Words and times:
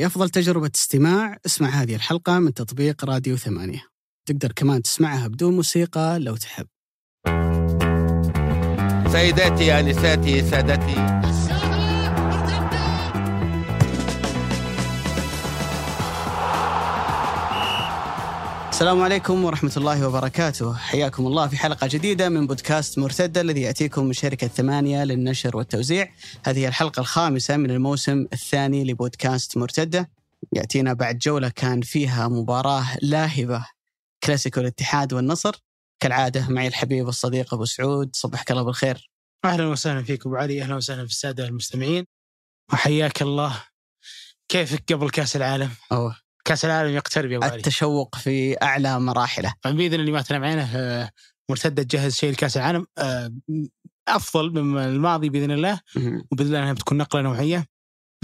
لأفضل 0.00 0.30
تجربة 0.30 0.70
استماع. 0.74 1.38
اسمع 1.46 1.68
هذه 1.68 1.94
الحلقة 1.94 2.38
من 2.38 2.54
تطبيق 2.54 3.04
راديو 3.04 3.36
ثمانية. 3.36 3.82
تقدر 4.28 4.52
كمان 4.52 4.82
تسمعها 4.82 5.28
بدون 5.28 5.56
موسيقى 5.56 6.18
لو 6.18 6.36
تحب. 6.36 6.66
سيداتي 9.12 9.80
انساتي 9.80 10.50
سادتي. 10.50 11.29
السلام 18.80 19.02
عليكم 19.02 19.44
ورحمة 19.44 19.72
الله 19.76 20.08
وبركاته. 20.08 20.74
حياكم 20.74 21.26
الله 21.26 21.48
في 21.48 21.56
حلقة 21.56 21.86
جديدة 21.86 22.28
من 22.28 22.46
بودكاست 22.46 22.98
مرتدة 22.98 23.40
الذي 23.40 23.62
يأتيكم 23.62 24.04
من 24.04 24.12
شركة 24.12 24.46
ثمانية 24.46 25.04
للنشر 25.04 25.56
والتوزيع. 25.56 26.12
هذه 26.44 26.68
الحلقة 26.68 27.00
الخامسة 27.00 27.56
من 27.56 27.70
الموسم 27.70 28.26
الثاني 28.32 28.84
لبودكاست 28.84 29.56
مرتدة. 29.56 30.10
يأتينا 30.52 30.92
بعد 30.92 31.18
جولة 31.18 31.48
كان 31.48 31.80
فيها 31.80 32.28
مباراة 32.28 32.84
لاهبة 33.02 33.66
كلاسيكو 34.24 34.60
الاتحاد 34.60 35.12
والنصر. 35.12 35.56
كالعادة 36.00 36.48
معي 36.48 36.66
الحبيب 36.66 37.06
والصديق 37.06 37.54
أبو 37.54 37.64
سعود. 37.64 38.16
صبحك 38.16 38.50
الله 38.50 38.62
بالخير. 38.62 39.10
أهلا 39.44 39.66
وسهلا 39.66 40.02
فيك 40.02 40.26
أبو 40.26 40.36
علي. 40.36 40.62
أهلا 40.62 40.74
وسهلا 40.74 41.06
في 41.06 41.12
السادة 41.12 41.44
المستمعين. 41.44 42.06
وحياك 42.72 43.22
الله. 43.22 43.64
كيفك 44.48 44.92
قبل 44.92 45.10
كأس 45.10 45.36
العالم؟ 45.36 45.70
أوه. 45.92 46.29
كاس 46.50 46.64
العالم 46.64 46.94
يقترب 46.94 47.30
يا 47.30 47.36
ابو 47.36 47.46
التشوق 47.46 48.16
في 48.16 48.62
أعلى 48.62 49.00
مراحله 49.00 49.54
باذن 49.64 50.00
اللي 50.00 50.12
ما 50.12 50.22
تنام 50.22 50.44
عينه 50.44 50.76
آه، 50.76 51.10
مرتدة 51.50 51.82
تجهز 51.82 52.14
شيء 52.14 52.32
لكاس 52.32 52.56
العالم 52.56 52.86
آه، 52.98 53.32
أفضل 54.08 54.64
من 54.64 54.82
الماضي 54.82 55.28
بإذن 55.28 55.50
الله. 55.50 55.80
وبإذن 56.32 56.48
الله 56.48 56.58
إنها 56.62 56.72
بتكون 56.72 56.98
نقلة 56.98 57.22
نوعية 57.22 57.66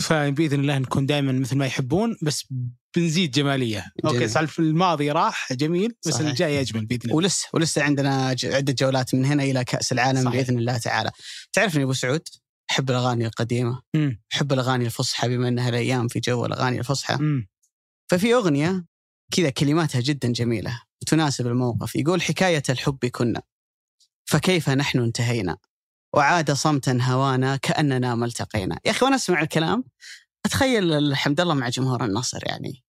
فبإذن 0.00 0.60
الله 0.60 0.78
نكون 0.78 1.06
دائما 1.06 1.32
مثل 1.32 1.56
ما 1.56 1.66
يحبون 1.66 2.16
بس 2.22 2.44
بنزيد 2.96 3.30
جمالية 3.30 3.84
okay 4.05 4.16
جميل. 4.16 4.30
صار 4.30 4.50
الماضي 4.58 5.10
راح 5.10 5.52
جميل 5.52 5.94
بس 6.06 6.14
صحيح. 6.14 6.28
الجاي 6.28 6.61
اجمل 6.61 6.86
بإذن 6.86 7.00
الله 7.05 7.16
ولسه 7.16 7.48
ولسه 7.55 7.83
عندنا 7.83 8.36
عدة 8.44 8.72
جولات 8.72 9.14
من 9.14 9.24
هنا 9.24 9.42
إلى 9.42 9.64
كأس 9.64 9.92
العالم 9.92 10.24
صحيح. 10.24 10.42
بإذن 10.42 10.58
الله 10.58 10.78
تعالى 10.78 11.11
تعرفني 11.52 11.83
أبو 11.83 11.92
سعود 11.92 12.22
أحب 12.70 12.90
الأغاني 12.90 13.27
القديمة 13.27 13.83
مم. 13.94 14.22
أحب 14.34 14.52
الأغاني 14.52 14.86
الفصحى 14.86 15.28
بما 15.28 15.48
أنها 15.48 15.68
الأيام 15.68 16.08
في 16.08 16.20
جو 16.20 16.46
الأغاني 16.46 16.78
الفصحى. 16.78 17.18
ففي 18.10 18.34
أغنية 18.34 18.86
كذا 19.30 19.50
كلماتها 19.50 20.00
جدا 20.00 20.32
جميلة 20.32 20.82
تناسب 21.06 21.46
الموقف 21.46 21.96
يقول 21.96 22.22
حكاية 22.22 22.62
الحب 22.68 23.06
كنا 23.06 23.42
فكيف 24.24 24.70
نحن 24.70 24.98
انتهينا؟ 24.98 25.56
وعاد 26.14 26.52
صمتا 26.52 26.98
هوانا 27.02 27.56
كأننا 27.56 28.14
ما 28.14 28.27
التقينا. 28.27 28.78
يا 28.84 28.90
أخي 28.90 29.04
وأنا 29.04 29.16
أسمع 29.16 29.42
الكلام 29.42 29.84
أتخيل 30.46 30.92
الحمد 30.92 31.40
الله 31.40 31.54
مع 31.54 31.68
جمهور 31.68 32.04
النصر 32.04 32.38
يعني. 32.42 32.82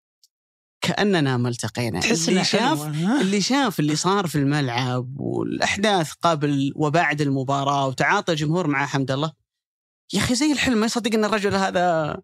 كأننا 0.82 1.38
ما 1.38 1.50
التقينا. 1.50 2.00
تحس 2.00 2.30
اللي 2.30 2.44
شاف؟ 2.44 2.84
اللي 3.22 3.42
شاف 3.42 3.80
اللي 3.80 3.96
صار 3.96 4.28
في 4.28 4.36
الملعب 4.36 5.20
والأحداث 5.20 6.12
قبل 6.22 6.74
وبعد 6.76 7.22
المباراة 7.22 7.88
وتعاطى 7.88 8.32
الجمهور 8.32 8.68
مع 8.68 8.86
حمد 8.86 9.12
الله 9.12 9.32
يا 10.14 10.20
أخي 10.20 10.36
زي 10.36 10.52
الحلم 10.52 10.78
ما 10.78 10.86
يصدق 10.86 11.14
أن 11.14 11.26
الرجل 11.26 11.56
هذا 11.56 12.18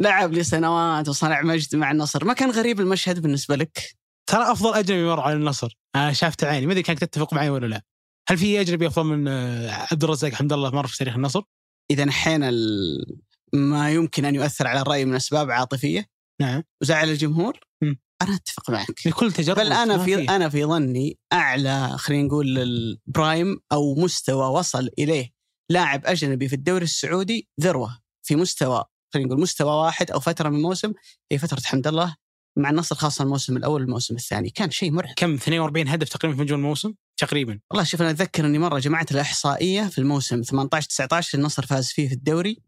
لعب 0.00 0.32
لسنوات 0.32 1.08
وصنع 1.08 1.42
مجد 1.42 1.76
مع 1.76 1.90
النصر. 1.90 2.24
ما 2.24 2.32
كان 2.32 2.50
غريب 2.50 2.80
المشهد 2.80 3.22
بالنسبة 3.22 3.56
لك؟ 3.56 3.96
ترى 4.30 4.52
أفضل 4.52 4.74
أجنبي 4.74 5.04
مر 5.04 5.20
على 5.20 5.34
النصر. 5.34 5.78
أنا 5.96 6.12
شافت 6.12 6.44
عيني. 6.44 6.66
ما 6.66 6.72
أدري 6.72 6.82
كانك 6.82 6.98
تتفق 6.98 7.34
معي 7.34 7.50
ولا 7.50 7.66
لا. 7.66 7.82
هل 8.28 8.38
في 8.38 8.60
أجنبي 8.60 8.86
أفضل 8.86 9.06
من 9.06 9.28
آه، 9.28 9.70
عبد 9.90 10.04
الرزاق 10.04 10.32
حمد 10.32 10.52
الله 10.52 10.70
مر 10.70 10.86
في 10.86 10.98
تاريخ 10.98 11.14
النصر؟ 11.14 11.42
إذا 11.90 12.04
نحينا 12.04 12.48
ال- 12.48 13.18
ما 13.54 13.90
يمكن 13.90 14.24
أن 14.24 14.34
يؤثر 14.34 14.66
على 14.66 14.80
الرأي 14.80 15.04
من 15.04 15.14
أسباب 15.14 15.50
عاطفية. 15.50 16.06
نعم. 16.40 16.62
وزعل 16.82 17.10
الجمهور. 17.10 17.60
مم. 17.82 18.00
أنا 18.22 18.34
أتفق 18.34 18.70
معك. 18.70 19.06
لكل 19.06 19.32
تجربة. 19.32 19.62
بل 19.62 19.68
ما 19.68 19.98
في 19.98 20.16
فيه. 20.16 20.36
أنا 20.36 20.48
في 20.48 20.64
ظني 20.64 21.18
أعلى 21.32 21.98
خلينا 21.98 22.22
نقول 22.28 22.58
البرايم 22.58 23.60
أو 23.72 23.94
مستوى 23.94 24.46
وصل 24.46 24.88
إليه 24.98 25.30
لاعب 25.70 26.06
أجنبي 26.06 26.48
في 26.48 26.54
الدوري 26.54 26.84
السعودي 26.84 27.48
ذروة 27.60 27.98
في 28.22 28.36
مستوى 28.36 28.84
خلينا 29.14 29.28
نقول 29.28 29.40
مستوى 29.40 29.70
واحد 29.70 30.10
أو 30.10 30.20
فترة 30.20 30.48
من 30.48 30.62
موسم 30.62 30.92
هي 31.32 31.38
فترة 31.38 31.60
حمد 31.64 31.86
الله 31.86 32.16
مع 32.56 32.70
النصر 32.70 32.94
خاصة 32.94 33.22
الموسم 33.24 33.56
الأول 33.56 33.80
والموسم 33.82 34.14
الثاني. 34.14 34.50
كان 34.50 34.70
شيء 34.70 34.90
مرعب. 34.90 35.14
كم؟ 35.16 35.34
42 35.34 35.88
هدف 35.88 36.08
تقريبا 36.08 36.36
في 36.36 36.42
مجموع 36.42 36.58
الموسم؟ 36.58 36.94
تقريبا. 37.16 37.60
والله 37.70 37.84
شوف 37.84 38.02
أنا 38.02 38.10
أتذكر 38.10 38.46
أني 38.46 38.58
مرة 38.58 38.78
جمعت 38.78 39.12
الإحصائية 39.12 39.82
في 39.82 39.98
الموسم 39.98 40.42
18 40.42 40.88
19 40.88 41.38
النصر 41.38 41.66
فاز 41.66 41.88
فيه 41.88 42.08
في 42.08 42.14
الدوري. 42.14 42.62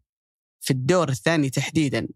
في 0.61 0.71
الدور 0.71 1.09
الثاني 1.09 1.49
تحديدا 1.49 2.07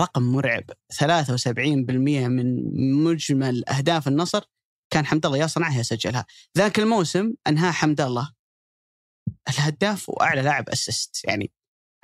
رقم 0.00 0.22
مرعب. 0.22 0.64
73% 0.92 2.28
من 2.28 3.04
مجمل 3.04 3.68
أهداف 3.68 4.08
النصر 4.08 4.42
كان 4.90 5.06
حمد 5.06 5.26
الله 5.26 5.38
يا 5.38 5.46
صنعها 5.46 5.78
يا 5.78 5.82
سجلها. 5.82 6.26
ذاك 6.58 6.78
الموسم 6.78 7.32
أنهى 7.46 7.72
حمد 7.72 8.00
الله. 8.00 8.32
الهداف 9.48 10.08
وأعلى 10.08 10.42
لاعب 10.42 10.68
أسست 10.68 11.24
يعني 11.24 11.52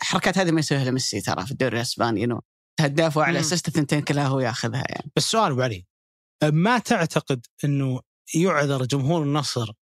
حركات 0.00 0.38
هذه 0.38 0.50
ما 0.50 0.60
يسويها 0.60 0.82
إلا 0.82 0.90
ميسي 0.90 1.20
ترى 1.20 1.46
في 1.46 1.52
الدوري 1.52 1.76
الإسباني 1.76 2.24
إنه 2.24 2.40
هداف 2.80 3.16
وأعلى 3.16 3.38
مم. 3.38 3.44
أسست 3.44 3.68
الثنتين 3.68 4.00
كلها 4.00 4.26
هو 4.26 4.40
ياخذها 4.40 4.84
يعني. 4.88 5.10
بس 5.16 5.22
سؤال 5.30 5.52
أبو 5.52 5.62
علي 5.62 5.86
ما 6.44 6.78
تعتقد 6.78 7.46
إنه 7.64 8.00
يعذر 8.34 8.84
جمهور 8.84 9.22
النصر 9.22 9.72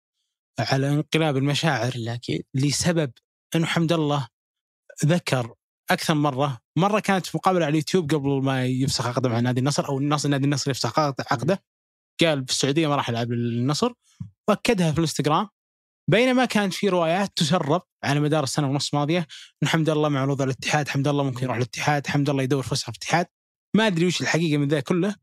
على 0.59 0.89
انقلاب 0.89 1.37
المشاعر 1.37 1.93
إلا 1.95 2.15
أكيد. 2.15 2.45
لسبب 2.55 3.13
إنه 3.57 3.67
حمد 3.67 3.93
الله 3.93 4.29
ذكر 5.05 5.55
أكثر 5.91 6.15
مرة؟ 6.15 6.59
مرة 6.79 7.01
كانت 7.01 7.27
في 7.27 7.37
مقابلة 7.37 7.65
على 7.65 7.71
اليوتيوب 7.71 8.15
قبل 8.15 8.43
ما 8.43 8.65
يفسخ 8.67 9.07
عقده 9.07 9.29
مع 9.29 9.41
نادي 9.41 9.61
النصر 9.61 9.89
أو 9.89 9.99
النصر 9.99 10.29
نادي 10.29 10.45
النصر 10.45 10.71
يفسخ 10.71 10.99
عقد- 10.99 11.25
عقده. 11.31 11.63
قال 12.21 12.47
في 12.47 12.53
السعودية 12.53 12.87
ما 12.89 12.97
راح 12.97 13.09
العب 13.09 13.31
للنصر. 13.33 13.93
وأكدها 14.49 14.93
في 14.93 14.99
الإنستغرام. 14.99 15.49
بينما 16.11 16.45
كانت 16.45 16.75
في 16.75 16.89
روايات 16.89 17.33
تسرب 17.37 17.83
على 18.05 18.21
مدار 18.21 18.45
السنة 18.45 18.71
ونص 18.71 18.95
ماضية. 18.95 19.27
ان 19.63 19.69
حمد 19.69 19.91
الله 19.91 20.09
معروض 20.09 20.43
على 20.43 20.51
الاتحاد، 20.51 20.89
حمد 20.89 21.09
الله 21.09 21.25
ممكن 21.25 21.45
يروح 21.45 21.57
الاتحاد، 21.57 22.07
حمد 22.07 22.31
الله 22.31 22.43
يدور 22.43 22.63
فسحه 22.63 22.93
في 22.93 22.99
الاتحاد، 22.99 23.27
ما 23.77 23.87
أدري 23.87 24.07
وش 24.07 24.21
الحقيقة 24.21 24.57
من 24.57 24.69
ذا 24.69 24.81
كله 24.81 25.15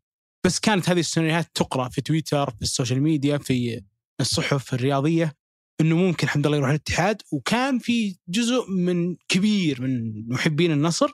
بس 0.46 0.60
كانت 0.60 0.90
هذه 0.90 1.00
السيناريوهات 1.00 1.52
تقرأ 1.54 1.90
في 1.90 2.02
تويتر 2.02 2.50
في 2.50 2.62
ال 2.62 2.68
social 2.68 3.02
media 3.02 3.38
في 3.38 3.82
الصحف 4.22 4.74
الرياضية 4.74 5.34
إنه 5.82 5.96
ممكن 5.96 6.30
حمد 6.30 6.46
الله 6.46 6.58
يروح 6.58 6.70
الاتحاد. 6.70 7.22
وكان 7.32 7.80
في 7.80 8.18
جزء 8.28 8.72
من 8.72 9.16
كبير 9.28 9.82
من 9.82 10.14
محبين 10.30 10.72
النصر 10.72 11.12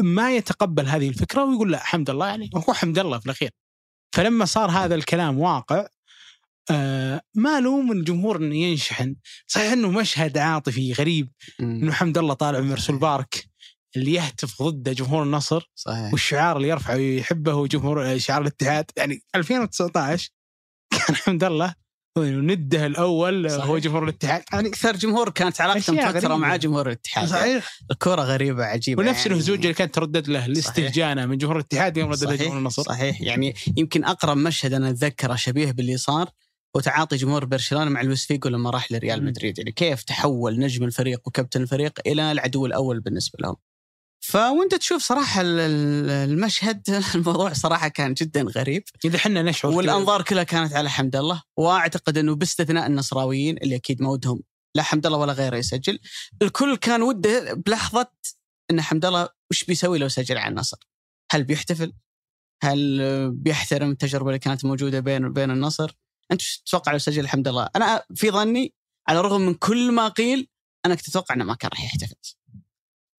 ما 0.00 0.36
يتقبل 0.36 0.86
هذه 0.86 1.08
الفكرة 1.08 1.44
ويقول 1.44 1.72
لا 1.72 1.78
حمد 1.78 2.10
الله 2.10 2.26
يعني 2.26 2.50
هو 2.54 2.72
حمد 2.72 2.98
الله 2.98 3.18
في 3.18 3.26
الأخير. 3.26 3.50
فلما 4.14 4.44
صار 4.44 4.70
هذا 4.70 4.94
الكلام 4.94 5.38
واقع 5.38 5.86
آه 6.70 7.22
ما 7.34 7.60
لوم 7.60 7.92
الجمهور 7.92 8.36
إنه 8.36 8.56
ينشحن. 8.56 9.16
صحيح 9.46 9.72
إنه 9.72 9.90
مشهد 9.90 10.38
عاطفي 10.38 10.92
غريب. 10.92 11.32
إنه 11.60 11.92
حمد 11.92 12.18
الله 12.18 12.34
طالع 12.34 12.60
من 12.60 12.68
مرسول 12.68 12.98
بارك 12.98 13.44
اللي 13.96 14.12
يهتف 14.12 14.62
ضده 14.62 14.92
جمهور 14.92 15.22
النصر 15.22 15.70
صحيح. 15.74 16.12
والشعار 16.12 16.56
اللي 16.56 16.68
يرفعه 16.68 16.94
يحبه 16.94 17.52
هو 17.52 17.66
جمهور 17.66 18.18
شعار 18.18 18.42
الاتحاد. 18.42 18.90
يعني 18.96 19.22
2019 19.34 20.28
كان 20.90 21.16
حمد 21.16 21.44
الله 21.44 21.74
نده 22.18 22.86
الأول 22.86 23.50
صحيح. 23.50 23.64
هو 23.64 23.78
جمهور 23.78 24.04
الاتحاد. 24.04 24.42
يعني 24.52 24.68
أكثر 24.68 24.96
جمهور 24.96 25.30
كانت 25.30 25.60
علاقته 25.60 26.10
غريبة. 26.10 26.36
مع 26.36 26.56
جمهور 26.56 26.86
الاتحاد. 26.86 27.28
صحيح. 27.28 27.78
الكرة 27.90 28.22
غريبة 28.22 28.64
عجيبة 28.64 29.02
ونفس 29.02 29.18
يعني. 29.18 29.32
الهزوج 29.32 29.58
اللي 29.58 29.74
كانت 29.74 29.94
تردد 29.94 30.28
له 30.28 30.46
الاستهجانه 30.46 31.26
من 31.26 31.38
جمهور 31.38 31.56
الاتحاد 31.56 31.96
يوم 31.96 32.10
ردد 32.10 32.32
جمهور 32.32 32.58
النصر. 32.58 32.82
صحيح. 32.82 33.20
يعني 33.20 33.54
يمكن 33.76 34.04
أقرب 34.04 34.36
مشهد 34.36 34.72
أنا 34.72 34.90
أتذكره 34.90 35.34
شبيه 35.34 35.70
باللي 35.70 35.96
صار 35.96 36.30
هو 36.76 36.80
تعاطي 36.80 37.16
جمهور 37.16 37.44
برشلونة 37.44 37.90
مع 37.90 38.02
لويس 38.02 38.26
فيجو 38.26 38.48
لما 38.48 38.70
راح 38.70 38.92
لريال. 38.92 39.24
مدريد 39.24 39.58
يعني 39.58 39.72
كيف 39.72 40.02
تحول 40.02 40.58
نجم 40.58 40.84
الفريق 40.84 41.20
وكابتن 41.28 41.62
الفريق 41.62 42.00
إلى 42.06 42.32
العدو 42.32 42.66
الأول 42.66 43.00
بالنسبة 43.00 43.38
لهم. 43.42 43.56
فوانت 44.24 44.74
تشوف 44.74 45.02
صراحة 45.02 45.40
ال- 45.40 45.58
ال- 45.60 46.10
المشهد 46.10 46.82
الموضوع 47.14 47.52
صراحة 47.52 47.88
كان 47.88 48.14
جدا 48.14 48.42
غريب 48.42 48.82
إذا 49.04 49.18
حنا 49.18 49.42
نشعر 49.42 49.72
والأنظار 49.72 50.22
كلها 50.22 50.42
كانت 50.42 50.72
على 50.72 50.90
حمد 50.90 51.16
الله 51.16 51.42
وأعتقد 51.56 52.18
إنه 52.18 52.34
باستثناء 52.34 52.86
النصراويين 52.86 53.56
اللي 53.56 53.76
أكيد 53.76 54.02
ما 54.02 54.08
ودهم 54.10 54.40
لا 54.74 54.82
حمد 54.82 55.06
الله 55.06 55.18
ولا 55.18 55.32
غيره 55.32 55.56
يسجل 55.56 55.98
الكل 56.42 56.76
كان 56.76 57.02
وده 57.02 57.54
بلحظة 57.54 58.12
إن 58.70 58.80
حمد 58.82 59.04
الله 59.04 59.28
وش 59.50 59.64
بيسوي 59.64 59.98
لو 59.98 60.08
سجل 60.08 60.38
على 60.38 60.50
النصر؟ 60.50 60.78
هل 61.32 61.44
بيحتفل؟ 61.44 61.92
هل 62.62 63.00
بيحترم 63.30 63.90
التجربة 63.90 64.28
اللي 64.28 64.38
كانت 64.38 64.64
موجودة 64.64 65.00
بين 65.00 65.32
بين 65.32 65.50
النصر؟ 65.50 65.96
أنت 66.32 66.42
تتوقع 66.66 66.92
لو 66.92 66.98
سجل 66.98 67.28
حمد 67.28 67.48
الله؟ 67.48 67.68
أنا 67.76 68.04
في 68.14 68.30
ظني 68.30 68.74
على 69.08 69.20
الرغم 69.20 69.40
من 69.40 69.54
كل 69.54 69.92
ما 69.92 70.08
قيل 70.08 70.48
أنا 70.86 70.94
كنت 70.94 71.08
أتوقع 71.08 71.34
إنه 71.34 71.44
ما 71.44 71.54
كان 71.54 71.70
راح 71.70 71.84
يحتفل. 71.84 72.14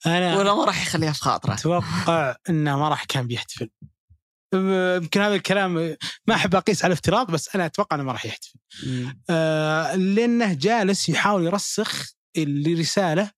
أنا 0.06 0.38
ولا 0.38 0.56
ما 0.56 0.66
راح 0.66 0.88
يخليها 0.88 1.12
في 1.12 1.20
خاطره. 1.20 1.54
أتوقع 1.54 2.36
إنه 2.50 2.78
ما 2.78 2.90
راح 2.90 3.04
كان 3.04 3.28
بيحتفل. 3.28 3.70
يمكن 4.54 5.22
هذا 5.22 5.36
الكلام 5.36 5.96
ما 6.28 6.36
أحب 6.36 6.56
أقيس 6.56 6.86
على 6.86 6.94
افتراض 6.94 7.32
بس 7.32 7.56
أنا 7.56 7.66
أتوقع 7.66 7.96
إنه 7.96 8.04
ما 8.04 8.12
راح 8.12 8.26
يحتفل. 8.26 8.60
آه 9.30 9.96
لأنه 9.96 10.54
جالس 10.54 11.10
يحاول 11.10 11.46
يرسخ 11.46 12.14
لرساله 12.38 13.32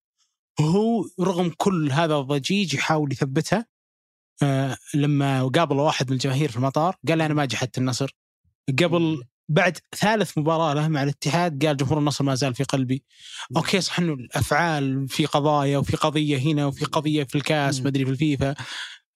وهو 0.60 1.06
رغم 1.20 1.52
كل 1.58 1.92
هذا 1.92 2.16
الضجيج 2.16 2.74
يحاول 2.74 3.12
يثبتها. 3.12 3.66
آه 4.44 4.78
لما 4.94 5.48
قابل 5.48 5.76
واحد 5.76 6.08
من 6.08 6.14
الجماهير 6.14 6.52
في 6.52 6.58
المطار 6.58 6.98
قال 7.08 7.22
أنا 7.22 7.34
ما 7.34 7.46
جحدت 7.46 7.78
النصر. 7.78 8.16
قبل 8.80 9.24
بعد 9.50 9.78
ثالث 9.96 10.38
مباراة 10.38 10.74
له 10.74 10.88
مع 10.88 11.04
الاتحاد 11.04 11.66
قال 11.66 11.78
جمهور 11.78 11.98
النصر 12.00 12.24
ما 12.24 12.36
زال 12.36 12.56
في 12.56 12.64
قلبي 12.64 13.04
okay 13.58 13.82
صح 13.82 14.00
إنه 14.00 14.14
الأفعال 14.14 15.10
في 15.10 15.26
قضايا 15.26 15.78
وفي 15.78 15.98
قضية 15.98 16.38
هنا 16.38 16.66
وفي 16.66 16.86
قضية 16.86 17.24
في 17.24 17.36
الكاس. 17.36 17.82
ما 17.82 17.90
أدري 17.90 18.06
في 18.06 18.12
الفيفا 18.12 18.56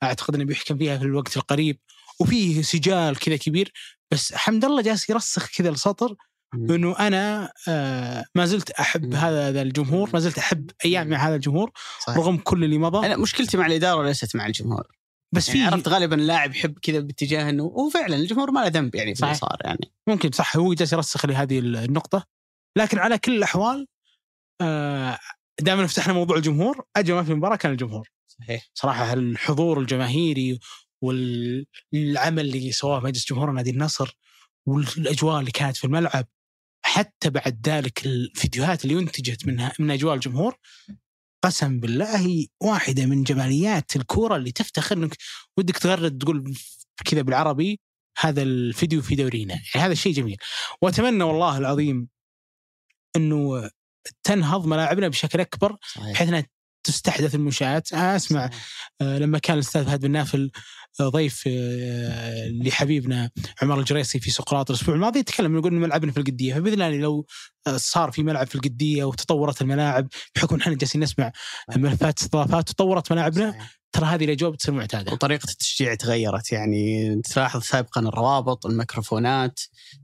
أعتقد 0.03 0.35
إنه 0.35 0.45
بيحكم 0.45 0.77
فيها 0.77 0.97
في 0.97 1.03
الوقت 1.03 1.37
القريب 1.37 1.79
وفيه 2.19 2.61
سجال 2.61 3.19
كذا 3.19 3.35
كبير 3.35 3.71
بس 4.11 4.33
حمد 4.33 4.65
الله 4.65 4.81
جالس 4.81 5.09
يرسخ 5.09 5.47
كذا 5.57 5.69
السطر. 5.69 6.15
إنه 6.53 6.99
أنا 6.99 7.51
آه 7.67 8.25
ما 8.35 8.45
زلت 8.45 8.71
أحب 8.71 9.05
مم. 9.05 9.13
هذا 9.13 9.61
الجمهور 9.61 10.09
ما 10.13 10.19
زلت 10.19 10.37
أحب 10.37 10.71
أيام 10.85 11.09
مع 11.09 11.27
هذا 11.27 11.35
الجمهور 11.35 11.71
صحيح. 12.05 12.17
رغم 12.17 12.37
كل 12.37 12.63
اللي 12.63 12.77
مضى 12.77 13.05
أنا 13.05 13.17
مشكلتي 13.17 13.57
مع 13.57 13.65
الإدارة 13.65 13.95
وليست 13.97 14.35
مع 14.35 14.45
الجمهور 14.45 14.96
بس 15.35 15.49
يعني 15.49 15.59
في 15.59 15.65
عرفت 15.65 15.87
غالبا 15.87 16.15
اللاعب 16.15 16.51
يحب 16.51 16.79
كذا 16.79 16.99
باتجاه 16.99 17.49
إنه 17.49 17.63
وفعلا 17.63 18.15
الجمهور 18.15 18.51
ما 18.51 18.59
له 18.59 18.67
ذنب 18.67 18.95
يعني 18.95 19.15
في 19.15 19.23
اللي. 19.23 19.33
صار 19.33 19.57
يعني. 19.63 19.91
ممكن 20.07 20.31
صح 20.31 20.57
هو 20.57 20.73
جالس 20.73 20.93
يرسخ 20.93 21.25
لي 21.25 21.35
هذه 21.35 21.59
النقطة. 21.59 22.25
لكن 22.77 22.97
على 22.97 23.17
كل 23.17 23.35
الأحوال 23.37 23.87
آه، 24.61 25.19
دائما 25.61 25.87
فتحنا 25.87 26.13
موضوع 26.13 26.37
الجمهور. 26.37 26.85
أجمل 26.95 27.25
في 27.25 27.31
المباراة 27.31 27.55
كان 27.55 27.71
الجمهور. 27.71 28.09
صحيح. 28.27 28.69
صراحة 28.73 29.13
الحضور 29.13 29.79
الجماهيري 29.79 30.59
والعمل 31.03 32.45
اللي 32.45 32.71
سواه 32.71 32.99
مجلس 32.99 33.29
جمهور 33.29 33.51
نادي 33.51 33.69
النصر 33.69 34.17
والأجواء 34.67 35.39
اللي 35.39 35.51
كانت 35.51 35.77
في 35.77 35.85
الملعب 35.85 36.27
حتى 36.85 37.29
بعد 37.29 37.69
ذلك 37.69 38.05
الفيديوهات 38.05 38.85
اللي 38.85 38.99
انتجت 38.99 39.47
منها 39.47 39.73
من 39.79 39.91
أجواء 39.91 40.15
الجمهور 40.15 40.57
قسم 41.43 41.79
بالله 41.79 42.19
هي 42.19 42.47
واحدة 42.63 43.05
من 43.05 43.23
جماليات 43.23 43.95
الكورة 43.95 44.35
اللي 44.35 44.51
تفتخر 44.51 44.97
إنك 44.97 45.17
ودك 45.57 45.77
تغرد 45.77 46.17
تقول 46.17 46.57
كذا 47.05 47.21
بالعربي 47.21 47.79
هذا 48.19 48.41
الفيديو 48.41 49.01
في 49.01 49.15
دورينا. 49.15 49.53
يعني 49.53 49.85
هذا 49.85 49.91
الشيء 49.91 50.13
جميل. 50.13 50.37
وأتمنى 50.81 51.23
والله 51.23 51.57
العظيم 51.57 52.07
إنه 53.15 53.69
تنهض 54.23 54.65
ملاعبنا 54.65 55.07
بشكل 55.07 55.39
أكبر 55.39 55.77
صحيح. 55.93 56.11
بحيث 56.11 56.27
إنها 56.27 56.45
تستحدث 56.87 57.35
المنشآت. 57.35 57.93
أنا 57.93 58.15
أسمع. 58.15 58.49
آه، 59.01 59.17
لما 59.17 59.39
كان 59.39 59.55
الأستاذ 59.55 59.85
فهد 59.85 60.01
بن 60.01 60.11
نافل 60.11 60.51
آه، 60.99 61.09
ضيف 61.09 61.43
آه، 61.47 62.47
لحبيبنا 62.49 63.29
عمر 63.61 63.79
الجريسي 63.79 64.19
في 64.19 64.31
سقراط 64.31 64.71
الأسبوع 64.71 64.95
الماضي 64.95 65.19
يتكلم 65.19 65.57
يقول 65.57 65.73
ان 65.73 65.81
ملعبنا 65.81 66.11
في 66.11 66.19
القدية. 66.19 66.53
فبإذن 66.53 66.73
الله 66.73 66.97
لو 66.97 67.25
آه، 67.67 67.77
صار 67.77 68.11
في 68.11 68.23
ملعب 68.23 68.47
في 68.47 68.55
القدية 68.55 69.03
وتطورت 69.03 69.61
الملاعب 69.61 70.07
بحكم 70.35 70.55
إحنا 70.55 70.73
جالسين 70.73 71.01
نسمع 71.01 71.31
ملفات 71.75 72.19
استضافات 72.19 72.69
وتطورت 72.69 73.11
ملاعبنا. 73.11 73.67
ترى 73.97 74.05
هذه 74.05 74.25
الاجواء 74.25 74.51
بتصير 74.51 74.73
معتادة. 74.73 75.13
وطريقة 75.13 75.51
التشجيع 75.51 75.95
تغيرت 75.95 76.51
يعني 76.51 77.15
تلاحظ 77.21 77.61
سابقا 77.61 78.01
الروابط 78.01 78.65
الميكروفونات. 78.65 79.59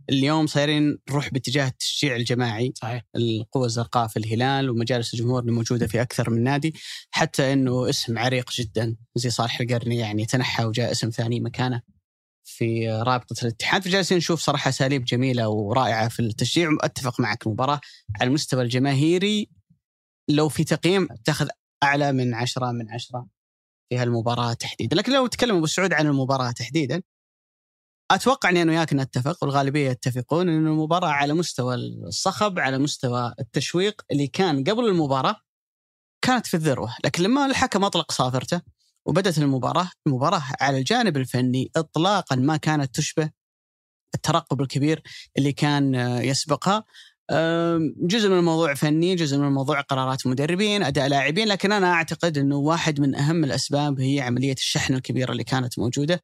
اليوم 0.09 0.47
صايرين 0.47 0.97
نروح 1.09 1.29
باتجاه 1.29 1.67
التشجيع 1.67 2.15
الجماعي. 2.15 2.73
صحيح. 2.75 3.03
القوة 3.15 3.65
الزرقاء 3.65 4.07
في 4.07 4.17
الهلال 4.17 4.69
ومجالس 4.69 5.13
الجمهور 5.13 5.41
اللي 5.41 5.51
موجودة 5.51 5.87
في 5.87 6.01
أكثر 6.01 6.29
من 6.29 6.43
نادي. 6.43 6.73
حتى 7.11 7.53
أنه 7.53 7.89
اسم 7.89 8.17
عريق 8.17 8.51
جدا. 8.51 8.95
زي 9.15 9.29
صالح 9.29 9.59
القرني 9.59 9.97
يعني 9.97 10.25
تنحى 10.25 10.65
وجاء 10.65 10.91
اسم 10.91 11.09
ثاني 11.09 11.39
مكانه 11.39 11.81
في 12.43 12.89
رابطة 12.89 13.35
الاتحاد. 13.41 13.83
فجالسين 13.83 14.17
نشوف 14.17 14.41
صراحة 14.41 14.69
أساليب 14.69 15.03
جميلة 15.03 15.49
ورائعة 15.49 16.07
في 16.07 16.19
التشجيع. 16.19 16.77
أتفق 16.81 17.19
معك 17.19 17.47
المباراة. 17.47 17.81
على 18.21 18.27
المستوى 18.27 18.63
الجماهيري 18.63 19.49
لو 20.29 20.49
في 20.49 20.63
تقييم 20.63 21.07
تاخذ 21.25 21.47
أعلى 21.83 22.11
من 22.11 22.33
عشرة 22.33 22.71
من 22.71 22.91
عشرة. 22.91 23.27
في 23.89 23.97
هالمباراة 23.97 24.53
تحديدا. 24.53 24.95
لكن 24.95 25.13
لو 25.13 25.27
تكلم 25.27 25.55
أبو 25.55 25.65
سعود 25.65 25.93
عن 25.93 26.07
المباراة 26.07 26.51
تحديدا 26.51 27.01
أتوقع 28.11 28.49
أني 28.49 28.61
أنا 28.61 28.71
وياك 28.71 28.93
نتفق 28.93 29.37
والغالبية 29.43 29.89
يتفقون 29.89 30.49
أن 30.49 30.67
المباراة 30.67 31.07
على 31.09 31.33
مستوى 31.33 31.75
الصخب 31.75 32.59
على 32.59 32.77
مستوى 32.77 33.33
التشويق 33.39 34.01
اللي 34.11 34.27
كان 34.27 34.63
قبل 34.63 34.85
المباراة 34.85 35.35
كانت 36.21 36.47
في 36.47 36.53
الذروة. 36.53 36.95
لكن 37.05 37.23
لما 37.23 37.45
الحكم 37.45 37.83
أطلق 37.83 38.11
صافرته 38.11 38.61
وبدأت 39.05 39.37
المباراة 39.37 39.89
المباراة 40.07 40.43
على 40.61 40.77
الجانب 40.77 41.17
الفني 41.17 41.71
إطلاقا 41.75 42.35
ما 42.35 42.57
كانت 42.57 42.95
تشبه 42.95 43.29
الترقب 44.15 44.61
الكبير 44.61 45.01
اللي 45.37 45.53
كان 45.53 45.95
يسبقها. 46.23 46.83
جزء 47.97 48.29
من 48.29 48.37
الموضوع 48.37 48.73
فني 48.73 49.15
جزء 49.15 49.37
من 49.37 49.47
الموضوع 49.47 49.81
قرارات 49.81 50.27
مدربين 50.27 50.83
أداء 50.83 51.07
لاعبين 51.07 51.47
لكن 51.47 51.71
أنا 51.71 51.93
أعتقد 51.93 52.37
أنه 52.37 52.55
واحد 52.55 52.99
من 52.99 53.15
أهم 53.15 53.43
الأسباب 53.43 53.99
هي 53.99 54.21
عملية 54.21 54.53
الشحن 54.53 54.93
الكبيرة 54.93 55.31
اللي 55.31 55.43
كانت 55.43 55.79
موجودة. 55.79 56.23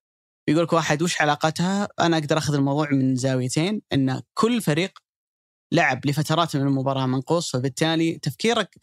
يقول 0.49 0.63
لك 0.63 0.73
واحد 0.73 1.01
وش 1.01 1.21
علاقتها؟ 1.21 1.87
أنا 1.99 2.17
أقدر 2.17 2.37
أخذ 2.37 2.53
الموضوع 2.53 2.89
من 2.91 3.15
زاويتين 3.15 3.81
أن 3.93 4.21
كل 4.33 4.61
فريق 4.61 4.99
لعب 5.73 6.05
لفترات 6.05 6.55
من 6.55 6.61
المباراة 6.61 7.05
منقوص 7.05 7.51
فبالتالي 7.51 8.19
تفكيرك 8.21 8.75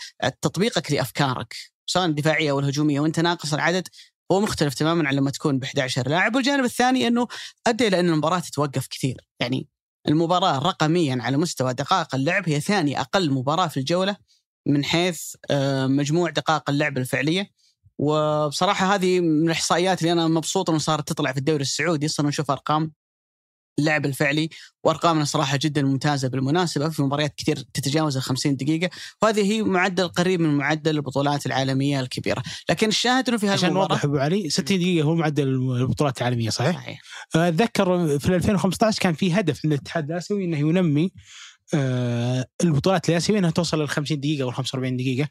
تطبيقك 0.43 0.93
لأفكارك 0.93 1.55
سواء 1.87 2.07
الدفاعية 2.07 2.51
أو 2.51 2.59
الهجومية 2.59 3.01
وأنت 3.01 3.21
ناقص 3.21 3.55
العدد 3.55 3.89
هو 4.33 4.41
مختلف 4.41 4.75
تماما 4.75 5.09
عن 5.09 5.15
لما 5.15 5.31
تكون 5.31 5.59
ب 5.59 5.65
11 5.65 6.09
لاعب. 6.09 6.35
والجانب 6.35 6.65
الثاني 6.65 7.07
أنه 7.07 7.29
أدى 7.67 7.89
إلى 7.89 8.01
أن 8.01 8.09
المباراة 8.09 8.39
تتوقف 8.39 8.87
كثير 8.87 9.29
يعني 9.41 9.69
المباراة 10.09 10.59
رقميا 10.59 11.19
على 11.21 11.37
مستوى 11.37 11.75
دقائق 11.75 12.15
اللعب 12.15 12.49
هي 12.49 12.61
ثاني 12.61 13.01
أقل 13.01 13.31
مباراة 13.31 13.67
في 13.67 13.77
الجولة 13.77 14.17
من 14.67 14.85
حيث 14.85 15.35
آه، 15.51 15.87
مجموع 15.87 16.31
دقائق 16.31 16.71
اللعب 16.71 16.99
الفعلية. 16.99 17.51
وبصراحة 17.99 18.95
هذه 18.95 19.21
من 19.21 19.47
الإحصائيات 19.47 20.01
اللي 20.03 20.13
أنا 20.13 20.29
مبسوط 20.29 20.71
أنه 20.71 20.79
صارت 20.79 21.09
تطلع 21.09 21.33
في 21.33 21.39
الدوري 21.39 21.63
السعودي 21.63 22.09
صرنا 22.09 22.29
نشوف 22.29 22.51
أرقام 22.51 22.93
اللعب 23.79 24.07
الفعلي 24.07 24.49
وأرقامنا 24.85 25.25
صراحة 25.25 25.59
جدا 25.63 25.83
ممتازة. 25.83 26.29
بالمناسبة 26.29 26.89
في 26.89 27.03
مباريات 27.03 27.35
كثير 27.37 27.57
تتجاوز 27.57 28.17
ال 28.17 28.23
50 28.23 28.57
دقيقة 28.57 28.91
وهذه 29.23 29.53
هي 29.53 29.63
معدل 29.63 30.09
قريب 30.09 30.41
من 30.41 30.57
معدل 30.57 30.97
البطولات 30.97 31.47
العالمية 31.47 32.01
الكبيرة. 32.01 32.43
لكن 32.71 32.89
الشاهد 32.89 33.29
إنه 33.29 33.39
في 33.39 33.49
عشان 33.49 33.69
هالمباراه 33.69 33.89
نوضح 33.89 34.05
أبو 34.05 34.19
علي 34.19 34.51
60 34.51 34.79
دقيقة 34.79 35.05
هو 35.05 35.15
معدل 35.15 35.49
البطولات 35.49 36.19
العالمية 36.19 36.51
صحيح؟ 36.51 36.77
صحيح. 36.77 37.01
أتذكر 37.35 38.19
في 38.19 38.37
2015 38.37 39.01
كان 39.01 39.15
في 39.15 39.33
هدف 39.33 39.65
من 39.65 39.73
الاتحاد 39.73 40.11
الآسيوي 40.11 40.45
إنه 40.45 40.59
ينمي 40.59 41.11
آه، 41.75 42.47
البطولات 42.65 43.09
الآسيوية 43.09 43.39
إنها 43.39 43.51
توصل 43.51 43.81
لل 43.81 43.89
50 43.89 44.21
دقيقة 44.21 44.43
أو 44.43 44.51
45 44.51 44.97
دقيقة. 44.97 45.29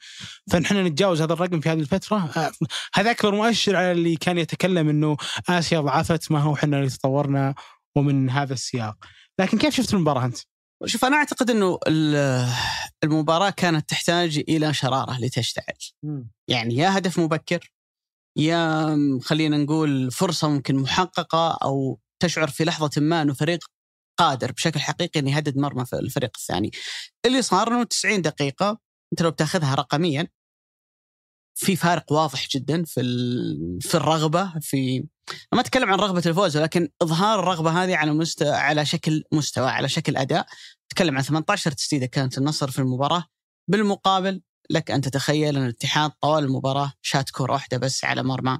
فنحن 0.51 0.85
نتجاوز 0.85 1.21
هذا 1.21 1.33
الرقم 1.33 1.59
في 1.59 1.69
هذه 1.69 1.79
الفترة. 1.79 2.17
آه، 2.37 2.51
هذا 2.93 3.11
اكبر 3.11 3.35
مؤشر 3.35 3.75
على 3.75 3.91
اللي 3.91 4.15
كان 4.15 4.37
يتكلم 4.37 4.89
إنه 4.89 5.17
آسيا 5.49 5.79
ضعفت 5.79 6.31
ما 6.31 6.39
هو 6.39 6.53
إحنا 6.53 6.77
اللي 6.77 6.89
تطورنا. 6.89 7.55
ومن 7.97 8.29
هذا 8.29 8.53
السياق 8.53 9.05
لكن 9.39 9.57
كيف 9.57 9.75
شفت 9.75 9.93
المباراة 9.93 10.25
أنت؟ 10.25 10.37
شوف 10.85 11.05
أنا 11.05 11.15
أعتقد 11.17 11.49
إنه 11.49 11.79
ال- 11.87 12.49
المباراة 13.03 13.49
كانت 13.49 13.89
تحتاج 13.89 14.37
إلى 14.49 14.73
شرارة 14.73 15.19
لتشتعل 15.19 15.73
يعني 16.49 16.75
يا 16.75 16.97
هدف 16.97 17.19
مبكر 17.19 17.71
يا 18.37 18.95
خلينا 19.23 19.57
نقول 19.57 20.11
فرصة 20.11 20.49
ممكن 20.49 20.75
محققة 20.75 21.57
أو 21.63 21.99
تشعر 22.21 22.47
في 22.47 22.63
لحظة 22.65 23.01
ما 23.01 23.21
إنه 23.21 23.33
فريق 23.33 23.59
قادر 24.19 24.51
بشكل 24.51 24.79
حقيقي 24.79 25.19
إنه 25.19 25.31
يهدد 25.37 25.57
مرمى 25.57 25.85
في 25.85 25.95
الفريق 25.95 26.31
الثاني. 26.37 26.71
اللي 27.25 27.41
صار 27.41 27.67
إنه 27.67 27.83
90 27.83 28.21
دقيقة 28.21 28.79
أنت 29.13 29.21
لو 29.21 29.31
بتاخذها 29.31 29.75
رقميا 29.75 30.27
في 31.55 31.75
فارق 31.75 32.11
واضح 32.11 32.47
جدا 32.47 32.83
في 32.83 33.01
في 33.81 33.95
الرغبة 33.95 34.53
في 34.59 35.05
ما 35.53 35.59
أتكلم 35.59 35.91
عن 35.91 35.99
رغبة 35.99 36.23
الفوز 36.25 36.57
ولكن 36.57 36.89
إظهار 37.01 37.39
الرغبة 37.39 37.83
هذه 37.83 37.95
على 37.95 38.13
مستوى 38.13 38.49
على 38.49 38.85
شكل 38.85 39.23
مستوى 39.31 39.69
على 39.69 39.89
شكل 39.89 40.17
أداء. 40.17 40.47
تكلم 40.89 41.17
عن 41.17 41.23
18 41.23 41.71
تسديدة 41.71 42.05
كانت 42.05 42.37
النصر 42.37 42.71
في 42.71 42.79
المباراة. 42.79 43.25
بالمقابل 43.67 44.41
لك 44.69 44.91
أن 44.91 45.01
تتخيل 45.01 45.57
أن 45.57 45.63
الاتحاد 45.63 46.11
طوال 46.21 46.43
المباراة 46.43 46.93
شات 47.01 47.29
كورة 47.29 47.51
واحدة 47.53 47.77
بس 47.77 48.05
على 48.05 48.23
مرمى 48.23 48.59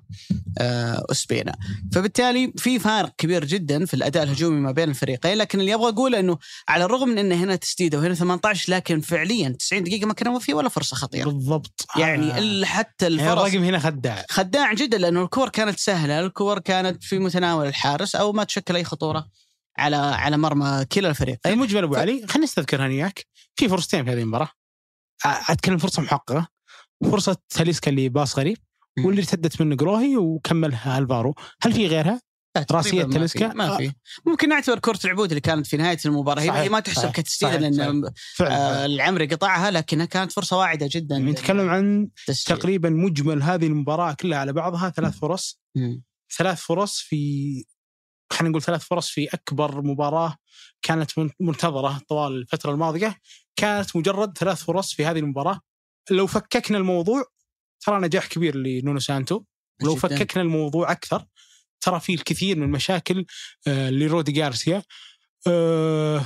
آه، 0.59 1.05
أسبينا. 1.11 1.55
فبالتالي 1.93 2.53
في 2.57 2.79
فارق 2.79 3.13
كبير 3.17 3.45
جدا 3.45 3.85
في 3.85 3.93
الأداء 3.93 4.23
الهجومي 4.23 4.59
ما 4.59 4.71
بين 4.71 4.89
الفريقين 4.89 5.37
لكن 5.37 5.59
اللي 5.59 5.73
أبغى 5.73 5.89
أقوله 5.89 6.19
إنه 6.19 6.37
على 6.67 6.85
الرغم 6.85 7.09
من 7.09 7.17
إن 7.17 7.31
هنا 7.31 7.55
تسديدة 7.55 7.97
وهنا 7.97 8.13
18 8.13 8.73
لكن 8.73 9.01
فعليا 9.01 9.49
90 9.49 9.83
دقيقة 9.83 10.05
ما 10.07 10.13
كان 10.13 10.39
في 10.39 10.53
ولا 10.53 10.69
فرصة 10.69 10.95
خطيرة. 10.95 11.29
بالضبط. 11.29 11.85
يعني 11.97 12.31
آه. 12.61 12.65
حتى 12.65 13.05
يعني 13.05 13.15
الفرص 13.15 13.45
الرقم 13.45 13.63
هنا 13.63 13.79
خداع. 13.79 14.25
خداع 14.29 14.73
جدا 14.73 14.97
لأنه 14.97 15.23
الكور 15.23 15.49
كانت 15.49 15.79
سهلة، 15.79 16.19
الكور 16.19 16.59
كانت 16.59 17.03
في 17.03 17.19
متناول 17.19 17.67
الحارس 17.67 18.15
أو 18.15 18.31
ما 18.33 18.43
تشكل 18.43 18.75
أي 18.75 18.83
خطورة 18.83 19.27
على 19.77 19.95
على 19.95 20.37
مرمى 20.37 20.85
كلا 20.91 21.09
الفريقين. 21.09 21.53
المجمل 21.53 21.83
أبو 21.83 21.93
ف- 21.95 21.97
علي 21.97 22.27
خلينا 22.27 22.43
نستذكر 22.47 22.79
أنا 22.79 22.87
وياك 22.87 23.25
في 23.55 23.69
فرصتين 23.69 24.05
في 24.05 24.11
هذه 24.11 24.21
المباراة. 24.21 24.49
أتكلم 25.25 25.77
فرصة 25.77 26.01
محققة. 26.01 26.47
فرصة 27.11 27.37
تاليسكا 27.49 27.91
اللي 27.91 28.09
باص 28.09 28.39
غريب. 28.39 28.57
واللي 29.05 29.21
ارتدت 29.21 29.61
منه 29.61 29.75
جروهي 29.75 30.17
وكملها 30.17 30.97
ألفارو. 30.97 31.35
هل 31.61 31.73
في 31.73 31.87
غيرها؟ 31.87 32.21
تقريباً 32.53 32.75
رأسية 32.77 33.47
ما 33.47 33.67
في- 33.67 33.73
آه. 33.73 33.77
في. 33.77 33.91
ممكن 34.25 34.49
نعتبر 34.49 34.79
كرة 34.79 34.99
العبود 35.05 35.29
اللي 35.29 35.41
كانت 35.41 35.67
في 35.67 35.77
نهاية 35.77 35.97
المباراة. 36.05 36.41
هي- 36.41 36.47
صحيح، 36.47 36.59
هي 36.61 36.69
ما 36.69 36.79
تحسب 36.79 37.11
كتسديد 37.11 37.79
آه 38.41 38.85
العمري 38.85 39.25
قطعها 39.27 39.71
لكنها 39.71 40.05
كانت 40.05 40.31
فرصة 40.31 40.57
واعدة 40.57 40.89
جدا 40.91 41.15
يعني 41.15 41.31
نتكلم 41.31 41.69
عن 41.69 41.99
للتسجيل. 42.27 42.57
تقريبا 42.57 42.89
مجمل 42.89 43.43
هذه 43.43 43.67
المباراة 43.67 44.13
كلها 44.13 44.37
على 44.39 44.53
بعضها. 44.53 44.89
ثلاث 44.89 45.17
فرص. 45.19 45.59
مم. 45.75 46.03
ثلاث 46.37 46.61
فرص 46.61 46.99
في 46.99 47.63
خلينا 48.33 48.49
نقول 48.49 48.61
ثلاث 48.61 48.83
فرص 48.83 49.09
في 49.09 49.27
أكبر 49.33 49.81
مباراة 49.81 50.35
كانت 50.81 51.19
من- 51.19 51.29
منتظرة 51.39 52.01
طوال 52.09 52.31
الفترة 52.35 52.71
الماضية. 52.71 53.15
كانت 53.55 53.95
مجرد 53.95 54.37
ثلاث 54.37 54.63
فرص 54.63 54.93
في 54.93 55.05
هذه 55.05 55.19
المباراة. 55.19 55.59
لو 56.11 56.27
فككنا 56.27 56.77
الموضوع 56.77 57.25
ترى 57.85 57.99
نجاح 57.99 58.27
كبير 58.27 58.55
لنونو 58.55 58.99
سانتو. 58.99 59.43
ولو 59.81 59.95
جداً. 59.95 60.07
فككنا 60.07 60.43
الموضوع 60.43 60.91
أكثر 60.91 61.25
ترى 61.81 61.99
في 61.99 62.13
الكثير 62.13 62.57
من 62.57 62.63
المشاكل 62.63 63.25
آه، 63.67 63.89
لرودي 63.89 64.31
جارسيا 64.31 64.83
آه، 65.47 66.25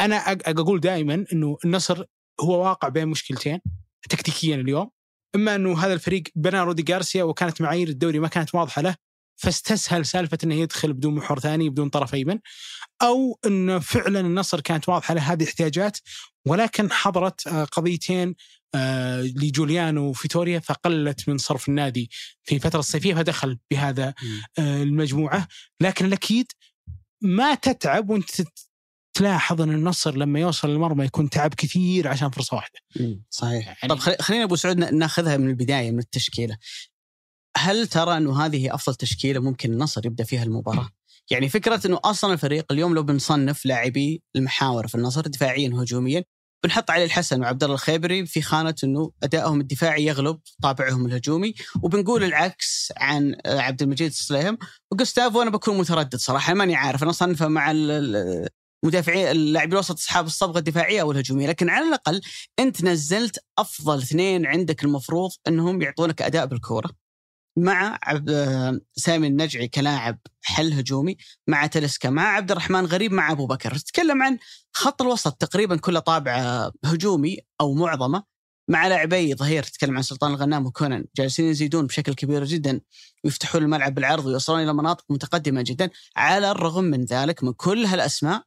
أنا 0.00 0.16
أقول 0.32 0.80
دائما 0.80 1.24
إنه 1.32 1.58
النصر 1.64 2.04
هو 2.40 2.64
واقع 2.64 2.88
بين 2.88 3.08
مشكلتين 3.08 3.60
تكتيكيا 4.10 4.56
اليوم. 4.56 4.90
إما 5.34 5.54
إنه 5.54 5.78
هذا 5.78 5.94
الفريق 5.94 6.22
بنى 6.34 6.60
رودي 6.60 6.82
جارسيا 6.82 7.24
وكانت 7.24 7.60
معايير 7.60 7.88
الدوري 7.88 8.18
ما 8.18 8.28
كانت 8.28 8.54
واضحة 8.54 8.82
له 8.82 8.96
فاستسهل 9.42 10.06
سالفة 10.06 10.38
إنه 10.44 10.54
يدخل 10.54 10.92
بدون 10.92 11.14
محور 11.14 11.38
ثاني 11.40 11.70
بدون 11.70 11.88
طرف 11.88 12.14
أيمن 12.14 12.38
أو 13.02 13.38
انه 13.46 13.78
فعلا 13.78 14.20
النصر 14.20 14.60
كانت 14.60 14.88
واضحة 14.88 15.14
له 15.14 15.32
هذه 15.32 15.44
احتياجات. 15.44 15.98
ولكن 16.46 16.92
حضرت 16.92 17.46
آه، 17.46 17.64
قضيتين 17.64 18.34
آه، 18.74 19.20
لجوليانو 19.22 20.12
فيتوريا 20.12 20.58
فقلت 20.58 21.28
من 21.28 21.38
صرف 21.38 21.68
النادي 21.68 22.10
في 22.44 22.54
الفترة 22.54 22.78
الصيفية 22.80 23.14
فدخل 23.14 23.58
بهذا. 23.70 24.14
آه، 24.58 24.82
المجموعة. 24.82 25.48
لكن 25.80 26.04
الأكيد 26.06 26.46
ما 27.22 27.54
تتعب 27.54 28.10
وأنت 28.10 28.30
تلاحظ 29.14 29.60
إن 29.60 29.70
النصر 29.70 30.16
لما 30.16 30.40
يوصل 30.40 30.70
للمرمى 30.70 31.04
يكون 31.04 31.30
تعب 31.30 31.54
كثير 31.54 32.08
عشان 32.08 32.30
فرصة 32.30 32.54
واحدة. 32.56 32.80
صحيح. 33.30 33.66
يعني- 33.66 33.88
طب 33.88 33.98
خلي- 33.98 34.16
خلينا 34.20 34.44
أبو 34.44 34.56
سعود 34.56 34.76
نا- 34.78 34.90
ناخذها 34.90 35.36
من 35.36 35.48
البداية 35.48 35.90
من 35.90 35.98
التشكيلة. 35.98 36.56
هل 37.56 37.86
ترى 37.86 38.16
أنه 38.16 38.44
هذه 38.44 38.74
أفضل 38.74 38.94
تشكيلة 38.94 39.40
ممكن 39.40 39.72
النصر 39.72 40.06
يبدأ 40.06 40.24
فيها 40.24 40.42
المباراة؟ 40.42 40.88
يعني 41.30 41.48
فكرة 41.48 41.86
أنه 41.86 42.00
أصلا 42.04 42.32
الفريق 42.32 42.72
اليوم 42.72 42.94
لو 42.94 43.02
بنصنف 43.02 43.66
لاعبي 43.66 44.22
المحاور 44.36 44.88
في 44.88 44.94
النصر 44.94 45.20
دفاعيا 45.20 45.70
وهجوميا 45.74 46.24
بنحط 46.64 46.90
علي 46.90 47.04
الحسن 47.04 47.40
وعبد 47.42 47.62
الله 47.64 47.74
الخيبري 47.74 48.26
في 48.26 48.42
خانة 48.42 48.74
أنه 48.84 49.10
أدائهم 49.22 49.60
الدفاعي 49.60 50.04
يغلب 50.04 50.38
طابعهم 50.62 51.06
الهجومي 51.06 51.54
وبنقول 51.82 52.24
العكس 52.24 52.92
عن 52.96 53.36
عبد 53.46 53.82
المجيد 53.82 54.10
السليم 54.10 54.58
وجوستافو 54.92 55.42
أنا 55.42 55.50
بكون 55.50 55.78
متردد 55.78 56.16
صراحة 56.16 56.54
ماني 56.54 56.74
عارف 56.74 57.02
أنا 57.02 57.10
أصنفه 57.10 57.48
مع 57.48 57.70
ال- 57.70 57.90
ال- 57.90 58.48
المدافعين 58.84 59.26
اللاعبين 59.26 59.72
الوسط 59.72 59.94
أصحاب 59.94 60.26
الصبغة 60.26 60.58
الدفاعية 60.58 61.00
أو 61.00 61.12
الهجومية 61.12 61.46
لكن 61.46 61.68
على 61.70 61.88
الأقل 61.88 62.20
أنت 62.58 62.84
نزلت 62.84 63.38
أفضل 63.58 63.98
اثنين 63.98 64.46
عندك 64.46 64.84
المفروض 64.84 65.30
أنهم 65.48 65.82
يعطونك 65.82 66.22
أداء 66.22 66.46
بالكورة 66.46 66.90
مع 67.56 67.98
سامي 68.94 69.26
النجعي 69.26 69.68
كلاعب 69.68 70.18
حل 70.42 70.72
هجومي 70.72 71.16
مع 71.46 71.66
تلسكا 71.66 72.10
مع 72.10 72.22
عبد 72.22 72.50
الرحمن 72.50 72.86
غريب 72.86 73.12
مع 73.12 73.32
أبو 73.32 73.46
بكر. 73.46 73.74
تتكلم 73.78 74.22
عن 74.22 74.38
خط 74.72 75.02
الوسط 75.02 75.32
تقريبا 75.32 75.76
كله 75.76 76.00
طابع 76.00 76.70
هجومي 76.84 77.38
أو 77.60 77.74
معظمه 77.74 78.24
مع 78.68 78.86
لاعبي 78.86 79.34
ظهير 79.34 79.62
تتكلم 79.62 79.96
عن 79.96 80.02
سلطان 80.02 80.30
الغنام 80.30 80.66
وكونان. 80.66 81.04
جالسين 81.16 81.46
يزيدون 81.48 81.86
بشكل 81.86 82.14
كبير 82.14 82.44
جدا 82.44 82.80
ويفتحون 83.24 83.62
الملعب 83.62 83.94
بالعرض 83.94 84.26
ويوصلون 84.26 84.62
إلى 84.62 84.74
مناطق 84.74 85.04
متقدمة 85.10 85.62
جدا. 85.62 85.90
على 86.16 86.50
الرغم 86.50 86.84
من 86.84 87.04
ذلك 87.04 87.44
من 87.44 87.52
كل 87.52 87.84
هالأسماء 87.84 88.42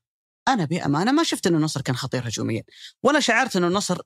أنا 0.48 0.66
بأمانة 0.66 1.12
ما 1.12 1.24
شفت 1.24 1.48
انه 1.48 1.58
النصر 1.58 1.82
كان 1.82 1.96
خطير 1.96 2.28
هجوميا 2.28 2.64
ولا 3.04 3.20
شعرت 3.20 3.56
انه 3.56 3.68
النصر 3.68 4.02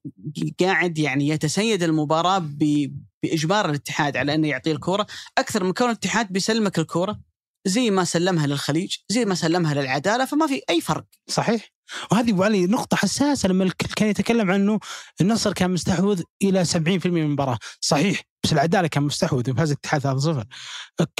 قاعد 0.59 0.97
يعني 0.97 1.27
يتسيد 1.27 1.83
المباراة 1.83 2.39
ب- 2.39 3.08
بإجبار 3.23 3.69
الاتحاد 3.69 4.17
على 4.17 4.35
أنه 4.35 4.47
يعطيه 4.47 4.71
الكورة 4.71 5.07
أكثر 5.37 5.63
من 5.63 5.73
كون 5.73 5.87
الاتحاد 5.87 6.27
بيسلمك 6.33 6.79
الكورة 6.79 7.19
زي 7.65 7.91
ما 7.91 8.03
سلمها 8.03 8.47
للخليج 8.47 8.95
زي 9.09 9.25
ما 9.25 9.35
سلمها 9.35 9.73
للعدالة 9.73 10.25
فما 10.25 10.47
في 10.47 10.61
أي 10.69 10.81
فرق. 10.81 11.05
صحيح؟ 11.29 11.71
وهذه 12.11 12.31
ابو 12.31 12.43
علي 12.43 12.65
نقطة 12.65 12.97
حساسة 12.97 13.49
لما 13.49 13.63
الكل 13.63 13.87
كان 13.87 14.09
يتكلم 14.09 14.51
عنه 14.51 14.79
النصر 15.21 15.53
كان 15.53 15.71
مستحوذ 15.71 16.21
إلى 16.43 16.65
70% 16.65 16.77
من 17.05 17.21
المباراة، 17.21 17.57
صحيح 17.81 18.21
بس 18.43 18.53
العدالة 18.53 18.87
كان 18.87 19.03
مستحوذ 19.03 19.51
وفاز 19.51 19.71
الاتحاد 19.71 20.01
3-0 20.01 20.45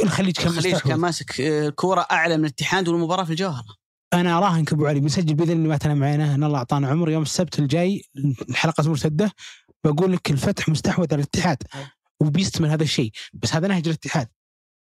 الخليج 0.03 0.35
كان 0.35 0.47
الخليج 0.47 0.73
مستحوذ. 0.73 0.91
كان 0.91 0.99
ماسك 0.99 1.41
آه، 1.41 1.69
كوره 1.69 2.07
أعلى 2.11 2.37
من 2.37 2.45
الاتحاد 2.45 2.87
والمباراة 2.87 3.23
في 3.23 3.29
الجوهرة. 3.29 3.65
أنا 4.13 4.37
أراهنك 4.37 4.73
أبو 4.73 4.85
علي 4.85 4.99
بنسجل 4.99 5.33
بإذن 5.33 5.51
الله 5.51 5.67
ما 5.67 5.77
تنام 5.77 6.03
عينه. 6.03 6.35
ان 6.35 6.43
الله 6.43 6.57
أعطانا 6.57 6.87
عمر 6.87 7.09
يوم 7.09 7.23
السبت 7.23 7.59
الجاي 7.59 8.03
الحلقة 8.49 8.89
مرتدة. 8.89 9.31
بقول 9.85 10.13
لك 10.13 10.31
الفتح 10.31 10.69
مستحوذ 10.69 11.07
على 11.11 11.21
الاتحاد 11.21 11.57
وبيستمر 12.21 12.73
هذا 12.73 12.83
الشيء. 12.83 13.11
بس 13.33 13.53
هذا 13.53 13.67
نهج 13.67 13.87
الاتحاد. 13.87 14.27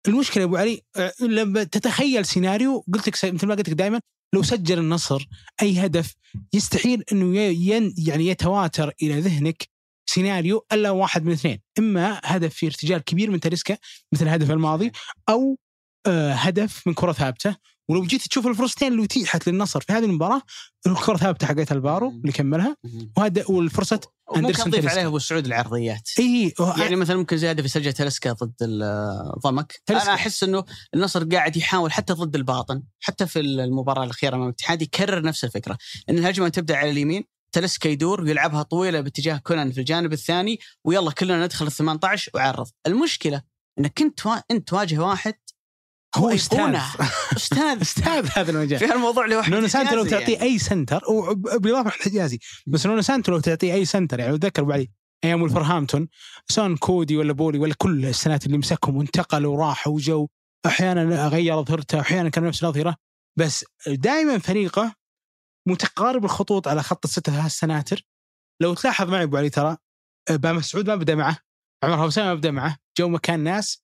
المشكلة 0.08 0.40
يا 0.40 0.48
أبو 0.48 0.56
علي 0.56 0.82
آه، 0.96 1.12
لما 1.20 1.64
تتخيل 1.64 2.26
سيناريو 2.26 2.84
قلت 2.94 3.08
لك 3.08 3.34
مثل 3.34 3.46
ما 3.46 3.54
قلت 3.54 3.68
لك 3.68 3.74
دائما 3.74 4.00
لو 4.34 4.42
سجل 4.42 4.78
النصر 4.78 5.26
أي 5.62 5.86
هدف 5.86 6.14
يستحيل 6.52 7.04
إنه 7.12 7.36
ين 7.38 7.94
يعني 7.98 8.26
يتواتر 8.26 8.92
إلى 9.02 9.20
ذهنك 9.20 9.68
سيناريو 10.06 10.66
إلا 10.72 10.90
واحد 10.90 11.24
من 11.24 11.32
اثنين. 11.32 11.60
إما 11.78 12.20
هدف 12.24 12.54
في 12.54 12.66
ارتجال 12.66 13.04
كبير 13.04 13.30
من 13.30 13.40
تاليسكا 13.40 13.76
مثل 14.12 14.24
الهدف 14.24 14.50
الماضي 14.50 14.92
أو 15.28 15.58
آه، 16.06 16.32
هدف 16.32 16.86
من 16.86 16.94
كرة 16.94 17.12
ثابتة 17.12 17.56
ولو 17.92 18.02
جيت 18.02 18.22
تشوف 18.22 18.46
الفرصتين 18.46 18.92
اللي 18.92 19.04
اتيحت 19.04 19.48
للنصر 19.48 19.80
في 19.80 19.92
هذه 19.92 20.04
المباراة 20.04 20.42
الكرة 20.86 21.16
ثابتة 21.16 21.46
حقت 21.46 21.72
البارو 21.72 22.10
اللي 22.10 22.32
كملها 22.32 22.76
وهذا 23.16 23.44
والفرصة 23.48 24.00
أضيف 24.28 24.64
تاليسكا. 24.64 24.90
عليها 24.90 25.06
أبو 25.06 25.18
سعود 25.18 25.46
العرضيات. 25.46 26.08
إي 26.18 26.54
يعني 26.78 26.96
مثلا 26.96 27.16
ممكن 27.16 27.36
زي 27.36 27.50
هدف 27.50 27.64
يسجل 27.64 27.92
تلسكا 27.92 28.32
ضد 28.32 28.54
الضمك 28.60 29.82
تلسكا. 29.86 30.04
أنا 30.04 30.14
أحس 30.14 30.42
إنه 30.42 30.64
النصر 30.94 31.24
قاعد 31.24 31.56
يحاول 31.56 31.92
حتى 31.92 32.12
ضد 32.12 32.36
الباطن 32.36 32.82
حتى 33.00 33.26
في 33.26 33.40
المباراة 33.40 34.04
الأخيرة 34.04 34.34
أمام 34.34 34.46
الاتحاد 34.48 34.82
يكرر 34.82 35.22
نفس 35.22 35.44
الفكرة. 35.44 35.78
إن 36.08 36.18
الهجمة 36.18 36.48
تبدأ 36.48 36.76
على 36.76 36.90
اليمين 36.90 37.24
تلسكا 37.52 37.88
يدور 37.88 38.20
ويلعبها 38.20 38.62
طويلة 38.62 39.00
باتجاه 39.00 39.36
كونان 39.36 39.72
في 39.72 39.80
الجانب 39.80 40.12
الثاني 40.12 40.58
ويلا 40.84 41.10
كلنا 41.10 41.44
ندخل 41.44 41.66
ال 41.66 41.72
18 41.72 42.30
وعرض 42.34 42.68
المشكلة 42.86 43.42
إنك 43.78 43.98
كنت 43.98 44.26
وا... 44.26 44.36
إنت 44.50 44.68
تواجه 44.68 44.98
واحد 44.98 45.34
هو. 46.16 46.30
أستاذ. 46.30 46.76
أستاذ. 47.36 47.80
أستاذ. 47.80 48.28
هذا 48.36 48.50
المجال. 48.50 48.78
في 48.78 48.84
هالموضوع 48.84 49.26
لوحده 49.26 49.54
نونو 49.54 49.68
سانتو 49.68 49.96
لو 49.96 50.04
تعطيه 50.04 50.32
يعني. 50.32 50.42
أي 50.42 50.58
center 50.58 51.02
وبالاضافه 51.08 51.90
حجازي 51.90 52.38
بس 52.66 52.86
نونو 52.86 53.00
سانتو 53.02 53.32
لو 53.32 53.40
تعطيه 53.40 53.74
أي 53.74 53.84
center 53.84 54.20
يعني 54.20 54.34
أتذكر 54.34 54.64
بعد 54.64 54.88
أيام 55.24 55.42
ولفرهامبتون 55.42 56.08
سواء 56.48 56.74
كودي 56.74 57.16
ولا 57.16 57.32
بولي 57.32 57.58
ولا 57.58 57.74
كل 57.78 58.06
السنوات 58.06 58.46
اللي 58.46 58.58
مسكهم 58.58 58.96
وانتقلوا 58.96 59.56
وراحوا 59.56 59.92
وجو 59.92 60.28
أحيانا 60.66 61.28
غير 61.28 61.60
اظهرته 61.60 62.00
أحيانا 62.00 62.28
كان 62.28 62.44
نفس 62.44 62.62
الأظهرة 62.62 62.96
بس 63.38 63.64
دائما 63.86 64.38
فريقه 64.38 64.94
متقارب 65.68 66.24
الخطوط 66.24 66.68
على 66.68 66.82
خط 66.82 67.04
الستة 67.04 67.32
ثلاث 67.32 67.52
سناتر 67.52 68.06
لو 68.62 68.74
تلاحظ 68.74 69.10
معي 69.10 69.22
أبو 69.22 69.36
علي 69.36 69.50
ترى 69.50 69.76
با 70.30 70.52
مسعود 70.52 70.88
ما 70.90 70.96
بدا 70.96 71.14
معه 71.14 71.38
عمر 71.84 71.94
هوسام 71.94 72.26
ما 72.26 72.34
بدا 72.34 72.50
معه 72.50 72.76
جو 72.98 73.08
مكان 73.08 73.40
ناس 73.40 73.82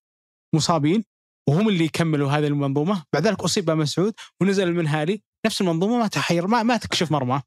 مصابين. 0.54 1.04
وهم 1.48 1.68
اللي 1.68 1.84
يكملوا 1.84 2.30
هذه 2.30 2.46
المنظومة 2.46 3.04
بعد 3.12 3.26
ذلك 3.26 3.40
أصيب 3.40 3.70
مسعود 3.70 4.14
ونزل 4.40 4.68
المنهالي 4.68 5.22
نفس 5.46 5.60
المنظومة 5.60 5.98
ما 5.98 6.06
تحير 6.06 6.46
ما, 6.46 6.62
ما 6.62 6.76
تكشف 6.76 7.12
مرمى 7.12 7.42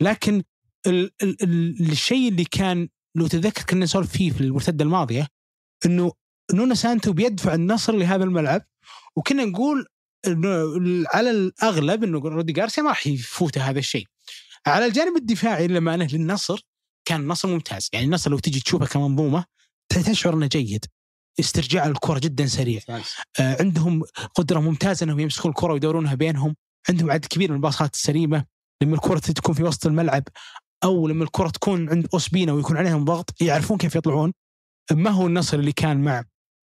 لكن 0.00 0.42
ال 0.86 1.10
ال 1.22 1.42
ال 1.42 1.92
الشيء 1.92 2.28
اللي 2.28 2.44
كان 2.44 2.88
لو 3.16 3.26
تتذكر 3.26 3.62
كنا 3.62 3.84
نسولف 3.84 4.12
فيه 4.12 4.30
في 4.30 4.40
المرتدة 4.40 4.84
الماضية 4.84 5.28
إنه 5.86 6.12
نونو 6.54 6.74
سانتو 6.74 7.12
بيدفع 7.12 7.54
النصر 7.54 7.92
لهذا 7.96 8.24
الملعب 8.24 8.62
وكنا 9.16 9.44
نقول 9.44 9.86
إنه 10.26 10.48
على 11.14 11.30
الأغلب 11.30 12.04
إنه 12.04 12.18
رودي 12.18 12.52
جارسيا 12.52 12.82
ما 12.82 12.88
راح 12.88 13.06
يفوته 13.06 13.70
هذا 13.70 13.78
الشيء. 13.78 14.06
على 14.66 14.86
الجانب 14.86 15.16
الدفاعي 15.16 15.66
للامانه 15.66 16.08
للنصر 16.12 16.60
كان 17.08 17.20
النصر 17.20 17.48
ممتاز، 17.48 17.90
يعني 17.92 18.06
النصر 18.06 18.30
لو 18.30 18.38
تجي 18.38 18.60
تشوفه 18.60 18.86
كمنظومة 18.86 19.44
تشعر 19.88 20.34
إنه 20.34 20.46
جيد. 20.46 20.84
استرجاع 21.40 21.86
الكرة 21.86 22.18
جدا 22.18 22.46
سريع، 22.46 22.80
آه، 23.40 23.56
عندهم 23.60 24.02
قدرة 24.34 24.60
ممتازة 24.60 25.04
إنهم 25.04 25.20
يمسكون 25.20 25.50
الكرة 25.50 25.72
ويدورونها 25.72 26.14
بينهم، 26.14 26.56
عندهم 26.88 27.10
عدد 27.10 27.24
كبير 27.24 27.50
من 27.50 27.56
الباصات 27.56 27.94
السليمة، 27.94 28.44
لما 28.82 28.94
الكرة 28.94 29.18
تكون 29.18 29.54
في 29.54 29.62
وسط 29.62 29.86
الملعب 29.86 30.22
أو 30.84 31.08
لما 31.08 31.24
الكرة 31.24 31.48
تكون 31.48 31.90
عند 31.90 32.08
أوسبينا 32.14 32.52
ويكون 32.52 32.76
عليهم 32.76 33.04
ضغط 33.04 33.42
يعرفون 33.42 33.78
كيف 33.78 33.96
يطلعون. 33.96 34.32
ما 34.92 35.10
هو 35.10 35.26
النصر 35.26 35.58
اللي 35.58 35.72
كان 35.72 36.04
مع 36.04 36.24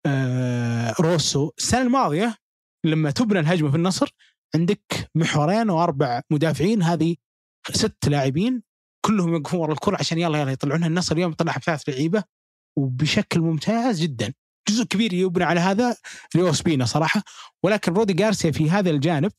آه، 0.06 0.94
روسو؟ 1.00 1.50
السنة 1.58 1.82
الماضية 1.82 2.36
لما 2.84 3.10
تبنى 3.10 3.40
الهجمة 3.40 3.70
في 3.70 3.76
النصر 3.76 4.10
عندك 4.54 5.10
محورين 5.14 5.70
وأربع 5.70 6.20
مدافعين. 6.30 6.82
هذه 6.82 7.16
ست 7.72 8.08
لاعبين 8.08 8.62
كلهم 9.06 9.32
يوقفون 9.32 9.60
ورا 9.60 9.72
الكرة 9.72 9.96
عشان 9.96 10.18
يلا 10.18 10.40
يلا 10.40 10.52
يطلعونها. 10.52 10.88
النصر 10.88 11.14
اليوم 11.14 11.32
طلعها 11.32 11.58
بثلاث 11.58 11.88
لعيبة 11.88 12.22
وبشكل 12.78 13.40
ممتاز 13.40 14.00
جدا. 14.00 14.32
جزء 14.68 14.84
كبير 14.84 15.12
يبنى 15.12 15.44
على 15.44 15.60
هذا 15.60 15.96
اللي 16.34 16.48
هو 16.48 16.52
سبينا 16.52 16.84
صراحة 16.84 17.22
ولكن 17.62 17.92
رودي 17.92 18.12
جارسيا 18.12 18.50
في 18.50 18.70
هذا 18.70 18.90
الجانب 18.90 19.32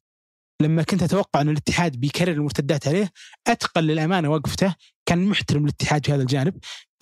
لما 0.61 0.83
كنت 0.83 1.03
أتوقع 1.03 1.41
أن 1.41 1.49
الاتحاد 1.49 1.95
بيكرر 1.97 2.31
المرتدات 2.31 2.87
عليه 2.87 3.11
أتقن 3.47 3.83
للأمانة 3.83 4.29
وقفته 4.29 4.75
كان 5.05 5.25
محترم 5.25 5.63
الاتحاد 5.63 6.05
في 6.05 6.13
هذا 6.13 6.21
الجانب 6.21 6.53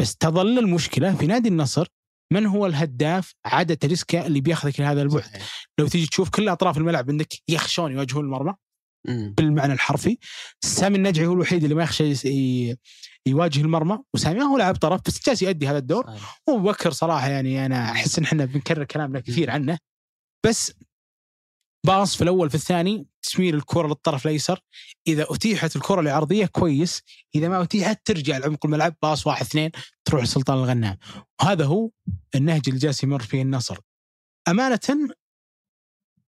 بس 0.01 0.15
تظل 0.15 0.59
المشكلة 0.59 1.15
في 1.15 1.27
نادي 1.27 1.49
النصر 1.49 1.87
من 2.33 2.45
هو 2.45 2.65
الهداف 2.65 3.33
عادة 3.45 3.75
تاليسكا 3.75 4.27
اللي 4.27 4.41
بياخذك 4.41 4.79
لهذا 4.79 5.01
البعد. 5.01 5.23
لو 5.79 5.87
تيجي 5.87 6.07
تشوف 6.07 6.29
كل 6.29 6.49
أطراف 6.49 6.77
الملعب 6.77 7.09
عندك 7.09 7.33
يخشون 7.49 7.91
يواجهون 7.91 8.25
المرمى. 8.25 8.53
بالمعنى 9.07 9.73
الحرفي. 9.73 10.17
سامي 10.61 10.97
النجعي 10.97 11.27
هو 11.27 11.33
الوحيد 11.33 11.63
اللي 11.63 11.75
ما 11.75 11.83
يخشى 11.83 12.13
يواجه 13.27 13.61
المرمى 13.61 13.99
وسامي 14.13 14.41
هو 14.41 14.57
لاعب 14.57 14.75
طرف 14.75 15.01
بس 15.05 15.25
جالس 15.25 15.41
يؤدي 15.41 15.67
هذا 15.67 15.77
الدور. 15.77 16.03
صحيح. 16.03 16.41
وابو 16.47 16.71
بكر 16.71 16.91
صراحة 16.91 17.27
يعني 17.27 17.65
أنا 17.65 17.91
أحس 17.91 18.19
إن 18.19 18.23
إحنا 18.23 18.45
بنكرر 18.45 18.83
كلامنا 18.83 19.19
كثير 19.19 19.51
عنه. 19.51 19.77
بس 20.45 20.73
pass 21.85 22.15
في 22.15 22.23
الأول 22.23 22.49
في 22.49 22.55
الثاني 22.55 23.07
تسمير 23.21 23.55
الكرة 23.55 23.87
للطرف 23.87 24.25
الأيسر. 24.25 24.59
إذا 25.07 25.25
أتيحت 25.29 25.75
الكرة 25.75 26.01
العرضية 26.01 26.45
كويس. 26.45 27.01
إذا 27.35 27.47
ما 27.47 27.63
أتيحت 27.63 28.01
ترجع 28.05 28.37
لعمق 28.37 28.65
الملعب 28.65 28.95
pass 29.01 29.27
واحد 29.27 29.45
اثنين 29.45 29.71
تروح 30.05 30.23
لسلطان 30.23 30.57
الغنام. 30.57 30.97
وهذا 31.41 31.65
هو 31.65 31.89
النهج 32.35 32.61
اللي 32.67 32.79
جالس 32.79 33.03
يمر 33.03 33.21
فيه 33.21 33.41
النصر. 33.41 33.77
أمانة 34.47 34.79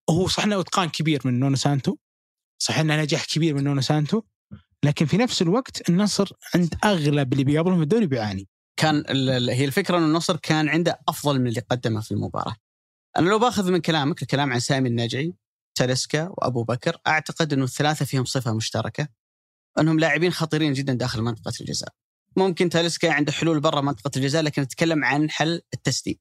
هو 0.10 0.28
صح 0.28 0.44
انه 0.44 0.60
إتقان 0.60 0.90
كبير 0.90 1.22
من 1.26 1.40
نونو 1.40 1.56
سانتو. 1.56 1.98
صح 2.58 2.80
إنه 2.80 3.02
نجاح 3.02 3.26
كبير 3.26 3.56
من 3.56 3.64
نونو 3.64 3.82
سانتو 3.82 4.22
لكن 4.86 5.06
في 5.06 5.18
نفس 5.18 5.42
الوقت 5.42 5.90
النصر 5.90 6.32
عند 6.56 6.76
أغلب 6.84 7.34
اللي 7.34 7.44
بيقابلهم 7.44 7.78
في 7.78 7.84
الدوري 7.84 8.08
بيعاني 8.08 8.48
كان 8.80 9.04
هي 9.50 9.66
الفكرة 9.66 9.98
ان 9.98 10.04
النصر 10.04 10.38
كان 10.38 10.70
عنده 10.70 11.00
أفضل 11.08 11.40
من 11.42 11.48
اللي 11.48 11.60
قدمه 11.60 12.02
في 12.02 12.12
المباراة. 12.12 12.56
أنا 13.18 13.30
لو 13.30 13.40
باخذ 13.40 13.72
من 13.72 13.78
كلامك 13.78 14.22
الكلام 14.22 14.54
عن 14.54 14.60
سامي 14.60 14.90
النجعي 14.90 15.34
تاليسكا 15.76 16.28
وأبو 16.28 16.64
بكر 16.64 16.98
أعتقد 17.08 17.54
إنه 17.54 17.64
الثلاثة 17.64 18.06
فيهم 18.06 18.26
صفة 18.26 18.54
مشتركة 18.54 19.08
إنهم 19.80 20.00
لاعبين 20.00 20.32
خطيرين 20.32 20.74
جدا 20.74 20.94
داخل 20.94 21.22
منطقة 21.22 21.54
الجزاء. 21.62 21.90
ممكن 22.38 22.70
تاليسكا 22.70 23.12
عنده 23.12 23.32
حلول 23.32 23.60
برا 23.60 23.82
منطقة 23.82 24.12
الجزاء 24.18 24.44
لكن 24.44 24.62
نتكلم 24.62 25.06
عن 25.06 25.30
حل 25.30 25.62
التسديد. 25.74 26.20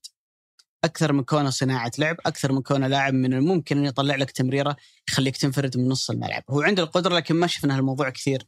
أكثر 0.85 1.13
من 1.13 1.25
كونه 1.25 1.51
صناعة 1.51 1.91
لعب، 1.99 2.17
أكثر 2.27 2.53
من 2.53 2.63
كونه 2.63 2.87
لاعب 2.87 3.15
من 3.15 3.35
الممكن 3.35 3.79
إنه 3.79 3.89
يطلع 3.89 4.17
لك 4.17 4.31
تمريرة 4.31 4.77
يخليك 5.09 5.37
تنفرد 5.37 5.77
من 5.79 5.89
نص 5.89 6.11
الملعب، 6.11 6.43
هو 6.51 6.63
عنده 6.63 6.83
القدرة 6.83 7.15
لكن 7.15 7.35
ما 7.35 7.47
شفنا 7.47 7.77
هالموضوع 7.77 8.11
كثير 8.11 8.43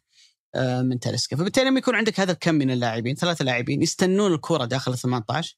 آه، 0.55 0.83
من 0.83 1.01
تاليسكا، 1.01 1.37
فبالتالي 1.37 1.71
لما 1.71 1.79
يكون 1.79 1.95
عندك 1.95 2.21
هذا 2.21 2.33
الكم 2.33 2.55
من 2.55 2.71
اللاعبين، 2.71 3.15
ثلاثة 3.17 3.45
لاعبين 3.45 3.83
يستنون 3.83 4.35
الكرة 4.35 4.65
داخل 4.65 4.93
ال 4.93 4.99
18 4.99 5.57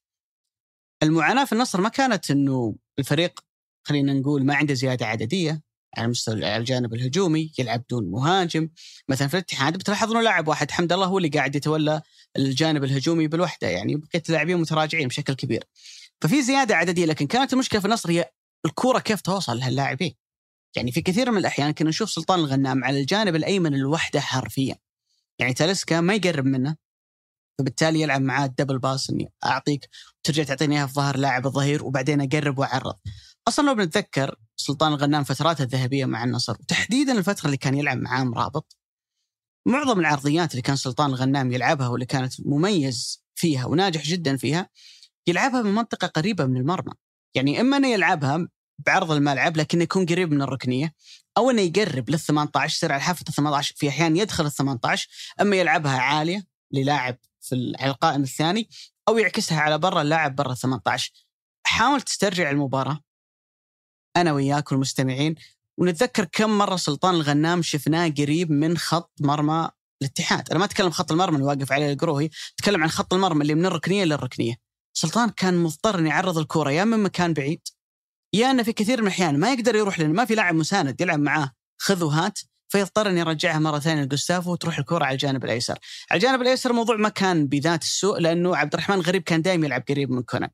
المعاناة 1.02 1.44
في 1.44 1.52
النصر 1.52 1.80
ما 1.80 1.88
كانت 1.88 2.30
إنه 2.30 2.76
الفريق 2.98 3.40
خلينا 3.84 4.12
نقول 4.12 4.44
ما 4.44 4.54
عنده 4.54 4.74
زيادة 4.74 5.06
عددية 5.06 5.62
على 5.96 6.08
مستوى 6.08 6.56
الجانب 6.56 6.94
الهجومي 6.94 7.52
يلعب 7.58 7.84
دون 7.90 8.10
مهاجم. 8.10 8.68
مثلا 9.08 9.28
في 9.28 9.34
الاتحاد 9.34 9.78
بتلاحظ 9.78 10.10
إنه 10.10 10.20
لاعب 10.20 10.48
واحد 10.48 10.70
حمد 10.70 10.92
الله 10.92 11.06
هو 11.06 11.18
اللي 11.18 11.28
قاعد 11.28 11.56
يتولى 11.56 12.02
الجانب 12.36 12.84
الهجومي 12.84 13.26
بالوحدة 13.28 13.68
يعني 13.68 13.96
بقيت 13.96 14.28
اللاعبين 14.28 14.56
متراجعين 14.56 15.08
بشكل 15.08 15.34
كبير. 15.34 15.64
ففي 16.22 16.42
زيادة 16.42 16.76
عددية 16.76 17.06
لكن 17.06 17.26
كانت 17.26 17.52
المشكلة 17.52 17.80
في 17.80 17.86
النصر 17.86 18.10
هي 18.10 18.32
الكره 18.66 18.98
كيف 18.98 19.20
توصل 19.20 19.58
لهاللاعبين 19.58 20.14
يعني 20.76 20.92
في 20.92 21.02
كثير 21.02 21.30
من 21.30 21.38
الأحيان 21.38 21.70
كنا 21.70 21.88
نشوف 21.88 22.10
سلطان 22.10 22.38
الغنام 22.38 22.84
على 22.84 23.00
الجانب 23.00 23.36
الأيمن 23.36 23.74
الوحدة 23.74 24.20
حرفيا 24.20 24.76
يعني 25.38 25.54
تاليسكا 25.54 26.00
ما 26.00 26.14
يقرب 26.14 26.44
منه 26.44 26.76
فبالتالي 27.58 28.00
يلعب 28.00 28.22
معاه 28.22 28.44
الدبل 28.46 28.78
باس 28.78 29.10
إني 29.10 29.32
أعطيك 29.44 29.88
وترجع 30.18 30.42
تعطيني 30.42 30.76
إياها 30.76 30.86
في 30.86 30.92
ظهر 30.92 31.16
لاعب 31.16 31.46
الظهير 31.46 31.84
وبعدين 31.84 32.20
أقرب 32.20 32.58
وأعرض. 32.58 32.94
أصلا 33.48 33.66
لو 33.66 33.74
بنتذكر 33.74 34.34
سلطان 34.56 34.92
الغنام 34.92 35.24
فتراته 35.24 35.62
الذهبية 35.62 36.04
مع 36.04 36.24
النصر 36.24 36.52
وتحديدا 36.52 37.18
الفترة 37.18 37.46
اللي 37.46 37.56
كان 37.56 37.74
يلعب 37.74 37.98
معاه 37.98 38.24
مرابط 38.24 38.76
معظم 39.66 40.00
العرضيات 40.00 40.50
اللي 40.50 40.62
كان 40.62 40.76
سلطان 40.76 41.10
الغنام 41.10 41.52
يلعبها 41.52 41.88
واللي 41.88 42.06
كانت 42.06 42.34
مميز 42.46 43.24
فيها 43.34 43.66
وناجح 43.66 44.02
جدا 44.02 44.36
فيها 44.36 44.68
يلعبها 45.26 45.62
من 45.62 45.74
منطقة 45.74 46.06
قريبة 46.06 46.44
من 46.44 46.56
المرمى. 46.56 46.92
يعني 47.34 47.60
إما 47.60 47.76
إنه 47.76 47.88
يلعبها 47.88 48.48
بعرض 48.86 49.10
الملعب 49.10 49.56
لكنه 49.56 49.82
يكون 49.82 50.06
قريب 50.06 50.32
من 50.32 50.42
الركنية 50.42 50.94
أو 51.36 51.50
إنه 51.50 51.62
يقرب 51.62 52.10
لل 52.10 52.18
18 52.18 52.74
يصير 52.74 52.92
على 52.92 53.02
حافة 53.02 53.24
ال 53.28 53.34
18 53.34 53.74
في 53.76 53.88
أحيان 53.88 54.16
يدخل 54.16 54.46
ال 54.46 54.52
18 54.52 55.08
إما 55.40 55.56
يلعبها 55.56 55.98
عالية 55.98 56.46
للاعب 56.72 57.18
في 57.40 57.72
على 57.78 57.90
القائم 57.90 58.22
الثاني 58.22 58.68
أو 59.08 59.18
يعكسها 59.18 59.60
على 59.60 59.78
برا 59.78 60.02
اللاعب 60.02 60.36
برا 60.36 60.52
ال 60.52 60.56
18 60.56 61.12
حاول 61.66 62.00
تسترجع 62.00 62.50
المباراة 62.50 63.00
أنا 64.16 64.32
وياك 64.32 64.72
والمستمعين 64.72 65.34
ونتذكر 65.78 66.24
كم 66.24 66.58
مرة 66.58 66.76
سلطان 66.76 67.14
الغنام 67.14 67.62
شفناه 67.62 68.08
قريب 68.18 68.50
من 68.50 68.78
خط 68.78 69.12
مرمى 69.20 69.70
الاتحاد، 70.02 70.50
أنا 70.50 70.58
ما 70.58 70.64
أتكلم 70.64 70.90
خط 70.90 71.12
المرمى 71.12 71.36
اللي 71.36 71.46
واقف 71.46 71.72
عليه 71.72 71.92
القروهي، 71.92 72.30
اتكلم 72.58 72.82
عن 72.82 72.88
خط 72.88 73.14
المرمى 73.14 73.42
اللي 73.42 73.54
من 73.54 73.66
الركنية 73.66 74.04
للركنية. 74.04 74.69
سلطان 74.92 75.30
كان 75.30 75.62
مضطر 75.62 75.98
إنه 75.98 76.08
يعرض 76.08 76.38
الكورة 76.38 76.70
يا 76.70 76.84
من 76.84 77.02
مكان 77.02 77.32
بعيد 77.32 77.60
يا 78.32 78.50
إنه 78.50 78.62
في 78.62 78.72
كثير 78.72 79.00
من 79.00 79.06
الأحيان 79.06 79.40
ما 79.40 79.52
يقدر 79.52 79.76
يروح 79.76 79.98
لأنه 79.98 80.12
ما 80.12 80.24
في 80.24 80.34
لاعب 80.34 80.54
مساند 80.54 81.00
يلعب 81.00 81.18
معاه 81.18 81.52
خذ 81.78 82.04
وهات 82.04 82.38
فيضطر 82.68 83.08
ان 83.08 83.18
يرجعها 83.18 83.58
مرة 83.58 83.78
ثانية 83.78 84.02
لجوستافو 84.02 84.52
وتروح 84.52 84.78
الكره 84.78 85.04
على 85.04 85.12
الجانب 85.12 85.44
الأيسر. 85.44 85.78
على 86.10 86.18
الجانب 86.18 86.42
الأيسر 86.42 86.70
الموضوع 86.70 86.96
ما 86.96 87.08
كان 87.08 87.46
بذات 87.46 87.82
السوء 87.82 88.18
لأنه 88.18 88.56
عبد 88.56 88.74
الرحمن 88.74 89.00
غريب 89.00 89.22
كان 89.22 89.42
دائما 89.42 89.66
يلعب 89.66 89.84
قريب 89.88 90.10
من 90.10 90.22
كونان. 90.22 90.50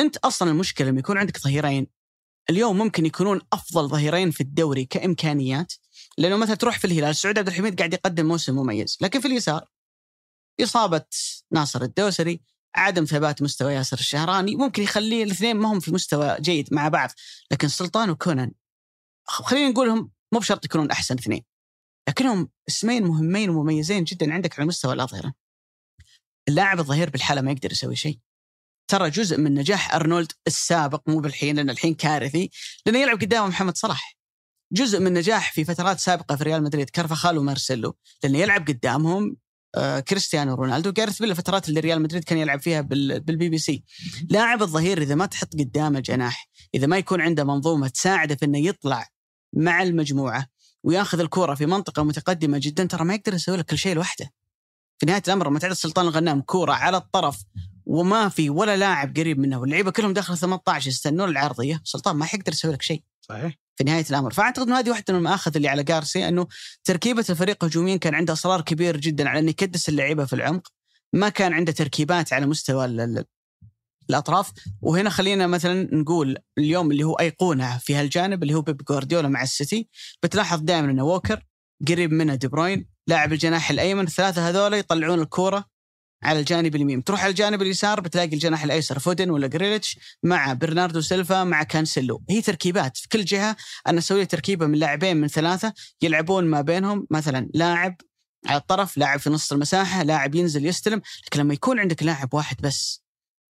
أنت 0.00 0.16
أصلا 0.16 0.50
المشكلة 0.50 0.88
لما 0.88 0.98
يكون 0.98 1.18
عندك 1.18 1.38
ظهيرين 1.38 1.86
اليوم 2.50 2.78
ممكن 2.78 3.06
يكونون 3.06 3.40
أفضل 3.52 3.88
ظهيرين 3.88 4.30
في 4.30 4.40
الدوري 4.40 4.84
كإمكانيات 4.84 5.72
لأنه 6.18 6.36
مثلا 6.36 6.54
تروح 6.54 6.78
في 6.78 6.84
الهلال 6.84 7.16
سعود 7.16 7.38
عبد 7.38 7.48
الحميد 7.48 7.78
قاعد 7.78 7.92
يقدم 7.92 8.26
موسم 8.26 8.54
مميز 8.54 8.98
لكن 9.00 9.20
في 9.20 9.28
اليسار 9.28 9.64
إصابة 10.62 11.04
ناصر 11.50 11.82
الدوسري 11.82 12.40
عدم 12.76 13.04
ثبات 13.04 13.42
مستوى 13.42 13.72
ياسر 13.72 13.98
الشهراني 13.98 14.56
ممكن 14.56 14.82
يخليه 14.82 15.24
الاثنين 15.24 15.56
ما 15.56 15.72
هم 15.72 15.80
في 15.80 15.92
مستوى 15.92 16.36
جيد 16.40 16.74
مع 16.74 16.88
بعض 16.88 17.10
لكن 17.50 17.68
سلطان 17.68 18.10
وكونان 18.10 18.52
خلينا 19.24 19.68
نقولهم 19.68 20.10
مو 20.32 20.38
بشرط 20.38 20.64
يكونون 20.64 20.90
أحسن 20.90 21.14
اثنين 21.14 21.44
لكنهم 22.08 22.50
اسمين 22.68 23.04
مهمين 23.04 23.50
ومميزين 23.50 24.04
جدا 24.04 24.34
عندك 24.34 24.58
على 24.58 24.68
مستوى 24.68 24.92
الأظهرة. 24.92 25.34
اللاعب 26.48 26.78
الظهير 26.78 27.10
بالحالة 27.10 27.40
ما 27.40 27.50
يقدر 27.50 27.72
يسوي 27.72 27.96
شيء. 27.96 28.18
ترى 28.90 29.10
جزء 29.10 29.38
من 29.38 29.54
نجاح 29.54 29.94
أرنولد 29.94 30.32
السابق 30.46 31.08
مو 31.08 31.20
بالحين 31.20 31.56
لأن 31.56 31.70
الحين 31.70 31.94
كارثي 31.94 32.50
لأنه 32.86 32.98
يلعب 32.98 33.20
قدامه 33.20 33.48
محمد 33.48 33.76
صلاح. 33.76 34.16
جزء 34.72 35.00
من 35.00 35.12
نجاح 35.12 35.52
في 35.52 35.64
فترات 35.64 35.98
سابقة 36.00 36.36
في 36.36 36.44
ريال 36.44 36.62
مدريد 36.62 36.90
كارفاخال 36.90 37.38
ومارسيلو 37.38 37.96
لأنه 38.22 38.38
يلعب 38.38 38.68
قدامهم 38.68 39.36
كريستيانو 40.08 40.54
رونالدو 40.54 40.90
جارث 40.92 41.18
بيل 41.18 41.30
الفترات 41.30 41.68
اللي 41.68 41.80
ريال 41.80 42.02
مدريد 42.02 42.24
كان 42.24 42.38
يلعب 42.38 42.60
فيها 42.60 42.80
بال- 42.80 43.20
بالبي 43.20 43.48
بي 43.48 43.58
سي. 43.58 43.84
لاعب 44.30 44.62
الظهير 44.62 45.02
إذا 45.02 45.14
ما 45.14 45.26
تحط 45.26 45.52
قدامه 45.54 46.00
جناح 46.00 46.48
إذا 46.74 46.86
ما 46.86 46.98
يكون 46.98 47.20
عنده 47.20 47.44
منظومة 47.44 47.88
تساعده 47.88 48.34
في 48.34 48.44
إنه 48.44 48.58
يطلع 48.58 49.06
مع 49.52 49.82
المجموعة 49.82 50.46
وياخذ 50.82 51.20
الكوره 51.20 51.54
في 51.54 51.66
منطقة 51.66 52.02
متقدمة 52.02 52.58
جدا 52.62 52.84
ترى 52.84 53.04
ما 53.04 53.14
يقدر 53.14 53.34
يسوي 53.34 53.56
لك 53.56 53.64
كل 53.64 53.78
شيء 53.78 53.94
لوحده. 53.94 54.30
في 54.98 55.06
نهاية 55.06 55.22
الأمر 55.26 55.48
لما 55.48 55.58
تعطي 55.58 55.74
سلطان 55.74 56.04
الغنام 56.06 56.40
كوره 56.40 56.72
على 56.72 56.96
الطرف 56.96 57.42
وما 57.86 58.28
في 58.28 58.50
ولا 58.50 58.76
لاعب 58.76 59.16
قريب 59.16 59.38
منه. 59.38 59.58
واللعيبة 59.60 59.90
كلهم 59.90 60.12
داخل 60.12 60.36
18 60.38 60.88
يستنون 60.88 61.28
العرضيه 61.28 61.80
سلطان 61.84 62.16
ما 62.16 62.24
حيقدر 62.24 62.52
يسوي 62.52 62.72
لك 62.72 62.82
شيء. 62.82 63.02
صحيح. 63.20 63.54
في 63.76 63.84
نهاية 63.84 64.04
الأمر. 64.10 64.32
فأعتقد 64.32 64.66
إنه 64.66 64.78
هذه 64.78 64.90
واحدة 64.90 65.04
من 65.12 65.18
المآخذ 65.18 65.56
اللي 65.56 65.68
على 65.68 65.82
جارسيا 65.82 66.28
إنه 66.28 66.46
تركيبة 66.84 67.24
الفريق 67.30 67.64
هجوميا 67.64 67.96
كان 67.96 68.14
عنده 68.14 68.32
أصرار 68.32 68.60
كبير 68.60 68.96
جدا 68.96 69.28
على 69.28 69.38
إنه 69.38 69.50
يكدس 69.50 69.88
اللعيبة 69.88 70.24
في 70.24 70.32
العمق. 70.32 70.68
ما 71.12 71.28
كان 71.28 71.52
عنده 71.52 71.72
تركيبات 71.72 72.32
على 72.32 72.46
مستوى 72.46 72.84
ال- 72.84 73.00
ال- 73.00 73.24
الأطراف. 74.10 74.52
وهنا 74.82 75.10
خلينا 75.10 75.46
مثلا 75.46 75.94
نقول 75.94 76.38
اليوم 76.58 76.90
اللي 76.90 77.04
هو 77.04 77.14
أيقونة 77.14 77.78
في 77.78 77.94
هالجانب 77.94 78.42
اللي 78.42 78.54
هو 78.54 78.60
بيب 78.62 78.76
جوارديولا 78.76 79.28
مع 79.28 79.42
السيتي. 79.42 79.88
بتلاحظ 80.22 80.60
دائما 80.60 80.90
إنه 80.90 81.04
ووكر 81.04 81.42
قريب 81.88 82.12
منه 82.12 82.34
دي 82.34 82.48
بروين 82.48 82.88
لاعب 83.06 83.32
الجناح 83.32 83.70
الأيمن. 83.70 84.04
الثلاثه 84.04 84.48
هذول 84.48 84.74
يطلعون 84.74 85.20
الكورة 85.20 85.75
على 86.22 86.40
الجانب 86.40 86.76
اليمين. 86.76 87.04
تروح 87.04 87.22
على 87.22 87.30
الجانب 87.30 87.62
اليسار 87.62 88.00
بتلاقي 88.00 88.34
الجناح 88.34 88.64
الأيسر 88.64 88.98
فودن 88.98 89.30
ولا 89.30 89.46
جريليتش 89.46 89.98
مع 90.22 90.52
برناردو 90.52 91.00
سيلفا 91.00 91.44
مع 91.44 91.62
كانسيلو. 91.62 92.22
هي 92.30 92.42
تركيبات 92.42 92.96
في 92.96 93.08
كل 93.08 93.24
جهة. 93.24 93.56
أنا 93.86 93.98
أسوي 93.98 94.26
تركيبة 94.26 94.66
من 94.66 94.78
لاعبين 94.78 95.16
من 95.16 95.28
ثلاثة 95.28 95.72
يلعبون 96.02 96.44
ما 96.44 96.60
بينهم. 96.60 97.06
مثلا 97.10 97.48
لاعب 97.54 97.96
على 98.46 98.60
الطرف 98.60 98.98
لاعب 98.98 99.20
في 99.20 99.30
نص 99.30 99.52
المساحة 99.52 100.02
لاعب 100.02 100.34
ينزل 100.34 100.66
يستلم. 100.66 101.02
لكن 101.26 101.40
لما 101.40 101.54
يكون 101.54 101.80
عندك 101.80 102.02
لاعب 102.02 102.34
واحد 102.34 102.56
بس 102.60 103.05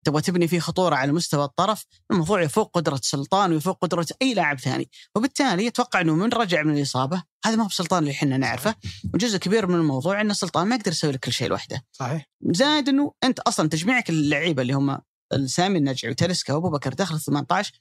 تبغى 0.06 0.22
تبني 0.22 0.48
فيه 0.48 0.60
خطورة 0.60 0.96
على 0.96 1.12
مستوى 1.12 1.44
الطرف 1.44 1.86
الموضوع 2.12 2.42
يفوق 2.42 2.72
قدرة 2.74 3.00
سلطان 3.04 3.52
ويفوق 3.54 3.78
قدرة 3.82 4.08
أي 4.22 4.34
لاعب 4.34 4.60
ثاني. 4.60 4.90
وبالتالي 5.16 5.68
أتوقع 5.68 6.02
إنه 6.02 6.16
من 6.16 6.30
رجع 6.30 6.64
من 6.64 6.78
الإصابة 6.78 7.24
هذا 7.46 7.56
ما 7.56 7.64
هو 7.64 7.68
بسلطان 7.68 8.00
اللي 8.00 8.12
إحنا 8.12 8.38
نعرفه 8.38 8.76
وجزء 9.14 9.38
كبير 9.38 9.68
من 9.68 9.76
الموضوع 9.76 10.22
إن 10.22 10.34
سلطان 10.34 10.68
ما 10.68 10.76
يقدر 10.76 10.92
يسوي 10.92 11.12
لك 11.12 11.20
كل 11.20 11.32
شيء 11.32 11.48
لوحده. 11.48 11.86
صحيح. 11.92 12.26
زائد 12.42 12.90
إنه 12.90 13.14
أنت 13.24 13.40
أصلا 13.40 13.70
تجميعك 13.70 14.10
اللعيبة 14.10 14.62
اللي 14.62 14.74
هم 14.74 14.98
سامي 15.46 15.78
النجعي 15.78 16.12
وتلسكا 16.12 16.54
وابو 16.54 16.70
بكر 16.70 16.94
دخل 16.94 17.20
18 17.20 17.74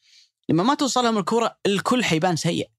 لما 0.48 0.62
ما 0.62 0.74
توصلهم 0.74 1.18
الكورة 1.18 1.56
الكل 1.66 2.04
حيبان 2.04 2.36
سيء. 2.36 2.70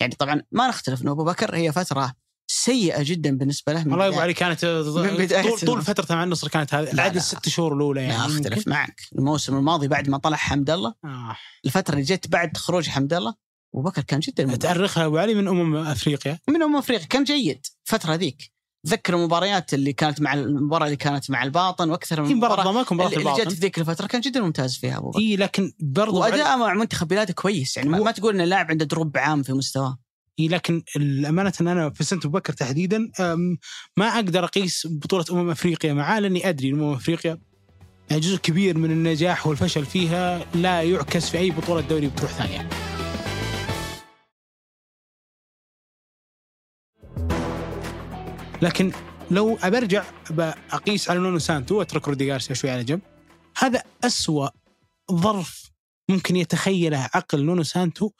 يعني 0.00 0.14
طبعا 0.14 0.42
ما 0.52 0.68
نختلف 0.68 1.02
إنه 1.02 1.12
ابو 1.12 1.24
بكر 1.24 1.56
هي 1.56 1.72
فترة 1.72 2.14
سيئة 2.46 3.02
جدا 3.02 3.38
بالنسبة 3.38 3.72
له 3.72 3.84
من 3.84 3.90
والله 3.92 4.06
ابو 4.08 4.16
بداية- 4.16 4.20
علي 4.20 4.34
كانت 4.34 4.64
طول, 4.64 5.58
طول. 5.66 5.82
فترته 5.82 6.14
مع 6.14 6.24
النصر 6.24 6.48
كانت 6.48 6.74
هذه 6.74 6.92
العدد. 6.92 7.16
الست 7.16 7.48
شهور 7.48 7.74
الأولى 7.74 8.02
يعني 8.02 8.18
لا 8.18 8.26
أختلف. 8.26 8.68
معك 8.68 9.00
الموسم 9.18 9.56
الماضي 9.56 9.88
بعد 9.88 10.08
ما 10.08 10.18
طلع 10.18 10.36
حمد 10.36 10.70
الله 10.70 10.94
آه. 11.04 11.36
الفترة 11.64 11.92
اللي 11.94 12.04
جت 12.04 12.28
بعد 12.28 12.56
خروج 12.56 12.88
حمد 12.88 13.12
الله 13.14 13.34
أبو 13.74 13.82
بكر 13.82 14.02
كان 14.02 14.20
جدا. 14.20 14.56
تأرخها 14.56 15.06
أبو 15.06 15.18
علي 15.18 15.34
من 15.34 15.48
أمم 15.48 15.76
أفريقيا 15.76 16.38
من 16.48 16.62
أمم 16.62 16.76
أفريقيا 16.76 17.06
كان 17.06 17.24
جيد 17.24 17.66
الفترة 17.86 18.14
ذيك 18.14 18.54
تذكر 18.86 19.14
المباريات 19.14 19.74
اللي 19.74 19.92
كانت 19.92 20.20
مع 20.20 20.34
المباراة 20.34 20.84
اللي 20.86 20.96
كانت 20.96 21.30
مع 21.30 21.42
الباطن 21.42 21.90
وأكثر 21.90 22.22
من 22.22 22.36
مباراة 22.36 22.60
مباراة 22.70 22.86
ومباراه 22.90 23.08
اللي 23.08 23.20
جت 23.20 23.26
الباطن 23.28 23.48
في 23.50 23.54
ذيك 23.60 23.78
الفترة 23.78 24.06
كان 24.06 24.20
جدا 24.20 24.40
ممتاز 24.40 24.76
فيها 24.76 24.98
أبو 24.98 25.10
بكر 25.10 25.18
إي 25.18 25.36
لكن 25.36 25.72
برضو 25.80 26.22
علي- 26.22 26.32
واداءه 26.32 26.56
مع 26.56 26.74
منتخب 26.74 27.08
بلاده 27.08 27.32
كويس 27.32 27.76
يعني 27.76 27.88
ما, 27.88 27.98
هو- 27.98 28.04
ما 28.04 28.10
تقول 28.10 28.34
إن 28.34 28.40
اللاعب 28.40 28.70
عنده 28.70 28.84
drop 28.84 29.16
عام 29.18 29.42
في 29.42 29.52
مستواه 29.52 29.98
لكن 30.38 30.82
الأمانة 30.96 31.52
أن 31.60 31.68
أنا 31.68 31.90
فينسنت 31.90 32.04
أبو 32.04 32.20
بكر 32.20 32.52
تحديدا 32.52 33.10
ما 33.96 34.06
أقدر 34.06 34.44
أقيس 34.44 34.86
بطولة 34.90 35.24
أمم 35.30 35.50
أفريقيا 35.50 35.92
معاه 35.92 36.20
لأني 36.20 36.48
أدري 36.48 36.68
أن 36.68 36.74
أمم 36.74 36.92
أفريقيا 36.92 37.38
جزء 38.10 38.36
كبير 38.36 38.78
من 38.78 38.90
النجاح 38.90 39.46
والفشل 39.46 39.86
فيها 39.86 40.46
لا 40.54 40.82
يعكس 40.82 41.30
في 41.30 41.38
أي 41.38 41.50
بطولة 41.50 41.80
دوري 41.80 42.06
بتروح 42.06 42.30
ثانية. 42.30 42.68
لكن 48.62 48.92
لو 49.30 49.58
أبرجع 49.62 50.04
أقيس 50.72 51.10
على 51.10 51.18
نونو 51.18 51.38
سانتو 51.38 51.78
وأترك 51.78 52.08
رودي 52.08 52.32
غارسيا 52.32 52.54
شوي 52.54 52.70
على 52.70 52.84
جنب 52.84 53.00
هذا 53.58 53.82
أسوأ 54.04 54.48
ظرف 55.12 55.70
ممكن 56.08 56.36
يتخيله 56.36 57.10
عقل 57.14 57.44
نونو 57.44 57.62
سانتو 57.62 58.10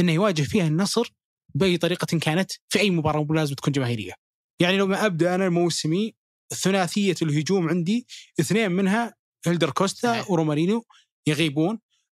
إنه 0.00 0.12
يواجه 0.12 0.42
فيها 0.42 0.66
النصر 0.66 1.17
بأي 1.54 1.76
طريقة 1.76 2.18
كانت 2.18 2.52
في 2.68 2.80
أي 2.80 2.90
مباراة 2.90 3.26
لازم 3.30 3.54
تكون 3.54 3.72
جماهيرية. 3.72 4.12
يعني 4.60 4.76
لو 4.76 4.86
ما 4.86 5.06
أبدأ 5.06 5.34
أنا 5.34 5.48
موسمي 5.48 6.14
ثلاثيه 6.54 7.14
الهجوم 7.22 7.68
عندي 7.68 8.06
اثنين 8.40 8.70
منها 8.70 9.14
هيلدر 9.46 9.70
كوستا 9.70 10.12
صحيح. 10.12 10.30
ورومارينيو 10.30 10.84
يغيبون. 11.26 11.78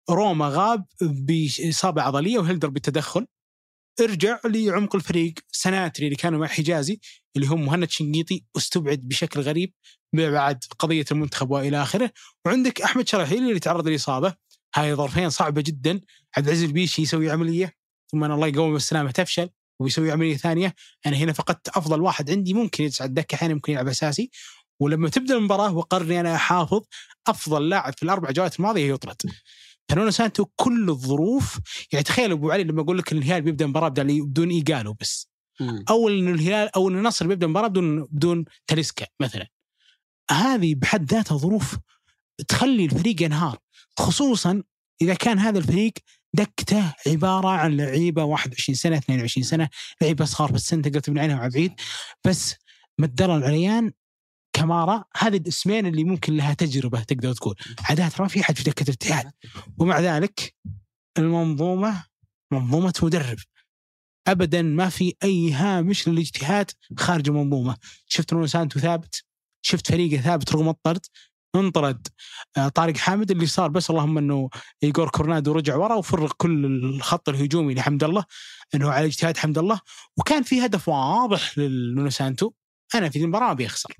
روما 0.09 0.49
غاب 0.49 0.85
بإصابة 1.01 2.01
عضلية 2.01 2.39
وهيلدر 2.39 2.69
بالتدخل. 2.69 3.27
ارجع 4.01 4.39
لعمق 4.45 4.95
الفريق 4.95 5.33
سناتري 5.51 6.05
اللي 6.05 6.15
كانوا 6.15 6.39
مع 6.39 6.47
حجازي 6.47 6.99
اللي 7.35 7.47
هم 7.47 7.65
مهند 7.65 7.89
شنقيطي 7.89 8.43
أستبعد 8.57 8.99
بشكل 8.99 9.39
غريب 9.39 9.73
بعد 10.13 10.63
قضية 10.79 11.05
المنتخب 11.11 11.51
وإلى 11.51 11.81
آخره. 11.81 12.11
وعندك 12.45 12.81
أحمد 12.81 13.07
شراحيلي 13.07 13.49
اللي 13.49 13.59
تعرض 13.59 13.87
للاصابه 13.87 14.35
هاي 14.75 14.95
ظرفين 14.95 15.29
صعبة 15.29 15.61
جدا. 15.61 16.01
عبد 16.37 16.47
العزيز 16.47 16.63
البيشي 16.63 17.01
يسوي 17.01 17.31
عملية. 17.31 17.78
ثم 18.11 18.23
أنا 18.23 18.35
الله 18.35 18.47
يقوم 18.47 18.73
بالسلامة 18.73 19.11
تفشل 19.11 19.49
ويسوي 19.79 20.11
عملية 20.11 20.37
ثانية 20.37 20.75
أنا 21.05 21.17
هنا 21.17 21.33
فقدت 21.33 21.69
أفضل 21.69 22.01
واحد 22.01 22.31
عندي 22.31 22.53
ممكن 22.53 22.83
يجلس 22.83 23.01
على 23.01 23.09
الدكه 23.09 23.35
أحيانا 23.35 23.53
ممكن 23.53 23.73
يلعب 23.73 23.87
أساسي. 23.87 24.29
ولما 24.81 25.09
تبدأ 25.09 25.35
المباراة 25.35 25.73
وقرني 25.73 26.19
أنا 26.19 26.35
احافظ 26.35 26.81
أفضل 27.27 27.69
لاعب 27.69 27.93
في 27.93 28.03
الأربع 28.03 28.31
جولات 28.31 28.59
الماضية 28.59 28.93
يطرد. 28.93 29.21
فنونو 29.89 30.11
سانتو 30.11 30.45
كل 30.55 30.89
الظروف 30.89 31.59
يعني 31.91 32.03
تخيل 32.03 32.31
أبو 32.31 32.51
علي 32.51 32.63
لما 32.63 32.81
أقول 32.81 32.97
لك 32.97 33.11
الهلال 33.11 33.41
بيبدأ 33.41 33.65
المباراه 33.65 33.89
بدون 33.89 34.25
بدون 34.25 34.49
ايجالو 34.49 34.93
بس. 34.93 35.29
أو 35.89 36.09
إن 36.09 36.33
الهلال 36.33 36.75
أو 36.75 36.89
إن 36.89 36.97
النصر 36.97 37.27
بيبدأ 37.27 37.45
المباراه 37.45 37.67
بدون 37.67 38.03
بدون 38.03 38.45
تاليسكا 38.67 39.07
مثلا. 39.19 39.47
هذه 40.31 40.75
بحد 40.75 41.11
ذاتها 41.11 41.37
ظروف 41.37 41.77
تخلي 42.47 42.85
الفريق 42.85 43.21
ينهار 43.21 43.57
خصوصا 43.99 44.63
إذا 45.01 45.13
كان 45.13 45.39
هذا 45.39 45.59
الفريق 45.59 45.93
دكتة 46.33 46.93
عبارة 47.07 47.47
عن 47.47 47.77
لعيبة 47.77 48.23
21 48.23 48.75
سنة 48.75 48.97
22 48.97 49.43
سنة 49.43 49.69
لعيبة 50.01 50.25
صغار 50.25 50.55
السن 50.55 50.81
تقدر 50.81 50.99
تبني 50.99 51.21
عليهم 51.21 51.39
عبيد 51.39 51.73
بس 52.25 52.55
مدر 52.99 53.35
العليان 53.37 53.91
كمارا 54.53 55.03
هذه 55.17 55.37
الاسمين 55.37 55.85
اللي 55.85 56.03
ممكن 56.03 56.37
لها 56.37 56.53
تجربة 56.53 57.03
تقدر 57.03 57.33
تقول. 57.33 57.55
عادات 57.89 58.21
ما 58.21 58.27
في 58.27 58.41
أحد 58.41 58.57
في 58.57 58.63
دكة 58.63 58.83
الاتحاد. 58.83 59.31
ومع 59.77 59.99
ذلك 59.99 60.55
المنظومة 61.17 62.05
منظومة 62.51 62.93
مدرب. 63.03 63.37
ابدا 64.27 64.61
ما 64.61 64.89
في 64.89 65.15
أي 65.23 65.51
هامش 65.51 66.07
للاجتهاد 66.07 66.71
خارج 66.97 67.29
المنظومة. 67.29 67.77
شفت 68.07 68.33
نونو 68.33 68.47
سانتو 68.47 68.79
ثابت؟ 68.79 69.23
شفت 69.61 69.87
فريقه 69.87 70.21
ثابت 70.21 70.53
رغم 70.53 70.69
الطرد؟ 70.69 71.05
انطرد. 71.55 72.07
آه، 72.57 72.67
طارق 72.67 72.97
حامد 72.97 73.31
اللي 73.31 73.45
صار 73.45 73.69
بس 73.69 73.89
اللهم 73.89 74.17
انه 74.17 74.49
ايجور 74.83 75.09
كورنادو 75.09 75.51
رجع 75.51 75.75
ورا 75.75 75.95
وفرغ 75.95 76.31
كل 76.37 76.65
الخط 76.65 77.29
الهجومي 77.29 77.73
لحمد 77.73 78.03
الله 78.03 78.25
انه 78.75 78.91
على 78.91 79.05
اجتهاد 79.05 79.37
حمد 79.37 79.57
الله. 79.57 79.79
وكان 80.17 80.43
في 80.43 80.65
هدف 80.65 80.87
واضح 80.89 81.57
للنونو 81.57 82.09
سانتو 82.09 82.51
أنا 82.95 83.09
في 83.09 83.19
المباراة 83.19 83.53
بيخسر 83.53 83.93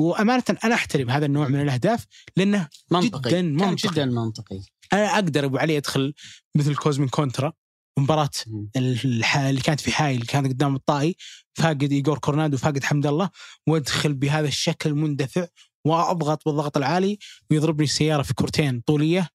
وأمانة 0.00 0.44
أنا 0.64 0.74
أحترم 0.74 1.10
هذا 1.10 1.26
النوع 1.26 1.48
من 1.48 1.60
الأهداف 1.60 2.06
لأنه 2.36 2.68
منطقي. 2.90 3.20
جداً 3.20 3.30
كان 3.30 3.52
منطقي. 3.54 3.92
جدا 3.92 4.04
منطقي. 4.04 4.60
أنا 4.92 5.14
أقدر 5.14 5.44
أبو 5.44 5.58
علي 5.58 5.76
أدخل 5.76 6.14
مثل 6.56 6.74
كوزمين 6.76 7.08
كونترا 7.08 7.52
مباراة 7.98 8.30
اللي 8.76 9.60
كانت 9.64 9.80
في 9.80 9.92
حايل 9.92 10.26
كانت 10.26 10.46
قدام 10.46 10.76
الطائي 10.76 11.16
فاقد 11.54 11.92
ايجور 11.92 12.18
كورنادو 12.18 12.56
فاقد 12.56 12.84
حمد 12.84 13.06
الله 13.06 13.30
وأدخل 13.66 14.14
بهذا 14.14 14.48
الشكل 14.48 14.90
المندفع 14.90 15.46
وأضغط 15.84 16.44
بالضغط 16.44 16.76
العالي 16.76 17.18
ويضربني 17.50 17.84
السيارة 17.84 18.22
في 18.22 18.34
كورتين 18.34 18.80
طولية 18.80 19.28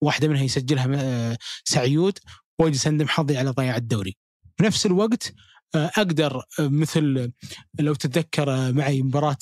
واحدة 0.00 0.28
منها 0.28 0.42
يسجلها 0.42 0.88
آه، 0.94 1.38
سعيود 1.64 2.18
واجلس 2.58 2.86
اندم 2.86 3.08
حظي 3.08 3.36
على 3.36 3.50
ضياع 3.50 3.76
الدوري. 3.76 4.16
في 4.56 4.64
نفس 4.64 4.86
الوقت 4.86 5.34
آه، 5.74 5.90
أقدر 5.96 6.36
آه، 6.36 6.42
مثل 6.68 7.32
لو 7.80 7.94
تتذكر 7.94 8.72
معي 8.72 9.02
مباراة 9.02 9.38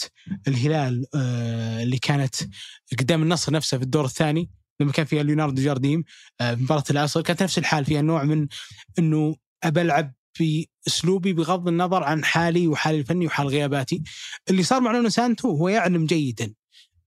الهلال 0.48 1.06
اللي 1.82 1.98
كانت 1.98 2.34
قدام 2.98 3.22
النصر 3.22 3.52
نفسه 3.52 3.78
في 3.78 3.84
الدور 3.84 4.04
الثاني 4.04 4.50
لما 4.80 4.92
كان 4.92 5.06
فيها 5.06 5.22
ليوناردو 5.22 5.62
جارديم 5.62 6.04
مباراة 6.42 6.84
العصر 6.90 7.22
كانت 7.22 7.42
نفس 7.42 7.58
الحال 7.58 7.84
فيها 7.84 8.02
نوع 8.02 8.24
من 8.24 8.48
إنه 8.98 9.36
أبى 9.64 9.80
ألعب 9.80 10.14
باسلوبي 10.40 11.32
بغض 11.32 11.68
النظر 11.68 12.02
عن 12.02 12.24
حالي 12.24 12.66
وحالي 12.68 12.98
الفني 13.00 13.26
وحال 13.26 13.46
غياباتي. 13.46 14.02
اللي 14.50 14.62
صار 14.62 14.80
مع 14.80 14.92
نونو 14.92 15.08
سانتو 15.08 15.50
هو 15.50 15.68
يعلم 15.68 16.06
جيدا 16.06 16.54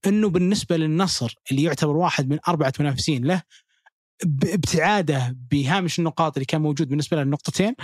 إنه 0.06 0.28
بالنسبة 0.28 0.76
للنصر 0.76 1.34
اللي 1.50 1.62
يعتبر 1.62 1.96
واحد 1.96 2.28
من 2.30 2.38
أربعة 2.48 2.72
منافسين 2.80 3.24
له 3.24 3.42
ب- 4.24 4.44
ابتعاده 4.44 5.36
بهامش 5.50 5.98
النقاط 5.98 6.36
اللي 6.36 6.44
كان 6.44 6.60
موجود 6.60 6.88
بالنسبة 6.88 7.16
له 7.16 7.22
النقطتين 7.22 7.74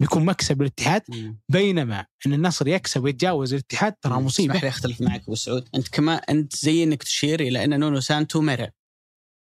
بيكون 0.00 0.24
مكسب 0.24 0.62
للاتحاد. 0.62 1.02
بينما 1.48 2.06
إن 2.26 2.32
النصر 2.32 2.68
يكسب 2.68 3.04
ويتجاوز 3.04 3.52
الاتحاد 3.54 3.92
ترى 3.92 4.12
مصيبة. 4.14 4.52
اسمح 4.54 4.62
لي 4.64 4.68
أختلف 4.68 5.00
معك 5.00 5.22
أبو 5.22 5.34
سعود. 5.34 5.68
أنت 5.74 5.88
كما 5.88 6.14
أنت 6.14 6.56
زي 6.56 6.82
إنك 6.84 7.02
تشير 7.02 7.40
إلى 7.40 7.64
إن 7.64 7.80
نونو 7.80 8.00
سانتو 8.00 8.40
مرن 8.40 8.68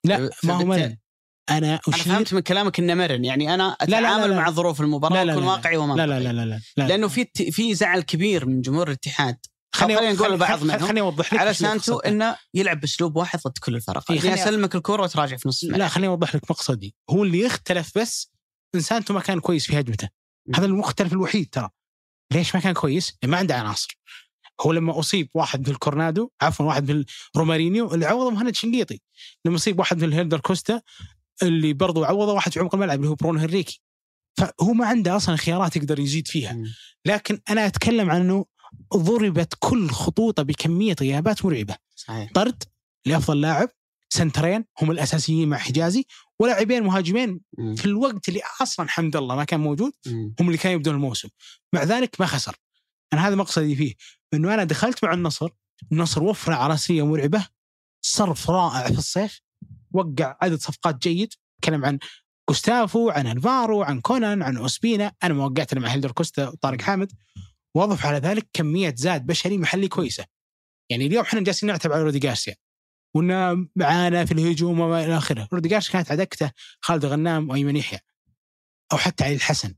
لا 0.05 0.19
ما 0.45 0.55
هو 0.55 0.59
فبالتالي- 0.75 0.99
أنا 1.51 1.59
أنا 1.59 1.81
اشير 1.89 2.05
فهمت 2.05 2.35
من 2.35 2.41
كلامك 2.41 2.79
إنه 2.79 2.95
مرن. 2.95 3.25
يعني 3.25 3.55
أنا 3.55 3.77
لا، 3.81 3.87
لا، 3.87 3.99
أتعامل 3.99 4.31
لا. 4.31 4.37
مع 4.37 4.51
ظروف 4.51 4.81
المباراة 4.81 5.15
لا، 5.15 5.25
لا، 5.25 5.33
واكون 5.33 5.45
لا. 5.47 5.51
واقعي 5.53 5.77
ومنطقي. 5.77 6.07
لا 6.07 6.19
لا 6.19 6.21
لا 6.21 6.33
لا 6.33 6.45
لا, 6.45 6.61
لا. 6.77 6.89
لأنه 6.89 7.09
في 7.09 7.27
في 7.51 7.75
زعل 7.75 8.01
كبير 8.01 8.47
من 8.47 8.61
جمهور 8.61 8.89
الاتحاد. 8.89 9.37
خلينا 9.75 10.13
نقول 10.13 10.33
لبعض 10.35 10.65
منهم. 10.65 10.79
خليني 10.79 11.01
أوضح 11.01 11.35
لك 11.35 11.41
على 11.41 11.55
سانتو. 11.55 11.99
أنه 11.99 12.37
يلعب 12.55 12.81
بأسلوب 12.81 13.17
واحد 13.17 13.39
ضد 13.47 13.59
كل 13.59 13.75
الفرق. 13.77 14.11
إيه، 14.11 14.17
يعني 14.19 14.31
خليني- 14.31 14.43
أسلمك 14.49 14.75
الكرة 14.75 15.03
وتراجع 15.03 15.37
في 15.37 15.49
نص 15.49 15.63
الملعب. 15.63 15.81
لا 15.81 15.89
خليني 15.89 16.09
أوضح 16.09 16.35
لك 16.35 16.51
مقصدي. 16.51 16.95
هو 17.11 17.25
اللي 17.25 17.41
يختلف 17.41 17.99
بس 17.99 18.31
ان 18.75 18.81
سانتو 18.81 19.15
ما 19.15 19.21
كان 19.21 19.41
كويس 19.41 19.67
في 19.67 19.81
هجمته. 19.81 20.09
هذا 20.55 20.67
المختلف 20.67 21.13
الوحيد 21.13 21.49
ترى. 21.53 21.69
ليش 22.33 22.55
ما 22.55 22.61
كان 22.61 22.73
كويس؟ 22.75 23.17
ما 23.25 23.37
عنده 23.37 23.55
عناصر. 23.55 23.99
هو 24.61 24.73
لما 24.73 24.99
أصيب 24.99 25.29
واحد 25.35 25.61
مثل 25.61 25.75
كورنادو 25.77 26.31
عفوا 26.43 26.67
واحد 26.67 26.91
مثل 26.91 27.05
رومارينيو 27.37 27.95
اللي 27.95 28.07
عوضه 28.07 28.31
مهند 28.31 28.55
شنقيطي 28.55 29.01
لما 29.45 29.57
أصيب 29.57 29.79
واحد 29.79 29.97
مثل 29.97 30.13
هيلدر 30.13 30.41
كوستا 30.41 30.81
اللي 31.43 31.73
برضو 31.73 32.05
عوضه 32.05 32.33
واحد 32.33 32.53
في 32.53 32.61
عمق 32.61 32.75
الملعب 32.75 32.99
اللي 32.99 33.09
هو 33.09 33.15
برونو 33.15 33.39
هنريكي. 33.39 33.81
فهو 34.39 34.73
ما 34.73 34.87
عنده 34.87 35.17
أصلا 35.17 35.37
خيارات 35.37 35.77
يقدر 35.77 35.99
يزيد 35.99 36.29
فيها. 36.29 36.63
لكن 37.05 37.41
أنا 37.51 37.67
أتكلم 37.67 38.11
عن 38.11 38.21
إنه 38.21 38.45
ضربت 38.97 39.55
كل 39.59 39.91
خطوطه 39.91 40.43
بكمية 40.43 40.97
غيابات 41.01 41.45
مرعبة. 41.45 41.77
صحيح. 41.97 42.33
طرد 42.33 42.63
لأفضل 43.07 43.41
لاعب 43.41 43.69
سنترين 44.09 44.65
هم 44.83 44.91
الأساسيين 44.91 45.49
مع 45.49 45.57
حجازي 45.59 46.05
ولاعبين 46.39 46.83
مهاجمين 46.83 47.41
مم. 47.59 47.75
في 47.75 47.85
الوقت 47.85 48.29
اللي 48.29 48.41
أصلا 48.63 48.89
حمد 48.89 49.17
الله 49.17 49.37
ما 49.37 49.45
كان 49.45 49.61
موجود 49.61 49.93
مم. 50.07 50.35
هم 50.41 50.47
اللي 50.47 50.59
كانوا 50.59 50.75
يبدون 50.77 50.95
الموسم. 50.95 51.29
مع 51.73 51.83
ذلك 51.83 52.21
ما 52.21 52.27
خسر. 52.27 52.57
أنا 53.13 53.29
هذا 53.29 53.35
مقصدي 53.35 53.77
فيه. 53.77 53.95
إنه 54.35 54.55
أنا 54.55 54.65
دخلت 54.65 55.05
مع 55.05 55.15
النصر 55.15 55.49
النصر 55.93 56.23
وفر 56.23 56.53
أرضية 56.53 57.07
مرعبة 57.07 57.47
صرف 58.03 58.51
رائع 58.51 58.87
في 58.87 58.99
الصيف 58.99 59.41
وقع 59.95 60.37
عدد 60.43 60.61
صفقات 60.61 61.03
جيد. 61.03 61.33
تكلم 61.63 61.85
عن 61.85 61.99
جوستافو 62.51 63.11
عن 63.11 63.27
الفارو 63.27 63.83
عن 63.83 64.01
كونان 64.01 64.43
عن 64.43 64.57
أوسبينا. 64.57 65.13
أنا 65.23 65.35
ما 65.35 65.45
وقعت 65.45 65.75
مع 65.75 65.89
هيلدر 65.89 66.13
كوستا 66.13 66.49
وطارق 66.49 66.81
حامد. 66.81 67.13
وأضف 67.77 68.07
على 68.07 68.19
ذلك 68.19 68.49
كمية 68.53 68.95
زاد 68.97 69.27
بشري 69.27 69.59
محلي 69.59 69.89
كويسة. 69.89 70.25
يعني 70.91 71.07
اليوم 71.07 71.25
إحنا 71.25 71.41
جالسين 71.41 71.69
نعتب 71.69 71.93
على 71.93 72.03
رودي 72.03 72.19
جارسيا 72.19 72.55
وإنه 73.17 73.69
معانا 73.77 74.25
في 74.25 74.33
الهجوم 74.33 74.81
وما 74.81 75.05
إلى 75.05 75.17
آخره، 75.17 75.49
رودي 75.53 75.72
جارسيا 75.72 75.91
كانت 75.91 76.13
على 76.13 76.29
دكته 76.29 76.51
خالد 76.81 77.05
غنام 77.05 77.51
وأيمن 77.51 77.77
يحيى. 77.77 77.99
أو 78.93 78.99
حتى 78.99 79.25
علي 79.25 79.35
الحسن. 79.35 79.75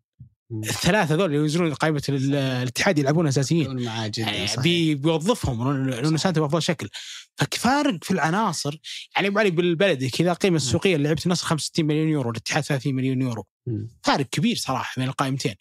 الثلاثة 0.53 1.15
ذول 1.15 1.25
اللي 1.25 1.37
ينزلون 1.37 1.75
قائمة 1.75 2.03
ال- 2.09 2.35
الاتحاد 2.35 2.99
يلعبون 2.99 3.27
أساسيين. 3.27 3.79
يعني 4.27 4.95
بيوظفهم 4.95 5.73
نونو 5.91 6.17
سانتو 6.17 6.41
بأفضل 6.41 6.63
شكل. 6.63 6.89
ففارق 7.37 8.05
في 8.05 8.11
العناصر 8.11 8.79
يعني 9.17 9.29
أبو 9.29 9.39
علي 9.39 9.51
بالبلدي 9.51 10.11
كذا 10.11 10.33
القيمه 10.33 10.57
السوقيه 10.57 10.97
اللي 10.97 11.09
لعبت 11.09 11.27
النصر 11.27 11.47
65 11.47 11.87
مليون 11.87 12.09
يورو 12.09 12.31
الاتحاد 12.31 12.65
30 12.65 12.95
مليون 12.95 13.23
يورو. 13.23 13.45
مم. 13.67 13.89
فارق 14.03 14.27
كبير 14.27 14.57
صراحة 14.57 14.95
بين 15.01 15.09
القائمتين. 15.09 15.55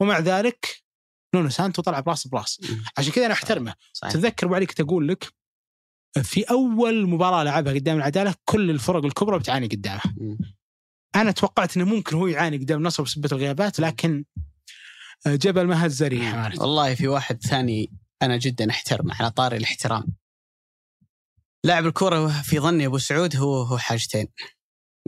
ومع 0.00 0.18
ذلك 0.18 0.82
نونو 1.34 1.48
سانتو 1.48 1.82
طلع 1.82 2.00
راس 2.00 2.26
براس. 2.26 2.60
عشان 2.98 3.12
كذا 3.12 3.26
أنا 3.26 3.34
أحترمه. 3.34 3.74
تتذكر 4.10 4.46
أبو 4.46 4.54
علي 4.54 4.66
كنت 4.66 4.80
أقول 4.80 5.08
لك 5.08 5.32
في 6.22 6.42
أول 6.42 7.06
مباراة 7.08 7.42
لعبها 7.44 7.72
قدام 7.72 7.96
العدالة 7.96 8.34
كل 8.44 8.70
الفرق 8.70 9.04
الكبرى 9.04 9.38
بتعاني 9.38 9.66
قدامه. 9.66 10.00
أنا 11.16 11.30
توقعت 11.30 11.76
إنه 11.76 11.84
ممكن 11.84 12.16
هو 12.16 12.26
يعاني 12.26 12.56
قدام 12.56 12.78
النصر 12.78 13.02
بسبه 13.02 13.28
الغيابات 13.32 13.80
لكن 13.80 14.24
آه، 15.26 15.34
جبل 15.34 15.66
ما 15.66 15.86
هز 15.86 16.02
ريح 16.02 16.34
عارف. 16.34 16.60
والله 16.60 16.94
في 16.94 17.08
واحد 17.08 17.42
ثاني 17.42 17.92
أنا 18.22 18.36
جدا 18.36 18.70
أحترمه 18.70 19.14
على 19.14 19.30
طاري 19.30 19.56
الاحترام. 19.56 20.04
لاعب 21.64 21.86
الكرة 21.86 22.42
في 22.42 22.58
ظني 22.60 22.86
أبو 22.86 22.98
سعود 22.98 23.36
هو 23.36 23.62
هو 23.62 23.78
حاجتين 23.78 24.28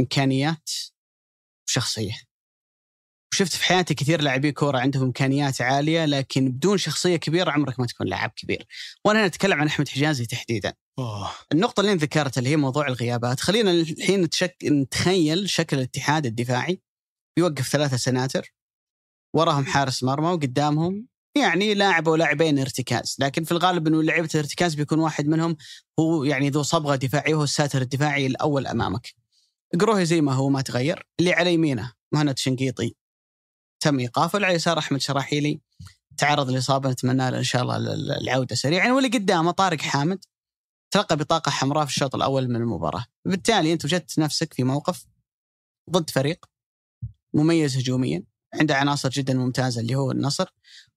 إمكانيات 0.00 0.70
وشخصيه 1.68 2.12
وشفت 3.32 3.52
في 3.52 3.64
حياتي 3.64 3.94
كثير 3.94 4.20
لاعبي 4.20 4.52
كورة 4.52 4.78
عندهم 4.78 5.02
إمكانيات 5.02 5.60
عالية 5.60 6.04
لكن 6.04 6.48
بدون 6.48 6.78
شخصية 6.78 7.16
كبيرة 7.16 7.50
عمرك 7.50 7.80
ما 7.80 7.86
تكون 7.86 8.06
لاعب 8.06 8.30
كبير. 8.36 8.66
وأنا 9.04 9.18
هنا 9.18 9.26
أتكلم 9.26 9.60
عن 9.60 9.66
أحمد 9.66 9.88
حجازي 9.88 10.26
تحديدا. 10.26 10.72
أوه. 10.98 11.30
النقطة 11.52 11.80
اللي 11.80 11.94
ذكرتها 11.94 12.38
اللي 12.38 12.50
هي 12.50 12.56
موضوع 12.56 12.86
الغيابات، 12.86 13.40
خلينا 13.40 13.70
الحين 13.70 14.20
نتشك... 14.22 14.56
نتخيل 14.64 15.50
شكل 15.50 15.76
الاتحاد 15.76 16.26
الدفاعي. 16.26 16.82
بيوقف 17.36 17.68
ثلاثة 17.68 17.96
سناتر 17.96 18.54
وراهم 19.34 19.66
حارس 19.66 20.02
مرمى 20.02 20.28
وقدامهم 20.28 21.06
يعني 21.36 21.74
لاعب 21.74 22.08
أو 22.08 22.16
لاعبين 22.16 22.58
ارتكاز، 22.58 23.16
لكن 23.18 23.44
في 23.44 23.52
الغالب 23.52 23.86
إنه 23.86 24.02
لعيبة 24.02 24.28
الارتكاز 24.34 24.74
بيكون 24.74 24.98
واحد 24.98 25.26
منهم 25.26 25.56
هو 26.00 26.24
يعني 26.24 26.50
ذو 26.50 26.62
صبغة 26.62 26.96
دفاعية 26.96 27.34
وهو 27.34 27.44
الساتر 27.44 27.82
الدفاعي 27.82 28.26
الأول 28.26 28.66
أمامك. 28.66 29.14
قروهي 29.80 30.06
زي 30.06 30.20
ما 30.20 30.32
هو 30.32 30.48
ما 30.48 30.60
تغير، 30.60 31.06
اللي 31.20 31.32
على 31.32 31.54
يمينه 31.54 31.92
مهند 32.14 32.38
شنقيطي. 32.38 32.94
تم 33.82 33.98
إيقافه، 33.98 34.44
على 34.44 34.54
يسار 34.54 34.78
احمد 34.78 35.00
شراحيلي 35.00 35.60
تعرض 36.16 36.50
لإصابة 36.50 36.90
نتمنى 36.90 37.30
له 37.30 37.38
إن 37.38 37.42
شاء 37.42 37.62
الله 37.62 37.76
العودة 38.20 38.54
سريعا. 38.56 38.92
واللي 38.92 39.08
قدامه 39.08 39.50
طارق 39.50 39.80
حامد. 39.80 40.24
تلقى 40.90 41.16
بطاقة 41.16 41.50
حمراء 41.50 41.84
في 41.84 41.90
الشوط 41.90 42.14
الأول 42.14 42.48
من 42.48 42.56
المباراة. 42.56 43.04
بالتالي 43.24 43.72
أنت 43.72 43.84
وجدت 43.84 44.18
نفسك 44.18 44.54
في 44.54 44.64
موقف 44.64 45.06
ضد 45.90 46.10
فريق 46.10 46.44
مميز 47.34 47.76
هجوميا 47.76 48.22
عنده 48.54 48.76
عناصر 48.76 49.08
جدا 49.08 49.34
ممتازة 49.34 49.80
اللي 49.80 49.94
هو 49.94 50.10
النصر 50.10 50.48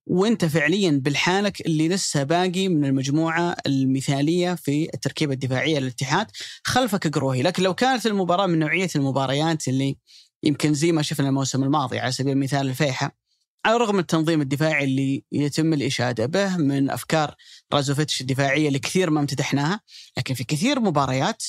وأنت 0.08 0.46
فعليا 0.46 0.92
بالحالك 1.04 1.62
اللي 1.62 1.90
لسه 1.90 2.24
باقي 2.24 2.68
من 2.68 2.86
المجموعة 2.86 3.56
المثالية 3.66 4.56
في 4.56 4.90
التركيبة 4.94 5.34
الدفاعية 5.34 5.80
للاتحاد 5.80 6.28
خلفك 6.64 7.08
قروهي 7.08 7.42
لكن 7.42 7.64
لو 7.64 7.74
كانت 7.74 8.06
المباراة 8.06 8.46
من 8.46 8.60
نوعية 8.60 8.90
المباريات 8.96 9.68
اللي 9.68 9.98
يمكن 10.46 10.74
زي 10.74 10.92
ما 10.92 11.02
شفنا 11.02 11.30
الموسم 11.30 11.64
الماضي 11.64 12.00
على 12.00 12.12
سبيل 12.12 12.34
المثال 12.34 12.70
الفيحة. 12.70 13.18
على 13.66 13.76
الرغم 13.76 13.94
من 13.94 14.00
التنظيم 14.00 14.42
الدفاعي 14.42 14.84
اللي 14.84 15.24
يتم 15.32 15.74
الإشادة 15.74 16.26
به 16.26 16.58
من 16.58 16.90
أفكار 16.90 17.36
رازوفيتش 17.74 18.22
الدفاعية 18.22 18.68
اللي 18.68 18.80
كثير 18.80 19.10
ما 19.10 19.20
امتدحناها 19.20 19.82
لكن 20.18 20.34
في 20.34 20.44
كثير 20.44 20.80
مباريات 20.80 21.44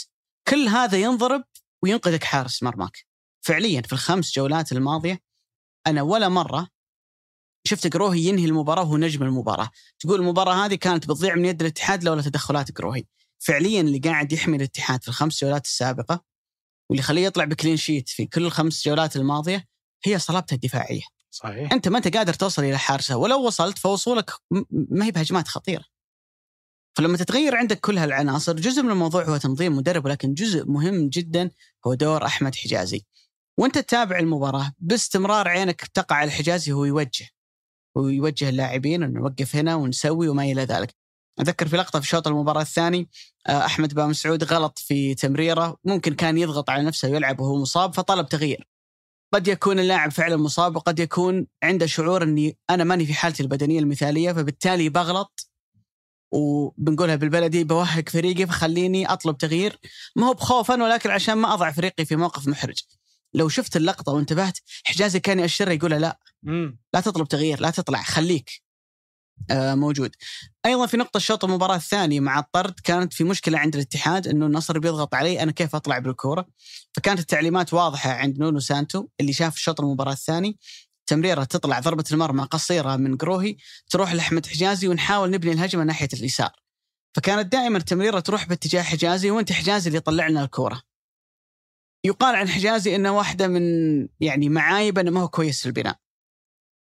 كل 0.48 0.68
هذا 0.68 0.98
ينضرب 0.98 1.44
وينقذك 1.82 2.24
حارس 2.24 2.62
مرماك. 2.62 3.06
فعليا 3.40 3.82
في 3.82 3.92
الخمس 3.92 4.34
جولات 4.34 4.72
الماضية 4.72 5.20
أنا 5.86 6.02
ولا 6.02 6.28
مرة 6.28 6.68
شفت 7.64 7.94
قروهي 7.94 8.20
ينهي 8.20 8.44
المباراة 8.44 8.82
وهو 8.82 8.96
نجم 8.96 9.22
المباراة. 9.22 9.70
تقول 9.98 10.20
المباراة 10.20 10.66
هذه 10.66 10.74
كانت 10.74 11.08
بتضيع 11.08 11.34
من 11.34 11.44
يد 11.44 11.60
الاتحاد 11.60 12.04
لولا 12.04 12.22
تدخلات 12.22 12.78
قروهي 12.78 13.04
فعليا 13.38 13.80
اللي 13.80 13.98
قاعد 13.98 14.32
يحمي 14.32 14.56
الاتحاد 14.56 15.02
في 15.02 15.08
الخمس 15.08 15.44
جولات 15.44 15.64
السابقة 15.64 16.24
واللي 16.90 17.02
خليه 17.02 17.26
يطلع 17.26 17.44
بكلين 17.44 17.76
شيت 17.76 18.08
في 18.08 18.26
كل 18.26 18.44
الخمس 18.44 18.84
جولات 18.84 19.16
الماضية 19.16 19.66
هي 20.04 20.18
صلابته 20.18 20.54
الدفاعية. 20.54 21.02
صحيح. 21.30 21.72
أنت 21.72 21.88
ما 21.88 21.98
أنت 21.98 22.16
قادر 22.16 22.34
توصل 22.34 22.64
إلى 22.64 22.78
حارسه 22.78 23.16
ولو 23.16 23.46
وصلت 23.46 23.78
فوصولك 23.78 24.30
ما 24.70 25.04
هي 25.04 25.10
بهجمات 25.10 25.48
خطيرة. 25.48 25.84
فلما 26.96 27.16
تتغير 27.16 27.56
عندك 27.56 27.80
كل 27.80 27.98
هالعناصر 27.98 28.52
جزء 28.52 28.82
من 28.82 28.90
الموضوع 28.90 29.24
هو 29.24 29.36
تنظيم 29.36 29.76
مدرب 29.76 30.04
ولكن 30.04 30.34
جزء 30.34 30.64
مهم 30.66 31.08
جدا 31.08 31.50
هو 31.86 31.94
دور 31.94 32.26
أحمد 32.26 32.54
حجازي. 32.54 33.04
وأنت 33.58 33.78
تتابع 33.78 34.18
المباراة 34.18 34.72
باستمرار 34.78 35.48
عينك 35.48 35.80
تقع 35.80 36.16
على 36.16 36.30
حجازي 36.30 36.72
هو 36.72 36.84
يوجه 36.84 37.28
هو 37.96 38.08
يوجه 38.08 38.48
اللاعبين 38.48 39.02
إنه 39.02 39.20
نوقف 39.20 39.56
هنا 39.56 39.74
ونسوي 39.74 40.28
وما 40.28 40.42
إلى 40.42 40.62
ذلك. 40.62 40.94
اتذكر 41.38 41.68
في 41.68 41.76
لقطة 41.76 42.00
في 42.00 42.06
شوط 42.06 42.28
المباراة 42.28 42.62
الثاني 42.62 43.08
آه، 43.46 43.66
أحمد 43.66 43.94
بن 43.94 44.08
مسعود 44.08 44.44
غلط 44.44 44.78
في 44.78 45.14
تمريره 45.14 45.76
ممكن 45.84 46.14
كان 46.14 46.38
يضغط 46.38 46.70
على 46.70 46.82
نفسه 46.82 47.10
ويلعب 47.10 47.40
وهو 47.40 47.56
مصاب 47.56 47.94
فطلب 47.94 48.28
تغيير 48.28 48.68
قد 49.34 49.48
يكون 49.48 49.78
اللاعب 49.78 50.12
فعلا 50.12 50.36
مصاب 50.36 50.76
وقد 50.76 50.98
يكون 50.98 51.46
عنده 51.62 51.86
شعور 51.86 52.22
إني 52.22 52.58
أنا 52.70 52.84
ماني 52.84 53.06
في 53.06 53.14
حالتي 53.14 53.42
البدنية 53.42 53.80
المثالية 53.80 54.32
فبالتالي 54.32 54.88
بغلط 54.88 55.50
وبنقولها 56.32 57.16
بالبلدي 57.16 57.64
بوهق 57.64 58.08
فريقي 58.08 58.46
فخليني 58.46 59.12
أطلب 59.12 59.38
تغيير 59.38 59.78
ما 60.16 60.26
هو 60.26 60.34
بخوفا 60.34 60.82
ولكن 60.82 61.10
عشان 61.10 61.34
ما 61.34 61.54
أضع 61.54 61.70
فريقي 61.70 62.04
في 62.04 62.16
موقف 62.16 62.48
محرج. 62.48 62.82
لو 63.34 63.48
شفت 63.48 63.76
اللقطة 63.76 64.12
وانتبهت 64.12 64.58
حجازي 64.84 65.20
كان 65.20 65.38
يأشر 65.38 65.70
يقول 65.70 65.90
لا. 65.90 66.18
لا 66.94 67.00
تطلب 67.00 67.28
تغيير 67.28 67.60
لا 67.60 67.70
تطلع 67.70 68.02
خليك 68.02 68.50
موجود. 69.52 70.10
أيضا 70.66 70.86
في 70.86 70.96
نقطة 70.96 71.16
الشوط 71.16 71.44
المباراة 71.44 71.76
الثاني 71.76 72.20
مع 72.20 72.38
الطرد 72.38 72.80
كانت 72.84 73.12
في 73.12 73.24
مشكلة 73.24 73.58
عند 73.58 73.74
الاتحاد 73.74 74.28
إنه 74.28 74.46
النصر 74.46 74.78
بيضغط 74.78 75.14
علي 75.14 75.42
أنا 75.42 75.52
كيف 75.52 75.74
أطلع 75.74 75.98
بالكورة؟ 75.98 76.46
فكانت 76.94 77.20
التعليمات 77.20 77.74
واضحة 77.74 78.10
عند 78.10 78.38
نونو 78.38 78.60
سانتو 78.60 79.06
اللي 79.20 79.32
شاف 79.32 79.54
الشوط 79.54 79.80
المباراة 79.80 80.12
الثاني 80.12 80.58
تمريره 81.06 81.44
تطلع 81.44 81.80
ضربة 81.80 82.04
المرمى 82.12 82.42
قصيره 82.42 82.96
من 82.96 83.16
قروهي 83.16 83.56
تروح 83.90 84.12
لأحمد 84.12 84.46
حجازي 84.46 84.88
ونحاول 84.88 85.30
نبني 85.30 85.52
الهجمة 85.52 85.84
ناحية 85.84 86.08
اليسار. 86.14 86.52
فكانت 87.14 87.52
دائما 87.52 87.78
التمريرة 87.78 88.20
تروح 88.20 88.46
باتجاه 88.48 88.82
حجازي 88.82 89.30
وأنت 89.30 89.52
حجازي 89.52 89.88
اللي 89.88 89.98
يطلع 89.98 90.28
لنا 90.28 90.44
الكورة. 90.44 90.82
يقال 92.04 92.36
عن 92.36 92.48
حجازي 92.48 92.96
إنه 92.96 93.16
واحدة 93.16 93.48
من 93.48 93.62
يعني 94.20 94.48
معايب 94.48 94.98
إنه 94.98 95.10
ما 95.10 95.20
هو 95.20 95.28
كويس 95.28 95.60
في 95.60 95.66
البناء. 95.66 96.05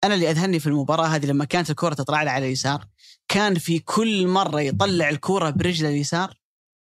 أنا 0.05 0.15
اللي 0.15 0.31
اذهلني 0.31 0.61
في 0.61 0.67
المباراة 0.67 1.07
هذه 1.07 1.27
لما 1.27 1.45
كانت 1.45 1.71
الكرة 1.71 1.95
تطلع 1.95 2.23
له 2.23 2.31
على 2.31 2.47
اليسار 2.47 2.87
كان 3.29 3.59
في 3.59 3.79
كل 3.79 4.27
مرة 4.29 4.61
يطلع 4.61 5.09
الكرة 5.09 5.51
برجله 5.51 5.89
اليسار 5.89 6.41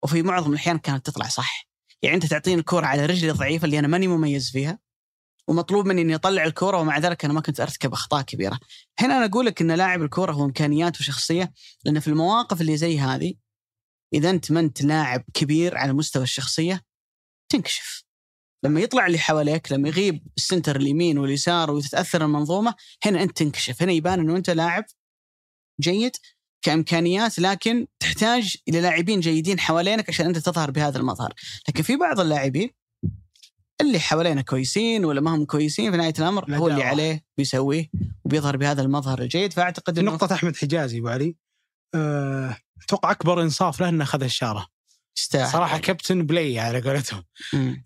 وفي 0.04 0.24
معظم 0.24 0.52
الأحيان 0.52 0.78
كانت 0.78 1.06
تطلع 1.06 1.28
صح. 1.28 1.68
يعني 2.02 2.16
أنت 2.16 2.26
تعطيني 2.26 2.60
الكرة 2.60 2.86
على 2.86 3.06
رجلي 3.06 3.32
الضعيفة 3.32 3.66
اللي 3.66 3.80
أنا 3.80 3.88
ماني 3.88 4.08
مميز 4.08 4.52
فيها 4.52 4.80
ومطلوب 5.48 5.86
مني 5.86 6.02
إني 6.02 6.16
أطلع 6.16 6.44
الكرة 6.44 6.78
ومع 6.78 6.98
ذلك 6.98 7.26
أنا 7.26 7.34
ما 7.34 7.42
كنت 7.42 7.60
أرتكب 7.60 7.94
أخطاء 7.94 8.22
كبيرة. 8.22 8.60
هنا 9.00 9.18
أنا 9.18 9.26
أقول 9.26 9.46
لك 9.46 9.62
إن 9.62 9.72
لاعب 9.72 10.02
الكرة 10.02 10.32
هو 10.32 10.46
امكانيات 10.46 11.00
وشخصيه 11.00 11.54
لأن 11.86 12.00
في 12.00 12.08
المواقف 12.08 12.62
اللي 12.62 12.78
زي 12.78 13.00
هذه 13.00 13.34
إذا 14.14 14.30
أنت 14.30 14.52
ما 14.52 14.60
أنت 14.60 14.82
لاعب 14.82 15.24
كبير 15.34 15.78
على 15.78 15.94
مستوى 15.94 16.24
الشخصية 16.24 16.82
تنكشف. 17.50 18.05
لما 18.66 18.80
يطلع 18.82 19.06
اللي 19.06 19.18
حواليك 19.20 19.72
لما 19.72 19.90
يغيب 19.90 20.28
السنتر 20.38 20.76
اليمين 20.76 21.18
واليسار 21.18 21.72
وتتأثر 21.72 22.26
المنظومة 22.26 22.76
هنا 23.06 23.24
أنت 23.24 23.38
تنكشف 23.38 23.82
هنا 23.82 23.92
يبان 23.92 24.20
إنه 24.20 24.36
أنت 24.36 24.50
لاعب 24.50 24.86
جيد 25.82 26.16
كإمكانيات 26.62 27.40
لكن 27.40 27.88
تحتاج 28.00 28.56
إلى 28.68 28.82
لاعبين 28.82 29.20
جيدين 29.20 29.60
حوالينك 29.60 30.10
عشان 30.10 30.26
أنت 30.26 30.38
تظهر 30.38 30.72
بهذا 30.72 30.98
المظهر. 30.98 31.34
لكن 31.70 31.84
في 31.84 31.96
بعض 31.96 32.20
اللاعبين 32.20 32.70
اللي 33.82 34.00
حوالينا 34.00 34.42
كويسين 34.42 35.06
ولا 35.06 35.22
ما 35.22 35.36
هم 35.36 35.46
كويسين 35.46 35.92
في 35.92 35.98
نهاية 35.98 36.14
الأمر 36.20 36.50
لا 36.50 36.58
هو 36.58 36.68
اللي. 36.68 36.84
عليه 36.84 37.26
بيسويه 37.38 37.90
وبيظهر 38.26 38.58
بهذا 38.58 38.82
المظهر 38.82 39.22
الجيد. 39.22 39.54
فأعتقد 39.54 40.00
إنه 40.00 40.12
نقطة 40.12 40.34
أحمد 40.34 40.56
حجازي 40.56 41.00
أبو 41.00 41.08
علي. 41.08 41.36
أه، 41.96 42.58
أتوقع 42.84 43.12
أكبر 43.12 43.42
إنصاف 43.42 43.82
له 43.82 43.90
أنه 43.90 44.04
أخذ 44.04 44.24
الشارة. 44.24 44.68
يستاهل. 45.18 45.52
صراحة 45.52 45.78
كابتن 45.78 46.26
بلاي 46.26 46.60
على 46.60 46.82
قولتهم. 46.82 47.24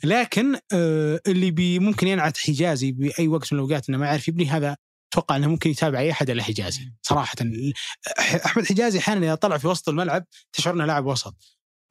لكن 0.04 0.56
أه، 0.74 1.22
اللي 1.28 1.52
بي 1.52 1.80
ممكن 1.80 2.08
ينعت 2.08 2.38
حجازي 2.38 2.92
بأي 2.92 3.28
وقت 3.28 3.54
من 3.54 3.60
الأوقات 3.60 3.90
أنه 3.90 3.98
ما 3.98 4.06
يعرف 4.06 4.28
يبني 4.28 4.50
هذا 4.50 4.78
أتوقع 5.14 5.36
أنه 5.36 5.48
ممكن 5.48 5.70
يتابع 5.70 6.00
أي 6.00 6.12
أحد 6.12 6.30
إلا 6.30 6.44
حجازي 6.44 6.94
صراحة. 7.02 7.36
أح- 7.36 8.46
أحمد 8.46 8.66
حجازي 8.66 9.00
أحيانا 9.00 9.26
إذا 9.26 9.36
طلع 9.36 9.58
في 9.58 9.68
وسط 9.68 9.90
الملعب 9.90 10.26
تشعر 10.54 10.74
أنه 10.74 10.86
لاعب 10.86 11.06
وسط. 11.06 11.36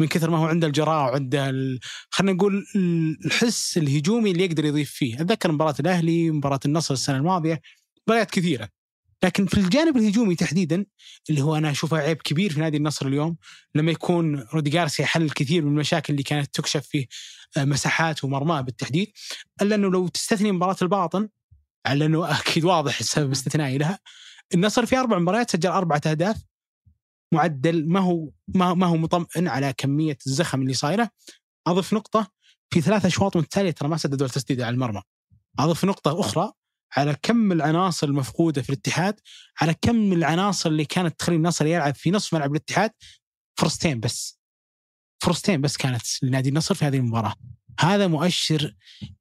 من 0.01 0.09
كثر 0.09 0.31
ما 0.31 0.39
هو 0.39 0.47
عنده 0.47 0.67
الجراءة 0.67 1.05
وعنده 1.11 1.51
ال... 1.51 1.81
خلينا 2.11 2.33
نقول 2.33 2.65
الحس 3.25 3.79
الهجومي 3.79 4.31
اللي 4.31 4.45
يقدر 4.45 4.65
يضيف 4.65 4.91
فيه. 4.91 5.15
أتذكر 5.21 5.53
مباراة 5.53 5.75
الأهلي 5.81 6.31
مباراة 6.31 6.61
النصر 6.65 6.95
السنة 6.95 7.17
الماضية 7.17 7.61
مباريات 8.07 8.31
كثيرة. 8.31 8.69
لكن 9.25 9.47
في 9.47 9.59
الجانب 9.61 9.97
الهجومي 9.97 10.35
تحديدا 10.35 10.87
اللي 11.31 11.43
هو 11.43 11.57
أنا 11.57 11.71
أشوفه 11.71 11.97
عيب 11.97 12.17
كبير 12.17 12.53
في 12.53 12.61
نادي 12.61 12.77
النصر 12.77 13.07
اليوم 13.07 13.37
لما 13.75 13.91
يكون 13.91 14.41
رودي 14.55 14.71
جارسيا 14.71 15.07
حل 15.07 15.23
الكثير 15.23 15.63
من 15.65 15.73
المشاكل 15.73 16.13
اللي 16.13 16.23
كانت 16.23 16.55
تكشف 16.55 16.87
فيه 16.87 17.07
آه، 17.57 17.65
مساحات 17.65 18.25
ومرماه 18.25 18.61
بالتحديد. 18.61 19.13
إلا 19.63 19.75
إنه 19.75 19.91
لو 19.91 20.09
تستثني 20.09 20.53
مباراة 20.53 20.77
الباطن 20.83 21.29
على 21.87 22.07
إنه 22.07 22.31
أكيد 22.41 22.65
واضح 22.65 22.99
السبب 22.99 23.31
استثنائي 23.31 23.79
لها. 23.79 23.99
النصر 24.55 24.87
في 24.87 24.97
أربع 24.97 25.19
مباريات 25.19 25.51
سجل 25.51 25.71
أربعة 25.71 26.01
أهداف. 26.07 26.37
معدل 27.33 27.89
ما 27.89 28.01
هو 28.01 28.31
ما 28.55 28.87
هو 28.87 28.97
مطمئن 28.97 29.49
على 29.49 29.73
كمية 29.77 30.19
الزخم 30.27 30.63
اللي 30.63 30.75
صايرة. 30.75 31.11
أضف 31.67 31.95
نقطة 31.95 32.31
في 32.71 32.81
ثلاث 32.81 33.07
أشواط 33.07 33.37
متتاليه 33.37 33.71
ترى 33.71 33.89
ما 33.89 33.97
سددوا 33.97 34.27
التسديده 34.27 34.67
على 34.67 34.75
المرمى. 34.75 35.03
أضف 35.59 35.85
نقطة 35.85 36.21
أخرى 36.21 36.53
على 36.97 37.17
كم 37.23 37.53
العناصر 37.53 38.07
المفقودة 38.07 38.63
في 38.63 38.69
الاتحاد 38.71 39.21
على 39.61 39.75
كم 39.83 40.13
العناصر 40.13 40.71
اللي 40.71 40.85
كانت 40.85 41.19
تخلي 41.21 41.37
النصر 41.37 41.67
يلعب 41.67 41.95
في 41.95 42.11
نصف 42.11 42.35
ملعب 42.35 42.51
الاتحاد؟ 42.51 42.91
فرصتين 43.59 44.01
بس. 44.01 44.39
فرصتين 45.23 45.61
بس 45.61 45.77
كانت 45.77 46.03
لنادي 46.23 46.49
النصر 46.49 46.75
في 46.75 46.85
هذه 46.85 46.97
المباراة. 46.97 47.35
هذا 47.81 48.07
مؤشر 48.07 48.75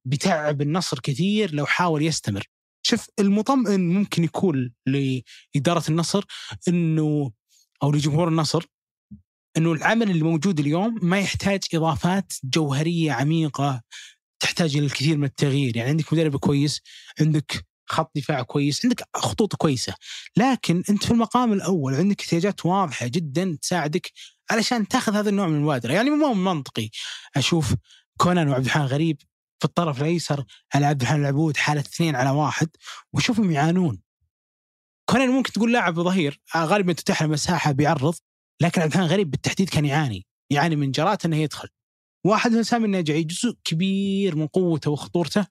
بتعب 0.06 0.62
النصر 0.62 1.00
كثير 1.00 1.56
لو 1.56 1.66
حاول 1.66 2.04
يستمر. 2.04 2.44
شوف 2.82 3.08
المطمئن 3.20 3.90
ممكن 3.94 4.24
يكون 4.24 4.74
لإدارة 4.86 5.84
النصر 5.90 6.24
أنه 6.68 7.32
أو 7.84 7.92
لجمهور 7.92 8.28
النصر 8.28 8.66
أنه 9.58 9.72
العمل 9.72 10.12
اللي 10.12 10.24
موجود 10.24 10.60
اليوم 10.60 11.00
ما 11.02 11.20
يحتاج 11.20 11.60
إضافات 11.74 12.34
جوهرية 12.44 13.12
عميقة 13.12 13.82
تحتاج 14.39 14.78
إلى 14.78 14.86
الكثير 14.86 15.17
من 15.17 15.23
التغيير. 15.23 15.78
يعني 15.78 15.89
عندك 15.89 16.13
مدرب 16.13 16.36
كويس 16.36 16.82
عندك 17.21 17.65
خط 17.89 18.12
دفاع 18.15 18.41
كويس 18.41 18.86
عندك 18.86 19.04
خطوط 19.15 19.56
كويسة. 19.56 19.93
لكن 20.38 20.84
أنت 20.89 21.06
في 21.06 21.12
المقام 21.12 21.54
الأول 21.54 21.95
عندك 21.95 22.21
احتياجات 22.21 22.65
واضحة 22.65 23.08
جدا 23.08 23.58
تساعدك 23.62 24.12
علشان 24.52 24.88
تأخذ 24.88 25.15
هذا 25.15 25.30
النوع 25.30 25.47
من 25.47 25.56
المبادرة. 25.56 25.93
يعني 25.93 26.10
مو 26.10 26.34
منطقي 26.34 26.89
أشوف 27.36 27.76
كونان 28.17 28.50
وعبد 28.50 28.65
الحان 28.65 28.86
غريب 28.86 29.21
في 29.60 29.65
الطرف 29.65 30.02
الأيسر 30.02 30.45
على 30.73 30.86
عبد 30.86 31.02
الحليم 31.02 31.21
العبود 31.21 31.58
حالة 31.58 31.82
اثنين 31.82 32.15
على 32.15 32.30
واحد 32.30 32.69
وشوفهم 33.13 33.52
يعانون. 33.52 34.02
كونان 35.10 35.30
ممكن 35.30 35.52
تقول 35.52 35.73
لاعب 35.73 35.95
ظهير 35.95 36.41
آه، 36.56 36.65
غالبا 36.65 36.93
تتاح 36.93 37.21
له 37.21 37.28
مساحة 37.28 37.71
بيعرض 37.71 38.15
لكن 38.62 38.82
عبد 38.82 38.91
الحليم 38.91 39.10
غريب 39.10 39.32
بالتحديد 39.32 39.69
كان 39.69 39.86
يعاني. 39.86 40.26
يعاني 40.50 40.76
من 40.76 40.91
جرات 40.91 41.26
إنه 41.26 41.38
يدخل. 41.38 41.69
واحد 42.28 42.52
من 42.52 42.63
سامي 42.63 42.86
الناجعي 42.86 43.24
جزء 43.24 43.56
كبير 43.63 44.36
من 44.36 44.48
قوته 44.48 44.92
وخطورته 44.92 45.48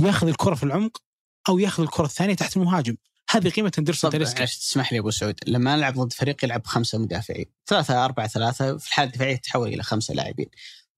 ياخذ 0.00 0.28
الكرة 0.28 0.54
في 0.54 0.62
العمق 0.62 1.02
أو 1.48 1.58
ياخذ 1.58 1.82
الكرة 1.82 2.04
الثانية 2.04 2.34
تحت 2.34 2.56
المهاجم. 2.56 2.96
هذه 3.30 3.48
قيمة 3.48 3.72
اندرسون 3.78 4.10
طب 4.10 4.18
تاليسكا 4.18 4.44
تسمح 4.44 4.92
لي 4.92 4.98
أبو 4.98 5.10
سعود؟ 5.10 5.34
لما 5.46 5.74
العب 5.74 5.94
ضد 5.94 6.12
فريق 6.12 6.44
يلعب 6.44 6.66
خمسة 6.66 6.98
مدافعين. 6.98 7.46
ثلاثة 7.66 8.04
أربعة 8.04 8.26
ثلاثة 8.26 8.76
في 8.76 8.88
الحالة 8.88 9.10
الدفاعية 9.10 9.36
تتحول 9.36 9.68
إلى 9.68 9.82
خمسة 9.82 10.14
لاعبين. 10.14 10.46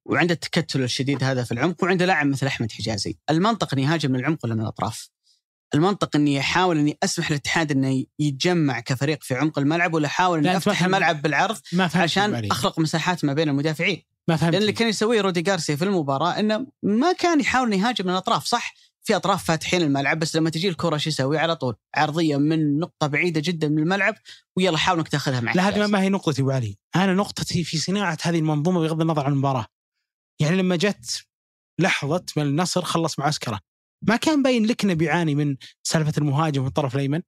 وعنده 0.05 0.35
التكتل 0.35 0.83
الشديد 0.83 1.25
هذا 1.25 1.45
في 1.45 1.53
العمق 1.53 1.85
وعنده 1.85 2.05
لاعب 2.05 2.27
مثل 2.27 2.47
أحمد 2.47 2.73
حجازي. 2.73 3.19
المنطق 3.31 3.75
اني 3.75 3.83
يهاجم 3.83 4.11
من 4.11 4.21
العمق 4.21 4.39
ولا 4.45 4.55
من 4.55 4.61
الأطراف؟ 4.61 5.11
المنطق 5.75 6.17
اني 6.17 6.41
احاول 6.41 6.79
إني 6.79 6.99
أسمح 7.03 7.31
للاتحاد 7.31 7.73
إنه 7.73 8.05
يتجمع 8.19 8.81
كفريق 8.81 9.23
في 9.23 9.35
عمق 9.35 9.59
الملعب 9.59 9.95
ولا 9.95 10.07
أحاول 10.07 10.39
إني 10.39 10.57
أفتح. 10.57 10.83
الملعب 10.83 11.23
بالعرض 11.23 11.59
عشان. 12.03 12.35
أخلق 12.51 12.79
مساحات 12.79 13.25
ما 13.25 13.33
بين 13.33 13.49
المدافعين؟ 13.49 14.16
ما 14.29 14.37
فهمت 14.37 14.53
لأن 14.53 14.63
اللي 14.63 14.73
كان 14.73 14.89
يسويه 14.89 15.21
رودي 15.21 15.51
غارسيا 15.51 15.77
في 15.77 15.85
المباراة 15.85 16.39
إنه 16.41 16.67
ما 16.83 17.13
كان 17.13 17.41
يحاول 17.41 17.73
يهاجم 17.73 18.05
من 18.05 18.11
الأطراف. 18.13 18.45
صح 18.47 18.75
في 19.03 19.17
أطراف 19.17 19.45
فاتحين 19.45 19.83
الملعب 19.83 20.19
بس 20.19 20.37
لما 20.37 20.51
تجي 20.51 20.69
الكرة 20.69 20.97
شو 20.97 21.09
يسوي؟ 21.09 21.39
على 21.39 21.57
طول 21.57 21.77
عرضية 21.95 22.37
من 22.37 22.79
نقطة 22.79 23.07
بعيدة 23.07 23.41
جدا 23.45 23.69
من 23.69 23.79
الملعب 23.79 24.15
ويلا 24.57 24.77
حاول 24.79 24.99
إنك 24.99 25.09
تأخذها 25.09 25.41
معك. 25.41 25.57
لا 25.57 25.69
هذه 25.69 25.87
ما- 25.87 26.03
هي 26.03 26.09
نقطتي 26.09 26.43
ابو 26.43 26.51
علي. 26.51 26.79
أنا 26.97 27.15
نقطتي 27.15 27.65
في 27.65 27.79
صناعة 27.79 28.19
هذه 28.23 28.39
المنظومة 28.39 28.81
بغض 28.81 29.01
النظر 29.01 29.25
عن 29.27 29.33
المباراة. 29.33 29.67
يعني 30.41 30.57
لما 30.57 30.77
جت 30.77 31.25
لحظة 31.81 32.25
ما 32.37 32.43
النصر 32.43 32.83
خلص 32.83 33.19
معسكره 33.19 33.61
ما 34.03 34.17
كان 34.17 34.43
باين 34.43 34.67
لك 34.67 34.85
إنه 34.85 34.95
بيعاني 34.95 35.35
من 35.35 35.57
سالفة 35.83 36.13
المهاجم 36.19 36.63
في 36.63 36.69
الطرف 36.69 36.95
الأيمن. 36.95 37.23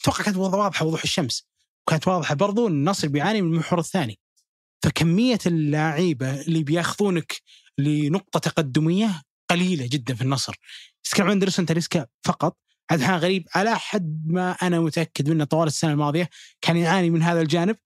أتوقع 0.00 0.24
كانت 0.24 0.36
واضحة 0.36 0.86
وضوح 0.86 1.02
الشمس. 1.02 1.46
وكانت 1.86 2.08
واضحة 2.08 2.34
برضو 2.34 2.68
إن 2.68 2.72
النصر 2.72 3.08
بيعاني 3.08 3.42
من 3.42 3.52
المحور 3.52 3.78
الثاني. 3.78 4.18
فكمية 4.82 5.38
اللعيبه 5.46 6.40
اللي 6.40 6.62
بياخذونك 6.62 7.32
لنقطة 7.78 8.40
تقدمية 8.40 9.22
قليلة 9.50 9.86
جدا 9.86 10.14
في 10.14 10.22
النصر 10.22 10.56
تتكلم 11.04 11.26
عن 11.26 11.32
اندرسون 11.32 11.66
تاليسكا 11.66 12.06
فقط 12.24 12.56
عبد 12.90 13.00
الحليم 13.00 13.18
غريب 13.18 13.48
على 13.54 13.78
حد 13.78 14.22
ما 14.26 14.52
أنا 14.52 14.80
متأكد 14.80 15.30
منه 15.30 15.44
طوال 15.44 15.66
السنة 15.66 15.92
الماضية 15.92 16.30
كان 16.60 16.76
يعاني 16.76 17.10
من 17.10 17.22
هذا 17.22 17.40
الجانب 17.40 17.76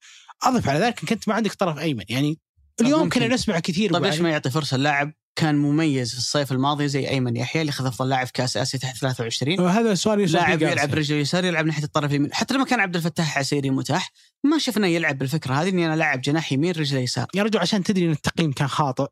أضف 0.43 0.69
على 0.69 0.79
ذلك 0.79 0.99
انك 0.99 1.11
انت 1.11 1.27
ما 1.27 1.33
عندك 1.35 1.53
طرف 1.53 1.79
أيمن 1.79 2.03
يعني 2.09 2.39
اليوم 2.81 3.03
ممكن. 3.03 3.19
كنا 3.19 3.33
نسمع 3.33 3.59
كثير 3.59 3.93
طيب 3.93 4.05
ليش. 4.05 4.19
ما 4.19 4.29
يعطي 4.29 4.49
فرصة 4.49 4.75
اللاعب 4.75 5.13
كان 5.35 5.55
مميز 5.55 6.11
في 6.11 6.17
الصيف 6.17 6.51
الماضي 6.51 6.87
زي 6.87 7.09
ايمن 7.09 7.35
يحيى 7.35 7.61
اللي 7.61 7.69
اخذ 7.69 7.85
أفضل 7.85 8.09
لاعب 8.09 8.27
في 8.27 8.33
كأس 8.33 8.57
آسيا 8.57 8.79
تحت 8.79 8.97
23 8.97 9.59
هذا 9.59 9.91
السؤال 9.91 10.19
يسأل 10.19 10.35
لاعب 10.35 10.61
يلعب. 10.61 10.93
رجله 10.93 11.17
اليسار 11.17 11.45
يلعب 11.45 11.65
ناحية 11.65 11.83
الطرف 11.83 12.11
اليمين. 12.11 12.33
حتى 12.33 12.53
لما 12.53 12.65
كان 12.65 12.79
عبد 12.79 12.95
الفتاح 12.95 13.37
عسيري 13.37 13.69
متاح 13.69 14.11
ما 14.43 14.57
شفنا 14.57 14.87
يلعب 14.87 15.17
بالفكرة 15.17 15.53
هذه 15.53 15.69
إني 15.69 15.85
أنا 15.85 15.95
لاعب 15.95 16.21
جناح 16.21 16.51
يمين 16.51 16.71
رجله 16.71 16.99
يسار. 16.99 17.27
يا 17.35 17.43
رجل 17.43 17.59
عشان 17.59 17.83
تدري 17.83 18.05
إن 18.05 18.11
التقييم 18.11 18.51
كان 18.51 18.67
خاطئ 18.67 19.07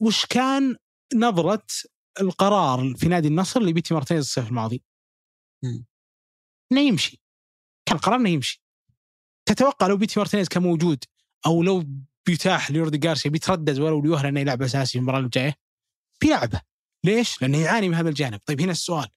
وش 0.00 0.26
كان 0.26 0.76
نظرة 1.14 1.66
القرار 2.20 2.94
في 2.96 3.08
نادي 3.08 3.28
النصر 3.28 3.62
لبيتي 3.62 3.94
مارتينيز 3.94 4.24
الصيف 4.24 4.48
الماضي؟ 4.48 4.82
إنه 6.72 6.80
يمشي. 6.80 7.22
كان 7.88 7.98
قرار 7.98 8.16
إنه 8.16 8.28
يمشي. 8.28 8.62
تتوقع 9.48 9.86
لو 9.86 9.96
بيتي 9.96 10.20
مارتينيز 10.20 10.48
كان 10.48 10.62
موجود 10.62 11.04
أو 11.46 11.62
لو 11.62 11.84
بيتاح 12.28 12.70
لرودي 12.70 12.98
جارسيا 12.98 13.30
بيتردد 13.30 13.78
ولو 13.78 14.02
لوهلة 14.02 14.28
إنه 14.28 14.40
يلعب 14.40 14.62
أساسي 14.62 14.98
المباراة 14.98 15.20
الجاية؟ 15.20 15.54
بيلعبه. 16.20 16.60
ليش؟ 17.04 17.42
لأنه 17.42 17.58
يعاني 17.58 17.88
من 17.88 17.94
هذا 17.94 18.08
الجانب. 18.08 18.40
طيب 18.46 18.60
هنا 18.60 18.72
السؤال. 18.72 19.08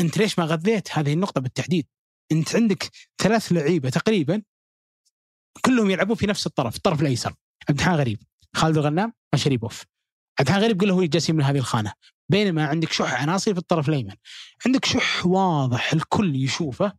أنت 0.00 0.18
ليش 0.18 0.38
ما 0.38 0.44
غذيت 0.44 0.88
هذه 0.92 1.12
النقطة 1.12 1.40
بالتحديد؟ 1.40 1.86
أنت 2.32 2.56
عندك 2.56 2.90
ثلاث 3.18 3.52
لعيبة 3.52 3.90
تقريبا 3.90 4.42
كلهم 5.64 5.90
يلعبون 5.90 6.16
في 6.16 6.26
نفس 6.26 6.46
الطرف 6.46 6.76
الطرف 6.76 7.02
الأيسر. 7.02 7.34
عبد 7.68 7.78
الحليم 7.78 7.98
غريب 7.98 8.22
خالد 8.56 8.78
الغنام 8.78 9.12
وشريبوف 9.34 9.84
عبد 10.40 10.48
الحليم 10.48 10.64
غريب 10.64 10.80
كله 10.80 10.94
هو 10.94 11.04
جالسين 11.04 11.36
من 11.36 11.44
هذه 11.44 11.58
الخانة. 11.58 11.92
بينما 12.28 12.66
عندك 12.66 12.92
شح 12.92 13.22
عناصر 13.22 13.52
في 13.52 13.60
الطرف 13.60 13.88
الأيمن. 13.88 14.14
عندك 14.66 14.84
شح 14.84 15.26
واضح 15.26 15.92
الكل 15.92 16.36
يشوفه. 16.36 16.92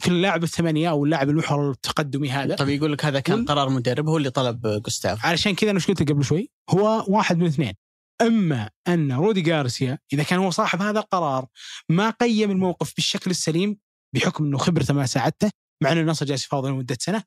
في 0.00 0.08
اللاعب 0.08 0.44
الثمانية 0.44 0.90
أو 0.90 1.04
اللاعب 1.04 1.30
المحور 1.30 1.70
التقدمي 1.70 2.30
هذا. 2.30 2.54
طيب 2.54 2.68
يقول 2.68 2.92
لك 2.92 3.04
هذا 3.04 3.20
كان 3.20 3.44
قرار 3.44 3.68
مدرب 3.68 4.08
هو 4.08 4.16
اللي 4.16 4.30
طلب 4.30 4.82
جوستاف. 4.82 5.26
علشان 5.26 5.54
كذا 5.54 5.70
أنا 5.70 5.78
إيش 5.78 5.86
قلت 5.86 6.10
قبل 6.10 6.24
شوي؟ 6.24 6.50
هو 6.70 7.04
واحد 7.08 7.38
من 7.38 7.46
اثنين. 7.46 7.74
أما 8.20 8.70
أن 8.88 9.12
رودي 9.12 9.52
غارسيا 9.52 9.98
إذا 10.12 10.22
كان 10.22 10.38
هو 10.38 10.50
صاحب 10.50 10.82
هذا 10.82 10.98
القرار 10.98 11.46
ما 11.88 12.10
قيم 12.10 12.50
الموقف 12.50 12.94
بالشكل 12.94 13.30
السليم 13.30 13.78
بحكم 14.14 14.44
إنه 14.44 14.58
خبرته 14.58 14.94
ما 14.94 15.06
ساعدته 15.06 15.50
مع 15.82 15.92
إنه 15.92 16.00
النصر 16.00 16.26
جالس 16.26 16.44
يفاوض 16.44 16.66
لمدة 16.66 16.96
سنة 17.00 17.22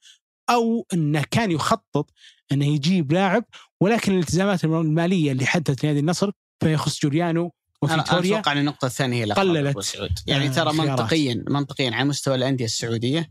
أو 0.49 0.85
إنه 0.93 1.23
كان 1.31 1.51
يخطط 1.51 2.09
إنه 2.51 2.65
يجيب 2.65 3.11
لاعب 3.11 3.45
ولكن 3.81 4.11
الالتزامات 4.11 4.63
المالية 4.63 5.31
اللي 5.31 5.45
حددت 5.45 5.85
نادي 5.85 5.99
النصر 5.99 6.31
فيما 6.59 6.73
يخص 6.73 6.99
جوليانو 7.01 7.51
وفيتوريا 7.83 8.39
أتوقع 8.39 8.51
أن 8.51 8.57
النقطة 8.57 8.85
الثانية 8.85 9.25
هي 9.25 9.31
قللت. 9.31 9.93
يعني 10.27 10.47
آه، 10.47 10.51
ترى. 10.51 10.73
منطقيا 10.73 11.43
منطقيا 11.49 11.91
على 11.91 12.03
مستوى 12.03 12.35
الأندية 12.35 12.65
السعودية 12.65 13.29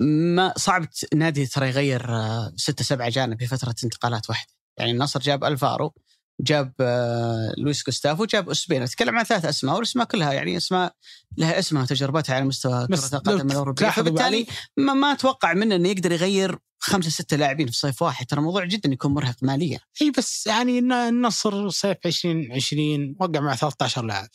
ما 0.00 0.52
صعب 0.56 0.86
نادي 1.14 1.46
ترى 1.46 1.68
يغير 1.68 2.14
آه، 2.14 2.52
ستة 2.56 2.84
سبعة 2.84 3.08
جانب 3.08 3.38
في 3.38 3.46
فترة 3.46 3.74
انتقالات 3.84 4.30
واحدة 4.30 4.52
يعني 4.78 4.90
النصر 4.90 5.20
جاب 5.20 5.44
ألفارو 5.44 5.94
جاب 6.40 6.72
آه، 6.80 7.54
لويس 7.58 7.84
جوستافو 7.86 8.24
جاب 8.24 8.50
أسبين. 8.50 8.82
أتكلم 8.82 9.18
عن 9.18 9.24
ثلاث 9.24 9.44
أسماء 9.44 9.74
والأسماء 9.74 10.06
كلها 10.06 10.32
يعني 10.32 10.56
أسماء 10.56 10.94
لها 11.36 11.58
اسمها 11.58 11.82
وتجربتها 11.82 12.34
على 12.34 12.44
مستوى 12.44 12.86
كرة 12.86 13.16
القدم 13.18 13.50
الأوروبية. 13.50 13.80
فبالتالي 13.90 14.46
ما, 14.76 14.94
ما 14.94 15.12
أتوقع 15.12 15.52
منه 15.52 15.74
إنه 15.74 15.88
يقدر 15.88 16.12
يغير 16.12 16.58
خمسة 16.78 17.10
ستة 17.10 17.36
لاعبين 17.36 17.66
في 17.66 17.72
صيف 17.72 18.02
واحد. 18.02 18.26
ترى 18.26 18.38
الموضوع 18.38 18.64
جدا 18.64 18.92
يكون 18.92 19.14
مرهق 19.14 19.36
ماليا. 19.42 19.80
إي 20.02 20.10
بس 20.10 20.46
يعني 20.46 20.78
النصر 20.78 21.68
صيف 21.68 21.96
2020 22.06 23.16
وقع 23.20 23.40
مع 23.40 23.54
13 23.54 24.04
لاعب. 24.04 24.28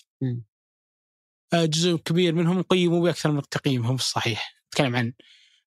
آه، 1.54 1.66
جزء 1.66 1.96
كبير 1.96 2.36
منهم 2.36 2.62
قيموا 2.62 3.04
بأكثر 3.04 3.32
من 3.32 3.42
تقييمهم 3.52 3.96
الصحيح 3.96 4.64
نتكلم 4.68 4.96
عن 4.96 5.14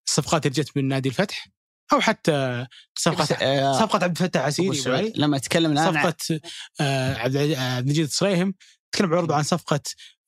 الصفقات 0.09 0.47
اللي 0.47 0.63
جت 0.63 0.77
من 0.77 0.89
نادي 0.89 1.09
الفتح. 1.09 1.49
أو 1.93 2.01
حتى 2.01 2.67
صفقة 2.99 3.35
آه، 3.43 3.73
صفقة 3.81 4.05
عبد 4.05 4.21
الفتاح 4.23 4.43
عسيري 4.45 5.13
لما 5.17 5.37
اتكلم 5.37 5.73
الآن 5.73 5.97
عن- 5.97 6.13
صفقه 6.13 6.41
آه، 6.81 7.15
عبد 7.15 7.37
آه، 7.37 7.57
عبد 7.77 7.87
المجيد 7.87 8.05
الصريهم 8.05 8.55
تكلم 8.93 9.11
بعرض 9.11 9.33
عن 9.33 9.43
صفقة 9.43 9.81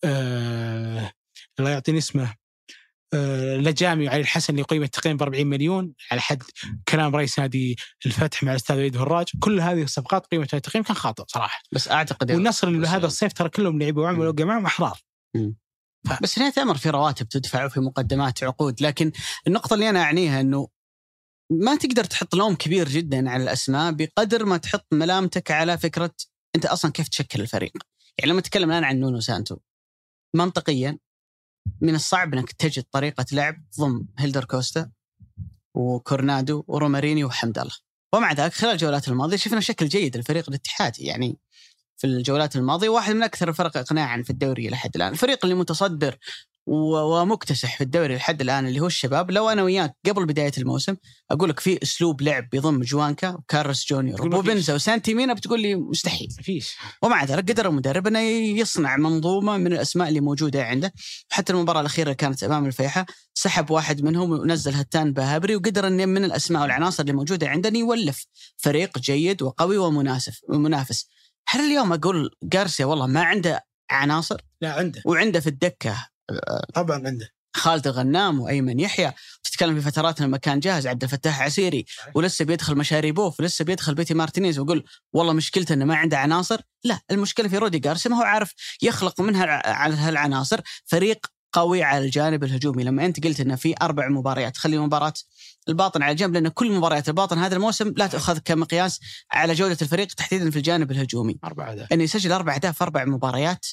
آه، 0.04 1.12
الله 1.58 1.70
يعطيني 1.70 1.98
اسمه 1.98 2.34
آه، 3.14 3.56
لجامي 3.56 4.06
وعلي 4.06 4.20
الحسن 4.20 4.52
اللي 4.52 4.62
قيمه 4.62 4.86
تقريبا 4.86 5.18
ب 5.18 5.22
40 5.22 5.46
مليون 5.46 5.92
على 6.10 6.20
حد 6.20 6.42
كلام 6.88 7.16
رئيس 7.16 7.38
نادي 7.38 7.76
الفتح 8.06 8.42
مع 8.42 8.50
الاستاذ 8.50 8.76
وليد 8.76 8.96
هراج. 8.96 9.26
كل 9.40 9.60
هذه 9.60 9.82
الصفقات 9.82 10.26
قيمتها 10.26 10.58
تقريبا 10.58 10.86
كان 10.88 10.96
خاطئ 10.96 11.24
صراحة. 11.28 11.62
بس 11.72 11.88
أعتقد 11.88 12.32
والنصر 12.32 12.68
اللي 12.68 12.86
هذا. 12.88 13.06
الصيف 13.06 13.32
ترى 13.32 13.48
كلهم 13.48 13.82
لعبوا 13.82 14.02
وعملوا 14.04 14.44
معهم 14.44 14.66
احرار 14.66 14.98
مم. 15.34 15.56
بس 16.22 16.38
نهايه 16.38 16.52
الامر 16.56 16.76
في 16.76 16.90
رواتب 16.90 17.28
تدفع 17.28 17.64
وفي 17.64 17.80
مقدمات 17.80 18.42
عقود. 18.44 18.82
لكن 18.82 19.12
النقطة 19.46 19.74
اللي 19.74 19.90
أنا 19.90 20.02
أعنيها 20.02 20.40
إنه 20.40 20.68
ما 21.50 21.76
تقدر 21.76 22.04
تحط 22.04 22.34
لوم 22.34 22.54
كبير 22.54 22.88
جدا 22.88 23.30
على 23.30 23.42
الأسماء 23.42 23.92
بقدر 23.92 24.44
ما 24.44 24.56
تحط 24.56 24.86
ملامتك 24.92 25.50
على 25.50 25.78
فكرة 25.78 26.14
أنت 26.56 26.66
أصلا 26.66 26.92
كيف 26.92 27.08
تشكل 27.08 27.40
الفريق. 27.40 27.72
يعني 28.18 28.30
لما 28.30 28.40
نتكلم 28.40 28.70
الآن 28.70 28.84
عن 28.84 29.00
نونو 29.00 29.20
سانتو 29.20 29.56
منطقيا 30.34 30.98
من 31.80 31.94
الصعب 31.94 32.34
إنك 32.34 32.52
تجد 32.52 32.84
طريقة 32.92 33.26
لعب 33.32 33.64
تضم 33.80 34.06
هيلدر 34.18 34.44
كوستا 34.44 34.90
وكورنادو 35.74 36.64
وروماريني 36.68 37.24
وحمد 37.24 37.58
الله. 37.58 37.74
ومع 38.14 38.32
ذلك 38.32 38.52
خلال 38.52 38.72
الجولات 38.72 39.08
الماضية 39.08 39.36
شفنا 39.36 39.60
شكل 39.60 39.88
جيد 39.88 40.16
للفريق 40.16 40.48
الاتحادي. 40.48 41.04
يعني 41.04 41.36
في 41.96 42.06
الجولات 42.06 42.56
الماضية 42.56 42.88
واحد 42.88 43.14
من 43.14 43.22
أكثر 43.22 43.48
الفرق 43.48 43.76
اقناعا 43.76 44.22
في 44.22 44.30
الدوري 44.30 44.68
لحد 44.68 44.96
الآن. 44.96 45.12
الفريق 45.12 45.44
اللي 45.44 45.54
متصدر 45.54 46.18
ومكتسح 46.66 47.76
في 47.76 47.84
الدوري 47.84 48.16
لحد 48.16 48.40
الآن 48.40 48.66
اللي 48.66 48.80
هو 48.80 48.86
الشباب. 48.86 49.30
لو 49.30 49.48
أنا 49.48 49.62
وياك 49.62 49.96
قبل 50.06 50.26
بداية 50.26 50.52
الموسم 50.58 50.96
أقول 51.30 51.48
لك 51.50 51.60
في 51.60 51.82
أسلوب 51.82 52.22
لعب 52.22 52.48
بيضم 52.52 52.80
جوانكا 52.80 53.28
وكارلوس 53.28 53.86
جونيور. 53.88 54.26
وبوبنزا 54.26 54.74
وسانتي 54.74 55.14
مينا 55.14 55.34
بتقول 55.34 55.60
لي 55.60 55.74
مستحيل. 55.74 56.28
ما 56.36 56.42
فيش. 56.42 56.76
ومع 57.02 57.24
ذلك 57.24 57.50
قدر 57.50 57.68
المدرب 57.68 58.06
إنه 58.06 58.20
يصنع 58.60 58.96
منظومة 58.96 59.56
من 59.56 59.66
الأسماء 59.66 60.08
اللي 60.08 60.20
موجودة 60.20 60.64
عنده. 60.64 60.92
حتى 61.30 61.52
المباراة 61.52 61.80
الأخيرة 61.80 62.04
اللي 62.04 62.14
كانت 62.14 62.42
أمام 62.44 62.66
الفيحاء 62.66 63.04
سحب 63.34 63.70
واحد 63.70 64.02
منهم 64.02 64.30
ونزل 64.30 64.74
هتان 64.74 65.12
بهابري 65.12 65.56
وقدر 65.56 65.86
ان 65.86 66.08
من 66.08 66.24
الأسماء 66.24 66.62
والعناصر 66.62 67.02
اللي 67.02 67.12
موجودة 67.12 67.48
عنده 67.48 67.68
إنه 67.68 67.78
يولف 67.78 68.26
فريق 68.56 68.98
جيد 68.98 69.42
وقوي 69.42 69.76
ومناسف 69.78 70.40
ومنافس. 70.48 71.08
هل 71.48 71.60
اليوم 71.60 71.92
أقول 71.92 72.30
جارسيا 72.42 72.84
والله 72.84 73.06
ما 73.06 73.22
عنده 73.22 73.64
عناصر؟ 73.90 74.40
لا 74.60 74.72
عنده. 74.72 75.02
وعنده 75.06 75.40
في 75.40 75.46
الدكة 75.46 76.06
طبعا 76.74 77.06
عنده 77.06 77.34
خالد 77.56 77.86
الغنام 77.86 78.40
وأيمن 78.40 78.80
يحيى 78.80 79.12
تتكلم 79.44 79.80
في 79.80 79.90
فترات 79.90 80.20
لما 80.20 80.36
كان 80.36 80.60
جاهز 80.60 80.86
عبد 80.86 81.02
الفتاح 81.02 81.42
عسيري 81.42 81.84
ولسه 82.14 82.44
بيدخل 82.44 82.76
مشاريبوف 82.76 83.40
ولسه 83.40 83.64
بيدخل 83.64 83.94
بيتي 83.94 84.14
مارتينيز 84.14 84.58
ويقول 84.58 84.84
والله 85.12 85.32
مشكلته 85.32 85.72
إنه 85.72 85.84
ما 85.84 85.96
عنده 85.96 86.18
عناصر. 86.18 86.60
لا 86.84 87.00
المشكلة 87.10 87.48
في 87.48 87.58
رودي 87.58 87.78
جارسيا 87.78 88.10
ما 88.10 88.18
هو 88.18 88.22
عارف 88.22 88.54
يخلق 88.82 89.20
منها 89.20 89.68
على 89.68 89.94
هالعناصر. 89.94 90.60
فريق 90.84 91.26
قوي 91.52 91.82
على 91.82 92.04
الجانب 92.04 92.44
الهجومي. 92.44 92.84
لما 92.84 93.06
أنت 93.06 93.24
قلت 93.24 93.40
إنه 93.40 93.56
في 93.56 93.74
أربع 93.82 94.08
مباريات 94.08 94.56
خلي 94.56 94.78
مباراه 94.78 95.14
الباطن 95.68 96.02
على 96.02 96.14
جنب 96.14 96.34
لأن 96.34 96.48
كل 96.48 96.72
مباريات 96.72 97.08
الباطن 97.08 97.38
هذا 97.38 97.56
الموسم 97.56 97.94
لا 97.96 98.06
تؤخذ 98.06 98.38
كمقياس 98.38 99.00
على 99.32 99.54
جودة 99.54 99.78
الفريق 99.82 100.06
تحديدا 100.06 100.50
في 100.50 100.56
الجانب 100.56 100.90
الهجومي. 100.90 101.38
أربعة 101.44 101.72
أهداف. 101.72 101.92
انه 101.92 102.02
يسجل 102.02 102.32
أربع 102.32 102.54
أهداف 102.54 102.78
في 102.78 102.84
أربع 102.84 103.04
مباريات 103.04 103.66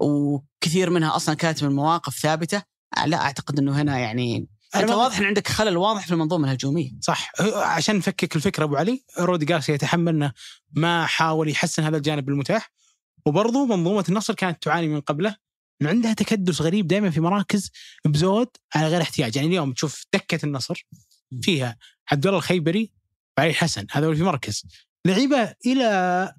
وكثير 0.00 0.90
منها 0.90 1.16
أصلا 1.16 1.34
كانت 1.34 1.64
من 1.64 1.74
مواقف 1.74 2.18
ثابتة. 2.18 2.62
لا 3.06 3.20
أعتقد 3.20 3.58
إنه 3.58 3.82
هنا 3.82 3.98
يعني 3.98 4.48
أنت 4.76 4.90
واضح 4.90 5.18
إن 5.18 5.24
عندك 5.24 5.48
خلل 5.48 5.76
واضح 5.76 6.06
في 6.06 6.12
المنظومة 6.12 6.44
الهجومية. 6.44 6.90
صح. 7.00 7.32
عشان 7.56 7.96
نفكك 7.96 8.36
الفكرة 8.36 8.64
أبو 8.64 8.76
علي 8.76 9.04
رودي 9.18 9.44
جارسيا 9.44 9.74
يتحمل 9.74 10.14
إنه 10.14 10.32
ما 10.72 11.06
حاول 11.06 11.48
يحسن 11.48 11.82
هذا 11.82 11.96
الجانب 11.96 12.28
المتاح 12.28 12.72
وبرضه 13.26 13.66
منظومة 13.66 14.04
النصر 14.08 14.34
كانت 14.34 14.62
تعاني 14.62 14.88
من 14.88 15.00
قبله 15.00 15.36
إنه 15.82 15.90
عندها 15.90 16.12
تكدس 16.12 16.60
غريب 16.60 16.86
دائما 16.86 17.10
في 17.10 17.20
مراكز 17.20 17.70
بزود 18.04 18.48
على 18.74 18.88
غير 18.88 19.02
احتياج. 19.02 19.36
يعني 19.36 19.48
اليوم 19.48 19.72
تشوف 19.72 20.06
دكة 20.14 20.46
النصر 20.46 20.86
فيها 21.42 21.76
عبد 22.12 22.26
الله 22.26 22.38
الخيبري 22.38 22.92
وعلي 23.38 23.50
الحسن 23.50 23.86
هذول 23.90 24.16
في 24.16 24.22
مركز. 24.22 24.62
لعيبة 25.06 25.54
إلى 25.66 26.34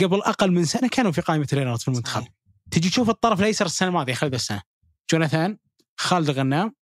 قبل 0.00 0.22
أقل 0.22 0.52
من 0.52 0.64
سنة 0.64 0.88
كانوا 0.88 1.12
في 1.12 1.20
قائمة 1.20 1.46
الرياض 1.52 1.78
في 1.78 1.88
المنتخب. 1.88 2.22
صحيح. 2.22 2.43
تجي 2.74 2.90
تشوف 2.90 3.10
الطرف 3.10 3.40
الأيسر 3.40 3.66
السنة 3.66 3.88
الماضية 3.88 4.14
خلال 4.14 4.34
السنة. 4.34 4.62
جوناثان 5.10 5.58
خالد 5.96 6.30
الغنام 6.30 6.74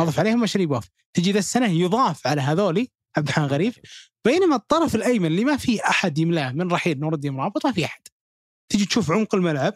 أضف 0.00 0.18
عليهم 0.18 0.46
شريبوف 0.46 0.88
تجي 1.14 1.32
ذا 1.32 1.38
السنة 1.38 1.66
يضاف 1.66 2.26
على 2.26 2.40
هذولي 2.40 2.88
عبد 3.16 3.28
الرحمن 3.28 3.46
غريب. 3.46 3.72
بينما 4.24 4.56
الطرف 4.56 4.94
الأيمن 4.94 5.26
اللي 5.26 5.44
ما 5.44 5.56
في 5.56 5.84
أحد 5.84 6.18
يملاه 6.18 6.52
من 6.52 6.72
رحيل 6.72 7.00
نور 7.00 7.14
الدين 7.14 7.32
مرابط 7.32 7.66
ما 7.66 7.72
في 7.72 7.84
أحد. 7.84 8.00
تجي 8.68 8.86
تشوف 8.86 9.10
عمق 9.10 9.34
الملعب 9.34 9.74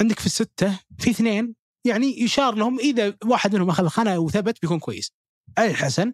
عندك 0.00 0.18
في 0.18 0.26
الستة 0.26 0.80
في 0.98 1.10
اثنين 1.10 1.54
يعني 1.84 2.22
يشار 2.22 2.54
لهم 2.54 2.78
إذا 2.78 3.16
واحد 3.24 3.54
منهم 3.54 3.70
أخذ 3.70 3.88
خانه 3.88 4.18
وثبت 4.18 4.62
بيكون 4.62 4.78
كويس. 4.78 5.12
علي 5.58 5.70
الحسن 5.70 6.12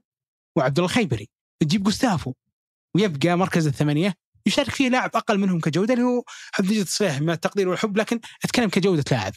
وعبد 0.56 0.78
الله 0.78 0.90
الخيبري. 0.90 1.28
تجيب 1.62 1.82
جوستافو 1.82 2.32
ويبقى 2.94 3.36
مركز 3.36 3.66
الثمانية. 3.66 4.14
يشارك 4.46 4.70
فيه 4.70 4.88
لاعب 4.88 5.10
أقل 5.14 5.38
منهم 5.38 5.60
كجودة 5.60 5.94
اللي 5.94 6.04
هو 6.04 6.22
عبد 6.58 6.68
المجيد 6.68 6.82
الصليح 6.82 7.20
مع 7.20 7.32
التقدير 7.32 7.68
والحب 7.68 7.96
لكن 7.96 8.20
أتكلم 8.44 8.68
كجودة 8.68 9.04
لاعب 9.10 9.32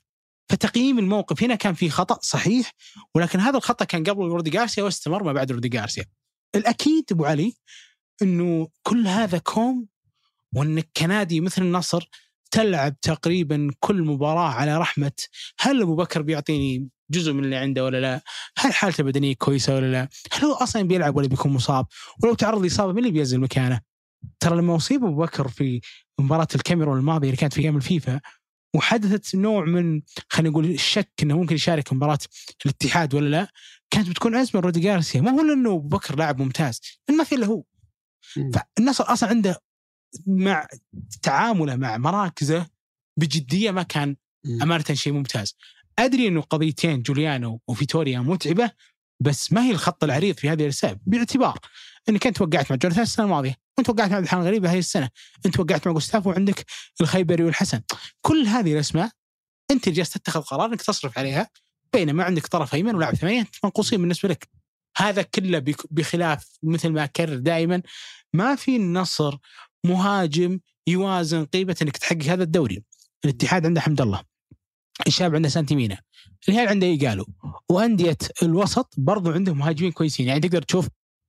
فتقييم 0.50 1.00
الموقف 1.00 1.44
هنا 1.44 1.56
كان 1.56 1.74
في 1.74 1.90
خطأ 1.90 2.20
صحيح 2.22 2.72
ولكن 3.16 3.40
هذا 3.40 3.58
الخطأ 3.58 3.86
كان 3.86 4.04
قبل 4.04 4.26
رودي 4.26 4.50
جارسيا 4.50 4.84
واستمر 4.84 5.24
ما 5.24 5.34
بعد 5.34 5.52
رودي 5.52 5.70
جارسيا 5.70 6.06
الأكيد 6.56 7.06
أبو 7.12 7.26
علي 7.26 7.54
إنه 8.22 8.68
كل 8.84 9.08
هذا 9.08 9.38
كوم 9.38 9.88
وانك 10.56 10.90
كنادي 10.98 11.42
مثل 11.42 11.62
النصر 11.62 12.10
تلعب 12.52 13.00
تقريبا 13.00 13.72
كل 13.80 14.02
مباراة 14.04 14.50
على 14.50 14.78
رحمة 14.78 15.12
هل 15.60 15.82
أبو 15.82 15.96
بكر 15.96 16.22
بيعطيني 16.22 16.90
جزء 17.12 17.34
من 17.34 17.44
اللي 17.44 17.56
عنده 17.56 17.84
ولا 17.84 18.02
لا؟ 18.02 18.22
هل 18.58 18.74
حالته 18.74 19.02
البدنيه 19.02 19.36
كويسة 19.36 19.76
ولا 19.76 19.92
لا؟ 19.92 20.10
هل 20.32 20.46
هو 20.46 20.54
أصلا 20.54 20.82
بيلعب 20.82 21.16
ولا 21.16 21.28
بيكون 21.28 21.54
مصاب؟ 21.54 21.86
ولو 22.24 22.34
تعرض 22.34 22.64
لإصابة 22.64 22.92
من 22.92 23.00
اللي 23.00 23.12
بينزل 23.12 23.40
مكانه؟ 23.40 23.82
ترى 24.40 24.58
لما 24.58 24.76
أصيب 24.76 25.06
أبو 25.06 25.16
بكر 25.22 25.48
في 25.48 25.82
مباراة 26.20 26.48
الكاميرون 26.56 26.98
الماضية 27.00 27.28
اللي 27.28 27.38
كانت 27.38 27.54
في 27.54 27.62
أيام 27.62 27.76
الفيفا 27.78 28.22
وحدثت 28.76 29.36
نوع 29.36 29.66
من 29.66 30.02
خلينا 30.30 30.50
نقول 30.50 30.66
الشك 30.66 31.12
إنه 31.24 31.38
ممكن 31.38 31.56
يشارك 31.56 31.94
مباراة 31.94 32.20
الاتحاد 32.66 33.14
ولا 33.14 33.30
لا 33.30 33.48
كانت 33.92 34.10
بتكون 34.10 34.36
أزمة 34.36 34.62
رودي 34.62 34.80
جارسيا 34.80 35.22
ما 35.22 35.32
هو 35.32 35.42
لأنه 35.42 35.70
أبو 35.70 35.88
بكر 35.88 36.16
لاعب 36.16 36.42
ممتاز 36.42 36.82
ما 37.18 37.24
في 37.24 37.36
إلا 37.36 37.46
هو. 37.46 37.64
فالنصر 38.54 39.04
أصلا 39.14 39.30
عنده 39.30 39.62
مع 40.28 40.68
تعامله 41.22 41.76
مع 41.76 41.98
مراكزه 41.98 42.68
بجدية 43.20 43.72
ما 43.72 43.84
كان 43.84 44.16
أمانة 44.62 44.84
شيء 44.94 45.14
ممتاز. 45.14 45.56
أدري 46.00 46.28
إنه 46.28 46.42
قضيتين 46.42 47.02
جوليانو 47.02 47.62
وفيتوريا 47.68 48.20
متعبة 48.20 48.72
بس 49.20 49.54
ما 49.54 49.64
هي 49.64 49.72
الخط 49.72 50.04
العريض 50.04 50.38
في 50.38 50.50
هذه 50.50 50.62
الرسائل 50.64 50.98
باعتبار 51.06 51.60
انك 52.10 52.28
انت 52.28 52.42
وقعت 52.42 52.72
مع 52.72 52.78
جوناثان 52.78 53.04
السنة 53.04 53.26
الماضية 53.26 53.56
وانت 53.78 53.90
وقعت 53.90 54.10
مع 54.10 54.16
عبد 54.16 54.26
الحليم 54.26 54.44
غريبه 54.44 54.72
هذه 54.72 54.80
السنة 54.80 55.10
أنت 55.46 55.60
وقعت 55.60 55.88
مع 55.88 55.94
جوستافو 55.94 56.30
وعندك 56.30 56.66
الخيبري 57.02 57.44
والحسن. 57.44 57.82
كل 58.22 58.46
هذه 58.46 58.74
الأسماء 58.74 59.10
أنت 59.72 59.90
جالس 59.90 60.10
تتخذ 60.10 60.42
قرار 60.42 60.70
إنك 60.70 60.82
تصرف 60.82 61.18
عليها 61.18 61.50
بينما 61.94 62.24
عندك 62.24 62.48
طرف 62.48 62.76
أيمن 62.76 62.96
ولاعب 62.96 63.16
ثمانية 63.16 63.48
منقوصين 63.64 64.02
بالنسبة 64.02 64.30
لك. 64.30 64.50
هذا 64.98 65.22
كله 65.22 65.64
بخلاف 65.92 66.58
مثل 66.64 66.90
ما 66.90 67.04
اكرر 67.04 67.36
دائما. 67.36 67.82
ما 68.34 68.56
في 68.56 68.76
النصر 68.76 69.38
مهاجم 69.86 70.60
يوازن 70.88 71.46
قيمة 71.46 71.76
إنك 71.82 71.98
تحقق 71.98 72.24
هذا 72.24 72.44
الدوري. 72.44 72.84
الاتحاد 73.26 73.66
عنده 73.66 73.82
حمد 73.82 74.02
الله. 74.02 74.24
الشباب 75.08 75.36
عنده 75.36 75.50
سانتيمينا 75.50 75.98
الهلال 76.50 76.68
عنده 76.68 76.88
إيجالو. 76.88 77.26
وأندية 77.70 78.18
الوسط 78.44 78.94
برضو 78.98 79.32
عندهم 79.32 79.58
مهاجمين 79.58 79.92
كويسين. 79.92 80.28
يعني 80.28 80.40
تقدر 80.40 80.62
تشوف 80.62 80.88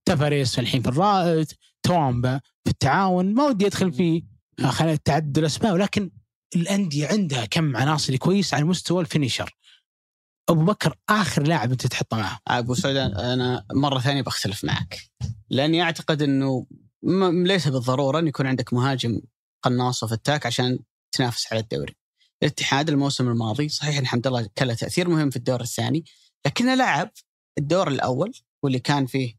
تفاريس 0.09 0.59
الحين 0.59 0.82
في 0.82 0.88
الرائد 0.88 1.52
توامبا 1.82 2.40
في 2.64 2.70
التعاون 2.70 3.34
ما 3.34 3.44
ودي 3.44 3.66
أدخل 3.66 3.92
في 3.92 4.24
خلينا 4.68 4.96
تعدد 4.96 5.38
الأسماء 5.38 5.72
ولكن 5.72 6.11
الأندية 6.57 7.09
عندها 7.09 7.44
كم 7.44 7.76
عناصر 7.76 8.16
كويس 8.16 8.54
على 8.54 8.64
مستوى 8.64 9.00
ال 9.00 9.06
finisher. 9.06 9.57
أبو 10.48 10.64
بكر 10.64 10.94
آخر 11.09 11.42
لاعب 11.42 11.70
أنت 11.70 11.86
تحطه 11.86 12.16
معه. 12.16 12.38
أبو 12.48 12.74
سعود 12.74 12.96
أنا 12.96 13.64
مرة 13.72 13.98
ثانية 13.98 14.22
بختلف 14.22 14.64
معك. 14.64 14.98
لأني 15.50 15.82
أعتقد 15.82 16.22
إنه 16.22 16.66
ليس 17.44 17.68
بالضرورة 17.68 18.18
إن 18.18 18.26
يكون 18.26 18.46
عندك 18.46 18.72
مهاجم 18.72 19.20
قناص 19.62 20.02
وفتاك 20.02 20.46
عشان 20.46 20.78
تنافس 21.12 21.52
على 21.52 21.61
الدوري. 21.61 21.96
الاتحاد 22.42 22.88
الموسم 22.88 23.28
الماضي 23.28 23.68
صحيح 23.68 23.98
إن 23.98 24.07
حمد 24.07 24.26
الله 24.26 24.48
كان 24.54 24.68
له 24.68 24.74
تأثير 24.74 25.09
مهم 25.09 25.30
في 25.30 25.36
الدور 25.36 25.61
الثاني 25.61 26.04
لكنه 26.46 26.74
لعب 26.74 27.11
الدور 27.59 27.88
الأول 27.88 28.32
واللي 28.62 28.78
كان 28.78 29.07
فيه 29.07 29.34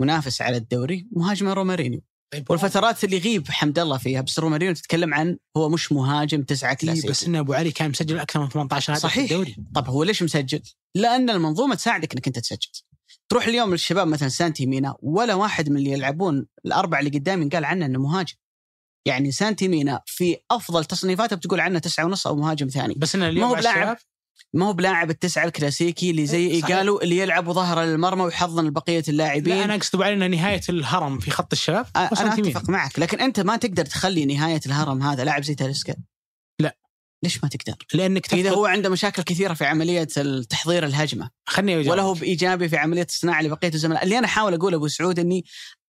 منافس 0.00 0.42
على 0.42 0.56
الدوري 0.56 1.08
مهاجم 1.12 1.48
رومارينيو 1.48 2.00
والفترات 2.48 3.04
اللي 3.04 3.16
يغيب 3.16 3.50
حمد 3.50 3.78
الله 3.78 3.98
فيها 3.98 4.20
بس 4.20 4.38
رومارينيو 4.38 4.74
تتكلم 4.74 5.14
عن 5.14 5.38
هو 5.56 5.68
مش 5.68 5.92
مهاجم 5.92 6.42
تسعة 6.42 6.74
كلاسيكي 6.74 7.08
بس 7.08 7.24
ان 7.24 7.36
أبو 7.36 7.52
علي 7.52 7.70
كان 7.70 7.90
مسجل 7.90 8.18
أكثر 8.18 8.40
من 8.40 8.48
18 8.48 8.92
هدف 8.92 9.00
في 9.00 9.08
صحيح. 9.08 9.30
الدوري 9.30 9.56
طب 9.74 9.88
هو 9.88 10.02
ليش 10.04 10.22
مسجل؟ 10.22 10.62
لأن 10.94 11.30
المنظومة 11.30 11.74
تساعدك 11.74 12.12
إنك 12.12 12.26
أنت 12.26 12.38
تسجل. 12.38 12.70
تروح 13.28 13.46
اليوم 13.46 13.70
للشباب 13.70 14.08
مثلا 14.08 14.28
سانتي 14.28 14.66
مينا 14.66 14.96
ولا 15.02 15.34
واحد 15.34 15.70
من 15.70 15.76
اللي 15.76 15.90
يلعبون 15.90 16.46
الأربعة 16.66 16.98
اللي 17.00 17.10
قدامي 17.18 17.48
قال 17.48 17.64
عنه 17.64 17.86
إنه 17.86 17.98
مهاجم. 17.98 18.34
يعني 19.06 19.32
سانتي 19.32 19.68
مينا 19.68 20.00
في 20.06 20.36
أفضل 20.50 20.84
تصنيفاته 20.84 21.36
بتقول 21.36 21.60
عنه 21.60 21.78
تسعة 21.78 22.04
ونص 22.04 22.26
أو 22.26 22.36
مهاجم 22.36 22.68
ثاني. 22.68 22.94
بس 22.94 23.14
ان 23.14 23.20
ما 23.20 23.28
اليوم 23.28 23.48
هو 23.48 23.54
مع 23.54 23.60
بلاعب 23.60 23.76
الشباب 23.76 23.96
ما 24.54 24.66
هو 24.66 24.72
بلاعب 24.72 25.10
التسعة 25.10 25.44
الكلاسيكي 25.44 26.10
اللي 26.10 26.26
زي 26.26 26.46
إيه، 26.46 26.60
صحيح. 26.60 26.70
إيجالو 26.76 27.00
اللي 27.00 27.18
يلعب 27.18 27.52
ظهر 27.52 27.84
للمرمى 27.84 28.22
ويحضن 28.22 28.70
بقية 28.70 29.04
اللاعبين. 29.08 29.56
لا 29.56 29.64
أنا 29.64 29.74
أقصد 29.74 29.94
ابو 29.94 30.04
علي 30.04 30.26
إن 30.26 30.30
نهاية 30.30 30.60
الهرم 30.68 31.18
في 31.18 31.30
خط 31.30 31.52
الشباب 31.52 31.86
أنا. 31.96 32.34
أتفق 32.34 32.70
معك 32.70 32.98
لكن 32.98 33.20
أنت 33.20 33.40
ما 33.40 33.56
تقدر 33.56 33.84
تخلي 33.84 34.24
نهاية 34.24 34.60
الهرم 34.66 35.02
هذا 35.02 35.24
لاعب 35.24 35.42
زي 35.42 35.54
تاليسكا 35.54 35.94
ليش 37.22 37.42
ما 37.42 37.48
تقدر؟ 37.48 37.76
لأنك 37.94 38.34
إذا 38.34 38.42
تفقد 38.42 38.58
هو 38.58 38.66
عنده 38.66 38.88
مشاكل 38.88 39.22
كثيرة 39.22 39.54
في 39.54 39.64
عملية 39.64 40.04
تحضير 40.50 40.84
الهجمة 40.84 41.30
خلني. 41.46 41.88
ولا 41.88 42.02
هو 42.02 42.14
بايجابي 42.14 42.68
في 42.68 42.76
عملية 42.76 43.06
الصناعة 43.08 43.42
لبقية 43.42 43.74
الزملاء 43.74 44.04
اللي 44.04 44.18
أنا 44.18 44.26
أحاول 44.26 44.54
أقول 44.54 44.74
أبو 44.74 44.88
سعود 44.88 45.18
إني 45.18 45.44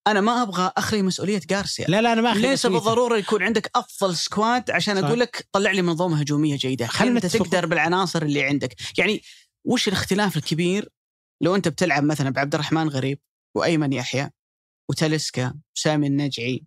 أنا 0.08 0.22
ما 0.22 0.42
أبغى 0.42 0.72
أخلي 0.78 1.02
مسؤولية 1.02 1.42
جارسيا 1.50 1.86
لا 1.88 2.02
لا 2.02 2.14
أنا 2.14 2.22
ما 2.22 2.32
أخذ 2.32 2.40
ليس. 2.40 2.66
بالضروره 2.66 3.18
يكون 3.18 3.44
عندك 3.44 3.72
أفضل 3.76 4.16
سكواد 4.16 4.72
عشان 4.72 5.02
صح. 5.02 5.08
أقول 5.08 5.20
لك 5.20 5.48
طلع 5.52 5.72
لي 5.72 5.82
منظومة 5.82 6.20
هجومية 6.20 6.56
جيدة 6.58 6.88
خلينا 6.88 7.16
أنت. 7.16 7.26
تقدر 7.26 7.66
بالعناصر 7.66 8.22
اللي 8.22 8.44
عندك 8.44 8.76
يعني 8.98 9.22
وش 9.66 9.88
الاختلاف 9.88 10.38
الكبير 10.38 10.90
لو 11.42 11.56
أنت 11.56 11.68
بتلعب 11.68 12.04
مثلا 12.04 12.30
بعبد 12.30 12.54
الرحمن 12.54 12.90
غريب 12.90 13.20
وأيمن 13.56 13.94
يحيى 13.94 14.30
وتاليسكا 14.90 15.54
وسامي 15.76 16.08
النجعي 16.08 16.66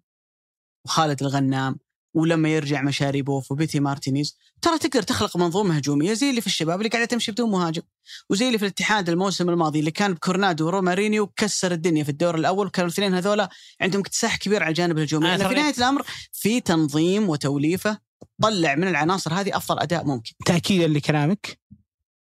وخالد 0.87 1.23
الغنام 1.23 1.79
ولما 2.15 2.49
يرجع 2.49 2.83
مشاريبوف 2.83 3.53
وبيتي 3.53 3.81
مارتينيز 3.81 4.39
ترى 4.63 4.79
تقدر 4.79 5.03
تخلق 5.03 5.37
منظومة 5.37 5.77
هجومية 5.77 6.13
زي 6.13 6.31
اللي 6.31 6.41
في 6.41 6.47
الشباب 6.47 6.79
اللي 6.79 6.89
قاعدة 6.89 7.07
تمشي 7.07 7.33
بدون 7.33 7.51
مهاجم 7.51 7.83
وزي 8.31 8.47
اللي 8.47 8.59
في 8.59 8.65
الاتحاد 8.65 9.09
الموسم 9.09 9.51
الماضي 9.51 9.81
اللي 9.81 9.91
كان 9.91 10.15
بكورنادو 10.15 10.67
ورومارينيو 10.67 11.27
كسر 11.27 11.73
الدنيا 11.73 12.05
في 12.05 12.11
الدور 12.11 12.35
الأول 12.35 12.67
وكانوا 12.67 12.89
الاثنين 12.89 13.15
هذولا 13.15 13.49
عندهم 13.81 14.01
اكتساح 14.01 14.37
كبير 14.37 14.63
على 14.63 14.71
الجانب 14.71 14.99
الهجومي. 14.99 15.27
لأن 15.27 15.49
في 15.49 15.55
نهاية 15.55 15.75
الأمر 15.79 16.03
في 16.33 16.61
تنظيم 16.61 17.29
وتوليفة 17.29 17.99
طلع 18.43 18.75
من 18.75 18.89
العناصر 18.89 19.35
هذه 19.35 19.57
أفضل 19.57 19.79
أداء 19.79 20.05
ممكن. 20.05 20.33
تاكيدا 20.47 20.89
لكلامك 20.89 21.59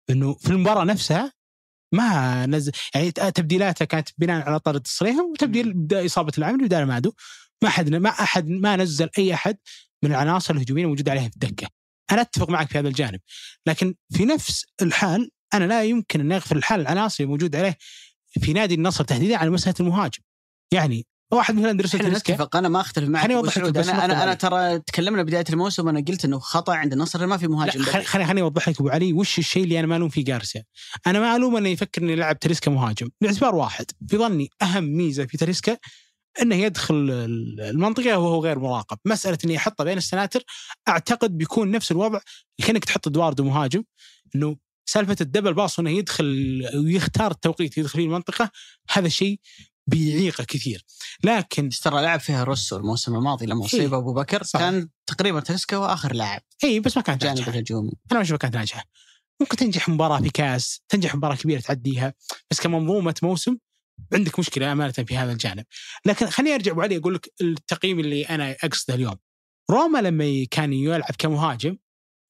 إنه 0.09 0.33
في 0.33 0.49
المباراة 0.49 0.83
نفسها 0.83 1.33
ما 1.93 2.45
نزل 2.45 2.71
يعني 2.95 3.11
تبديلاته 3.11 3.85
كانت 3.85 4.09
بناء 4.17 4.45
على 4.49 4.59
طرد 4.59 4.81
تصريحهم 4.81 5.31
وتبديل 5.31 5.87
إصابة 5.93 6.31
العمري 6.37 6.65
بدال 6.65 6.85
مادو 6.85 7.13
ما 7.61 7.69
احد 7.69 7.89
ما 7.89 8.09
احد 8.09 8.49
ما 8.49 8.75
نزل 8.75 9.09
أي 9.17 9.33
أحد 9.33 9.57
من 10.03 10.11
العناصر 10.11 10.53
الهجومية 10.53 10.83
الموجودة 10.83 11.11
عليها 11.11 11.29
في 11.29 11.35
الدكه 11.35 11.67
أنا 12.11 12.21
أتفق 12.21 12.49
معك 12.49 12.69
في 12.69 12.79
هذا 12.79 12.87
الجانب. 12.87 13.19
لكن 13.67 13.95
في 14.13 14.25
نفس 14.25 14.65
الحال 14.81 15.31
أنا 15.53 15.65
لا 15.65 15.83
يمكن 15.83 16.19
أن 16.19 16.31
اغفر 16.31 16.55
الحال 16.55 16.81
العناصر 16.81 17.23
الموجوده 17.23 17.59
عليه 17.59 17.77
في 18.41 18.53
نادي 18.53 18.75
النصر 18.75 19.03
تحديدا 19.03 19.37
على 19.37 19.49
مسألة 19.49 19.75
المهاجم. 19.79 20.19
يعني 20.73 21.05
واحد 21.31 21.55
مثل 21.55 21.67
اندرسون 21.67 22.01
نتفق 22.01 22.55
أنا 22.55 22.69
ما 22.69 22.81
أختلف 22.81 23.09
معك 23.09 23.23
خليني 23.23 23.39
أوضح 23.39 23.57
لك 23.57 23.77
أنا 23.77 24.05
أنا, 24.05 24.23
أنا. 24.23 24.33
ترى 24.33 24.79
تكلمنا 24.79 25.23
بداية 25.23 25.45
الموسم 25.49 25.87
وأنا 25.87 26.03
قلت 26.07 26.25
إنه 26.25 26.39
خطأ 26.39 26.73
عند 26.73 26.93
النصر 26.93 27.27
ما 27.27 27.37
في 27.37 27.47
مهاجم. 27.47 27.83
خليني 27.83 28.05
خليني 28.05 28.41
أوضح 28.41 28.69
لك 28.69 28.79
أبو 28.79 28.89
علي 28.89 29.13
وش 29.13 29.39
الشيء 29.39 29.63
اللي 29.63 29.79
أنا 29.79 29.87
ما 29.87 29.95
ألوم 29.95 30.09
فيه 30.09 30.25
جارسيا؟ 30.25 30.63
أنا 31.07 31.19
ما 31.19 31.35
ألوم 31.35 31.55
انه 31.55 31.69
يفكر 31.69 32.01
إنه 32.01 32.11
يلعب 32.11 32.39
تريسكا 32.39 32.71
مهاجم. 32.71 33.09
لاعتبار 33.21 33.55
واحد 33.55 33.85
في 34.07 34.17
ظني 34.17 34.49
أهم 34.61 34.83
ميزة 34.83 35.25
في 35.25 35.37
تريسكا 35.37 35.77
إنه 36.41 36.55
يدخل 36.55 36.95
المنطقة 37.59 38.19
وهو 38.19 38.43
غير 38.43 38.59
مراقب. 38.59 38.97
مسألة 39.05 39.37
إني 39.45 39.57
أحطه 39.57 39.83
بين 39.83 39.97
السناتر 39.97 40.43
أعتقد 40.87 41.37
بيكون 41.37 41.71
نفس 41.71 41.91
الوضع. 41.91 42.19
كانك 42.57 42.85
تحط 42.85 43.07
إدواردو 43.07 43.43
مهاجم. 43.43 43.83
إنه 44.35 44.57
سالفة 44.85 45.17
الدبل 45.21 45.53
باص 45.53 45.79
انه 45.79 45.89
يدخل 45.89 46.61
ويختار 46.75 47.31
التوقيت 47.31 47.77
يدخل 47.77 47.97
فيه 47.97 48.05
المنطقة 48.05 48.51
هذا 48.91 49.07
شيء 49.07 49.39
بيعيقه 49.87 50.43
كثير. 50.43 50.85
لكن 51.23 51.69
ترى 51.69 52.01
لعب 52.01 52.19
فيها 52.19 52.43
روسو 52.43 52.77
الموسم 52.77 53.15
الماضي 53.15 53.45
لما 53.45 53.65
أصيب 53.65 53.93
إيه. 53.93 53.99
أبو 53.99 54.13
بكر 54.13 54.43
صح. 54.43 54.59
كان 54.59 54.89
تقريبا 55.05 55.39
تريسكا 55.39 55.77
واخر 55.77 56.13
لاعب. 56.13 56.41
اي 56.63 56.79
بس 56.79 56.97
ما 56.97 57.03
كانت 57.03 57.21
جانب 57.21 57.37
ناجحه 57.37 57.51
الهجومي. 57.51 57.91
أنا 58.11 58.19
ما 58.19 58.21
اشوفها 58.21 58.37
كانت 58.37 58.55
ناجحه 58.55 58.85
ممكن 59.41 59.57
تنجح 59.57 59.89
مباراة 59.89 60.21
في 60.21 60.29
كاس 60.29 60.81
تنجح 60.89 61.15
مباراة 61.15 61.35
كبيرة 61.35 61.59
تعديها 61.59 62.13
بس 62.51 62.61
كمنظومة 62.61 63.15
موسم 63.23 63.57
عندك 64.13 64.39
مشكلة 64.39 64.71
أمانة 64.71 64.91
في 64.91 65.17
هذا 65.17 65.31
الجانب. 65.31 65.65
لكن 66.05 66.29
خليني 66.29 66.55
أرجع 66.55 66.71
أبو 66.71 66.81
علي 66.81 66.97
أقول 66.97 67.15
لك 67.15 67.33
التقييم 67.41 67.99
اللي 67.99 68.23
أنا 68.23 68.55
أقصده 68.63 68.95
اليوم. 68.95 69.15
روما 69.71 69.99
لما 69.99 70.45
كان 70.51 70.73
يلعب 70.73 71.15
كمهاجم 71.17 71.77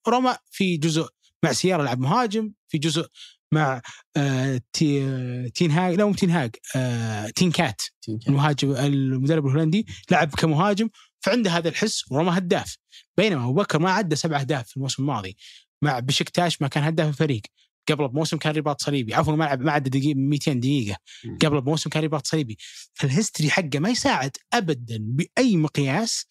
روما 0.07 0.37
في 0.51 0.77
جزء 0.77 1.07
مع 1.43 1.51
سيارة 1.51 1.83
لعب 1.83 1.99
مهاجم 1.99 2.51
في 2.67 2.77
جزء 2.77 3.07
مع 3.53 3.81
آه 4.17 4.61
تي 4.73 5.49
تين 5.49 5.71
هاج 5.71 5.95
لا 5.95 6.05
مو 6.05 6.13
تين 6.13 6.29
هاج 6.29 6.55
آه 6.75 7.29
تين 7.29 7.51
كات 7.51 7.81
المهاجم 8.27 8.71
المدرب 8.71 9.45
الهولندي 9.45 9.87
لعب 10.11 10.29
كمهاجم 10.35 10.89
فعنده 11.19 11.51
هذا 11.51 11.69
الحس 11.69 12.11
وروما 12.11 12.37
هداف. 12.37 12.77
بينما 13.17 13.43
أبو 13.43 13.53
بكر 13.53 13.79
ما 13.79 13.91
عدى 13.91 14.15
سبع 14.15 14.39
أهداف 14.39 14.67
في 14.67 14.77
الموسم 14.77 15.03
الماضي. 15.03 15.37
مع 15.81 15.99
بشكتاش 15.99 16.61
ما 16.61 16.67
كان 16.67 16.83
هداف 16.83 17.09
الفريق. 17.09 17.41
قبل 17.89 18.07
بموسم 18.07 18.37
كان 18.37 18.55
رباط 18.55 18.81
صليبي. 18.81 19.13
عفوا 19.15 19.35
ما 19.35 19.43
لعب 19.43 19.61
ما 19.61 19.71
عدى 19.71 19.89
دقيقه 19.99 20.17
200 20.17 20.53
دقيقة. 20.53 20.97
قبل 21.41 21.61
بموسم 21.61 21.89
كان 21.89 22.03
رباط 22.03 22.27
صليبي. 22.27 22.57
فال 22.93 23.06
history 23.06 23.49
حقه 23.49 23.79
ما 23.79 23.89
يساعد 23.89 24.37
ابدا 24.53 24.97
بأي 24.99 25.57
مقياس 25.57 26.25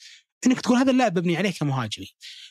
إنك 0.46 0.60
تقول 0.60 0.78
هذا 0.78 0.90
اللاعب 0.90 1.18
مبني 1.18 1.36
عليه 1.36 1.50
كمهاجمي 1.50 2.08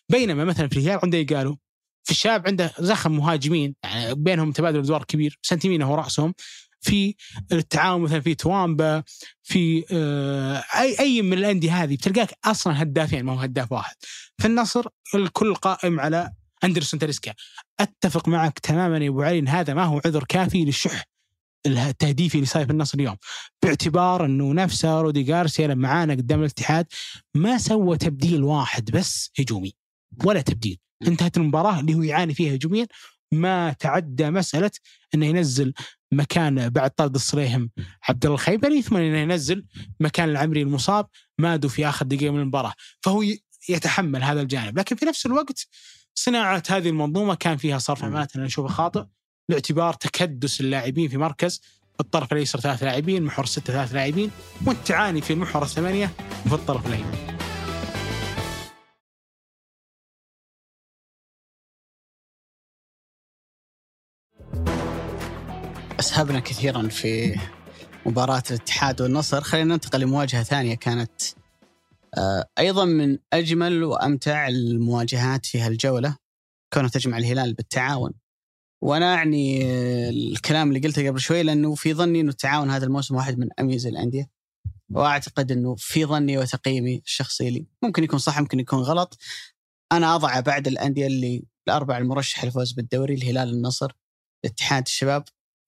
بينما 0.10 0.46
مثلا 0.46 0.68
في 0.68 0.78
الهلال 0.78 1.00
عنده 1.04 1.36
قالوا 1.36 1.56
في 2.04 2.12
الشباب 2.12 2.48
عنده 2.48 2.74
زخم 2.80 3.12
مهاجمين. 3.12 3.76
يعني 3.84 4.16
بينهم 4.16 4.52
تبادل 4.52 4.80
أدوار 4.80 5.04
كبير. 5.04 5.40
سنتيمينا 5.42 5.86
هو 5.86 5.96
رأسهم. 5.96 6.34
في 6.82 7.16
التعاون 7.52 8.02
مثلا 8.02 8.20
في 8.20 8.36
توامبا. 8.36 9.04
في 9.44 9.86
آه، 9.92 10.64
اي 10.80 11.00
أي 11.00 11.22
من 11.22 11.34
الأندية 11.34 11.84
هذه 11.84 11.96
بتلقاك 11.96 12.34
أصلا 12.46 12.82
هدافين 12.82 13.24
ما 13.26 13.34
هو 13.34 13.40
هداف 13.40 13.72
واحد. 13.72 13.96
في 14.38 14.48
النصر 14.48 14.86
الكل 15.16 15.56
قائم 15.56 16.00
على 16.00 16.32
أندرسون 16.64 17.00
تريسكا. 17.00 17.34
أتفق 17.80 18.28
معك 18.28 18.60
تماما 18.60 18.98
يا 18.98 19.10
أبو 19.10 19.22
علي 19.22 19.40
إن 19.40 19.48
هذا 19.48 19.74
ما 19.74 19.84
هو 19.84 20.02
عذر 20.06 20.24
كافي 20.24 20.66
للشح 20.66 21.04
التهديفي 21.66 22.36
اللي 22.36 22.46
صاير 22.46 22.66
في 22.66 22.72
النصر 22.72 22.98
اليوم. 22.98 23.16
باعتبار 23.64 24.26
أنه 24.26 24.54
نفسه 24.54 25.02
رودي 25.02 25.24
جارسيا 25.24 25.68
لما 25.68 25.88
عانى 25.88 26.14
قدام 26.14 26.40
الاتحاد 26.40 26.86
ما 27.36 27.58
سوى 27.58 27.98
تبديل 27.98 28.44
واحد 28.44 28.92
بس 28.92 29.32
هجومي 29.40 29.74
ولا 30.26 30.42
تبديل. 30.42 30.80
انتهت 31.08 31.38
المباراة 31.38 31.80
اللي 31.80 31.94
هو 31.94 32.04
يعاني 32.04 32.34
فيها 32.34 32.56
هجوميا 32.56 32.88
ما 33.32 33.74
تعدى 33.74 34.30
مسألة 34.30 34.72
إنه 35.16 35.26
ينزل 35.26 35.74
مكان 36.12 36.70
بعد 36.70 36.92
طرد 36.92 37.16
الصريهم 37.16 37.72
عبد 38.10 38.26
الله 38.26 38.36
الخيبري 38.36 38.82
ثم 38.82 38.98
إنه 38.98 39.18
ينزل 39.18 39.66
مكان 40.00 40.30
العمري 40.30 40.62
المصاب 40.62 41.08
مادو 41.38 41.68
في 41.68 41.90
آخر 41.90 42.06
دقيقة 42.06 42.32
من 42.32 42.40
المباراة. 42.40 42.74
فهو 43.02 43.24
يتحمل 43.70 44.24
هذا 44.24 44.42
الجانب. 44.42 44.80
لكن 44.80 44.96
في 44.96 45.06
نفس 45.06 45.26
الوقت 45.26 45.68
صناعة 46.24 46.64
هذه 46.70 46.90
المنظومة 46.90 47.36
كان 47.36 47.58
فيها 47.58 47.78
صرف 47.78 48.04
امانه 48.04 48.28
أنا 48.36 48.46
أشوفه 48.46 48.68
خاطئ. 48.68 49.04
باعتبار 49.50 49.94
تكدس 49.94 50.62
اللاعبين 50.62 51.10
في 51.10 51.18
مركز 51.18 51.62
الطرف 52.00 52.34
الأيسر 52.34 52.60
ثلاث 52.60 52.84
لاعبين 52.84 53.24
محور 53.24 53.46
الستة 53.46 53.74
ثلاث 53.74 53.94
لاعبين 53.94 54.32
والتعاني 54.66 55.22
في 55.22 55.34
المحور 55.34 55.64
الثمانية 55.64 56.12
وفي 56.46 56.56
الطرف 56.56 56.88
الأيمن. 56.88 57.38
أسهبنا 66.00 66.40
كثيرا 66.40 66.88
في 66.88 67.40
مباراة 68.06 68.44
الاتحاد 68.50 69.02
والنصر. 69.02 69.42
خلينا 69.42 69.74
ننتقل 69.74 70.00
لمواجهة 70.00 70.44
ثانية 70.44 70.76
كانت 70.76 71.41
آه، 72.18 72.50
أيضا 72.60 72.86
من 72.86 73.18
أجمل 73.34 73.84
وأمتع 73.84 74.48
المواجهات 74.48 75.46
في 75.46 75.62
هالجولة 75.62 76.18
كونها 76.74 76.90
تجمع 76.90 77.18
الهلال 77.18 77.54
بالتعاون. 77.54 78.14
وأنا 78.84 79.16
أعني 79.16 79.66
آه، 79.66 80.10
الكلام 80.10 80.70
اللي 80.70 80.88
قلته 80.88 81.08
قبل 81.08 81.20
شوي 81.20 81.44
لأنه 81.44 81.76
في 81.76 81.94
ظني 81.94 82.22
أنه 82.22 82.30
التعاون 82.30 82.70
هذا 82.70 82.86
الموسم 82.86 83.16
واحد 83.16 83.40
من 83.40 83.48
أميز 83.60 83.88
الأندية. 83.88 84.30
وأعتقد 84.90 85.52
أنه 85.52 85.76
في 85.76 86.06
ظني 86.06 86.38
وتقييمي 86.38 87.02
الشخصي 87.06 87.50
لي. 87.50 87.66
ممكن 87.84 88.04
يكون 88.04 88.20
صح 88.20 88.40
ممكن 88.40 88.60
يكون 88.60 88.80
غلط. 88.80 89.18
أنا 89.92 90.16
أضع 90.16 90.40
بعد 90.40 90.68
الأندية 90.68 91.08
اللي 91.08 91.44
الأربع 91.68 91.98
المرشح 91.98 92.46
للفوز 92.46 92.72
بالدوري 92.72 93.14
الهلال 93.14 93.50
النصر 93.50 93.92
الاتحاد 94.46 94.84
الشباب. 94.86 95.24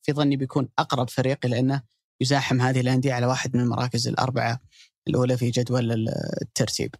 في 0.05 0.13
ظني 0.13 0.37
بيكون 0.37 0.69
أقرب 0.79 1.09
فريق 1.09 1.45
لأنه 1.45 1.83
يزاحم 2.21 2.61
هذه 2.61 2.79
الأندية 2.79 3.13
على 3.13 3.25
واحد 3.25 3.55
من 3.57 3.63
المراكز 3.63 4.07
الأربعة. 4.07 4.59
الأولى 5.07 5.37
في 5.37 5.49
جدول 5.49 5.91
ال- 5.91 6.09
الترتيب. 6.41 6.95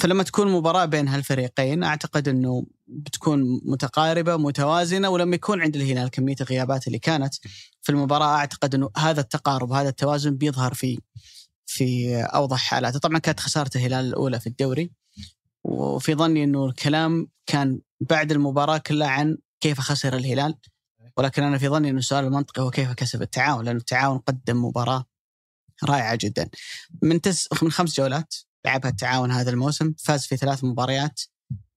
فلما 0.00 0.22
تكون 0.22 0.52
مباراة 0.52 0.84
بين 0.84 1.08
هالفريقين 1.08 1.82
أعتقد 1.84 2.28
إنه 2.28 2.66
بتكون 2.86 3.60
متقاربة 3.64 4.36
متوازنة 4.36 5.08
ولما 5.10 5.34
يكون 5.34 5.60
عند 5.62 5.76
الهلال 5.76 6.10
كمية 6.10 6.36
الغيابات 6.40 6.86
اللي 6.86 6.98
كانت 6.98 7.34
في 7.82 7.92
المباراة 7.92 8.36
أعتقد 8.36 8.74
إنه 8.74 8.90
هذا 8.96 9.20
التقارب 9.20 9.70
وهذا 9.70 9.88
التوازن 9.88 10.36
بيظهر 10.36 10.74
في 10.74 10.98
في 11.66 12.16
أوضح 12.16 12.58
حالاته، 12.60 12.98
طبعا 12.98 13.18
كانت 13.18 13.40
خسارة 13.40 13.70
الهلال 13.76 14.04
الأولى 14.04 14.40
في 14.40 14.46
الدوري 14.46 14.92
وفي 15.64 16.14
ظني 16.14 16.44
إنه 16.44 16.66
الكلام 16.66 17.28
كان 17.46 17.80
بعد 18.00 18.32
المباراة 18.32 18.78
كلها 18.78 19.08
عن 19.08 19.38
كيف 19.60 19.80
خسر 19.80 20.16
الهلال 20.16 20.54
ولكن 21.16 21.42
أنا 21.42 21.58
في 21.58 21.68
ظني 21.68 21.90
إنه 21.90 21.98
السؤال 21.98 22.24
المنطقي 22.24 22.62
هو 22.62 22.70
كيف 22.70 22.92
كسب 22.92 23.22
التعاون 23.22 23.64
لأن 23.64 23.76
التعاون 23.76 24.18
قدم 24.18 24.64
مباراة 24.64 25.04
رائعة 25.84 26.18
جدا. 26.20 26.48
من 27.02 27.20
تس 27.20 27.48
من 27.62 27.72
خمس 27.72 27.96
جولات 27.96 28.34
لعبها 28.66 28.90
التعاون 28.90 29.30
هذا 29.30 29.50
الموسم 29.50 29.94
فاز 29.98 30.26
في 30.26 30.36
ثلاث 30.36 30.64
مباريات 30.64 31.20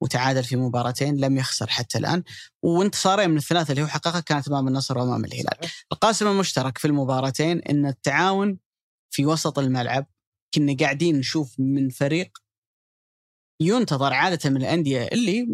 وتعادل 0.01 0.43
في 0.43 0.56
مباراتين 0.56 1.18
لم 1.18 1.38
يخسر 1.38 1.68
حتى 1.68 1.97
الآن. 1.97 2.24
وانتصارين 2.64 3.30
من 3.30 3.38
الثلاثة 3.38 3.72
اللي 3.72 3.84
هو 3.84 3.88
حققها 3.88 4.20
كانت 4.20 4.47
إمام 4.47 4.68
النصر 4.68 4.97
وإمام 4.97 5.26
الهلال. 5.26 5.70
القاسم 5.91 6.28
المشترك 6.28 6.78
في 6.78 6.86
المباراتين 6.86 7.60
إن 7.60 7.86
التعاون 7.86 8.58
في 9.10 9.26
وسط 9.26 9.60
الملعب 9.60 10.06
كنا 10.53 10.76
قاعدين 10.80 11.20
نشوف 11.20 11.56
من 11.60 11.89
فريق 11.89 12.38
ينتظر 13.60 14.14
عادة 14.14 14.49
من 14.49 14.58
الأندية 14.58 15.08
اللي 15.12 15.45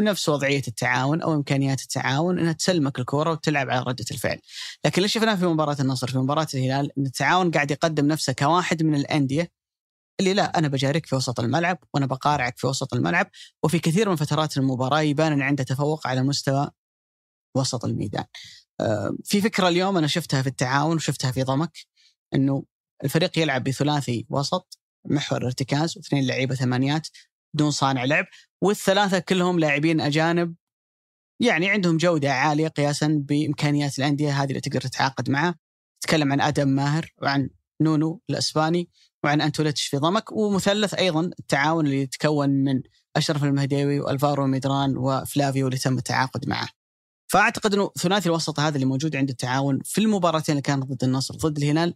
بنفس 0.00 0.28
وضعية 0.28 0.62
التعاون 0.68 1.22
أو 1.22 1.34
إمكانيات 1.34 1.82
التعاون 1.82 2.38
إنها 2.38 2.52
تسلمك 2.52 2.98
الكورة 2.98 3.30
وتلعب 3.30 3.70
على 3.70 3.84
ردة 3.86 4.04
الفعل. 4.10 4.38
لكن 4.84 4.96
اللي 4.96 5.08
شفناه 5.08 5.34
في 5.34 5.46
مباراة 5.46 5.76
النصر 5.80 6.10
في 6.10 6.18
مباراة 6.18 6.46
الهلال 6.54 6.90
إن 6.98 7.06
التعاون 7.06 7.50
قاعد 7.50 7.70
يقدم 7.70 8.06
نفسه 8.06 8.32
كواحد 8.32 8.82
من 8.82 8.94
الأندية 8.94 9.52
اللي 10.20 10.34
لا 10.34 10.58
أنا 10.58 10.68
بجاريك 10.68 11.06
في 11.06 11.16
وسط 11.16 11.40
الملعب 11.40 11.78
وأنا 11.94 12.06
بقارعك 12.06 12.58
في 12.58 12.66
وسط 12.66 12.94
الملعب 12.94 13.30
وفي 13.62 13.78
كثير 13.78 14.10
من 14.10 14.16
فترات 14.16 14.56
المباراة 14.56 15.00
يبان 15.00 15.32
إن 15.32 15.42
عنده 15.42 15.64
تفوق 15.64 16.06
على 16.06 16.22
مستوى 16.22 16.70
وسط 17.56 17.84
الميدان. 17.84 18.24
آه، 18.80 19.16
في 19.24 19.40
فكرة 19.40 19.68
اليوم 19.68 19.96
أنا 19.96 20.06
شفتها 20.06 20.42
في 20.42 20.48
التعاون 20.48 20.96
وشفتها 20.96 21.32
في 21.32 21.42
ضمك 21.42 21.78
إنه 22.34 22.64
الفريق 23.04 23.38
يلعب 23.38 23.64
بثلاثي 23.64 24.26
وسط 24.30 24.78
محور 25.04 25.46
ارتكاز 25.46 25.96
واثنين 25.96 26.26
لعيبة 26.26 26.54
ثمانيات 26.54 27.08
بدون 27.54 27.70
صانع 27.70 28.04
لعب 28.04 28.26
والثلاثة 28.62 29.18
كلهم 29.18 29.58
لاعبين 29.58 30.00
أجانب 30.00 30.54
يعني 31.40 31.70
عندهم 31.70 31.96
جودة 31.96 32.32
عالية 32.32 32.68
قياسا 32.68 33.22
بإمكانيات 33.28 33.98
الأندية 33.98 34.42
هذه 34.42 34.48
اللي 34.48 34.60
تقدر 34.60 34.80
تتعاقد 34.80 35.30
معها 35.30 35.54
تكلم 36.00 36.32
عن 36.32 36.40
أدم 36.40 36.68
ماهر 36.68 37.12
وعن 37.22 37.50
نونو 37.80 38.20
الأسباني 38.30 38.90
وعن 39.24 39.40
أنتوليتش 39.40 39.86
في 39.86 39.96
ضمك 39.96 40.32
ومثلث 40.32 40.94
أيضا 40.94 41.30
التعاون 41.38 41.86
اللي 41.86 42.02
يتكون 42.02 42.50
من 42.50 42.82
أشرف 43.16 43.44
المهديوي 43.44 44.00
وألفارو 44.00 44.46
ميدران 44.46 44.96
وفلافيو 44.96 45.66
اللي 45.66 45.78
تم 45.78 45.98
التعاقد 45.98 46.48
معه. 46.48 46.68
فأعتقد 47.30 47.74
إنه 47.74 47.90
ثلاثي 47.98 48.28
الوسط 48.28 48.60
هذا 48.60 48.74
اللي 48.74 48.86
موجود 48.86 49.16
عند 49.16 49.30
التعاون 49.30 49.78
في 49.84 50.00
المباراتين 50.00 50.52
اللي 50.52 50.62
كانت 50.62 50.84
ضد 50.84 51.04
النصر 51.04 51.34
ضد 51.34 51.58
الهلال 51.58 51.94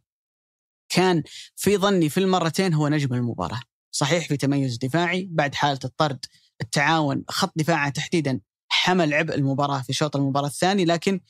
كان 0.88 1.22
في 1.57 1.76
ظني 1.76 2.09
في 2.09 2.20
المرتين 2.20 2.74
هو 2.74 2.88
نجم 2.88 3.14
المباراة. 3.14 3.61
صحيح 3.97 4.28
في 4.28 4.36
تميز 4.36 4.78
دفاعي 4.78 5.28
بعد 5.30 5.55
حالة 5.55 5.78
الطرد 5.84 6.24
التعاون 6.61 7.24
خط 7.28 7.53
دفاعه 7.57 7.88
تحديدا 7.88 8.40
حمل 8.68 9.14
عبء 9.14 9.34
المباراة 9.34 9.82
في 9.82 9.92
شوط 9.92 10.16
المباراة 10.16 10.47
الثاني 10.47 10.84
لكن 10.84 11.20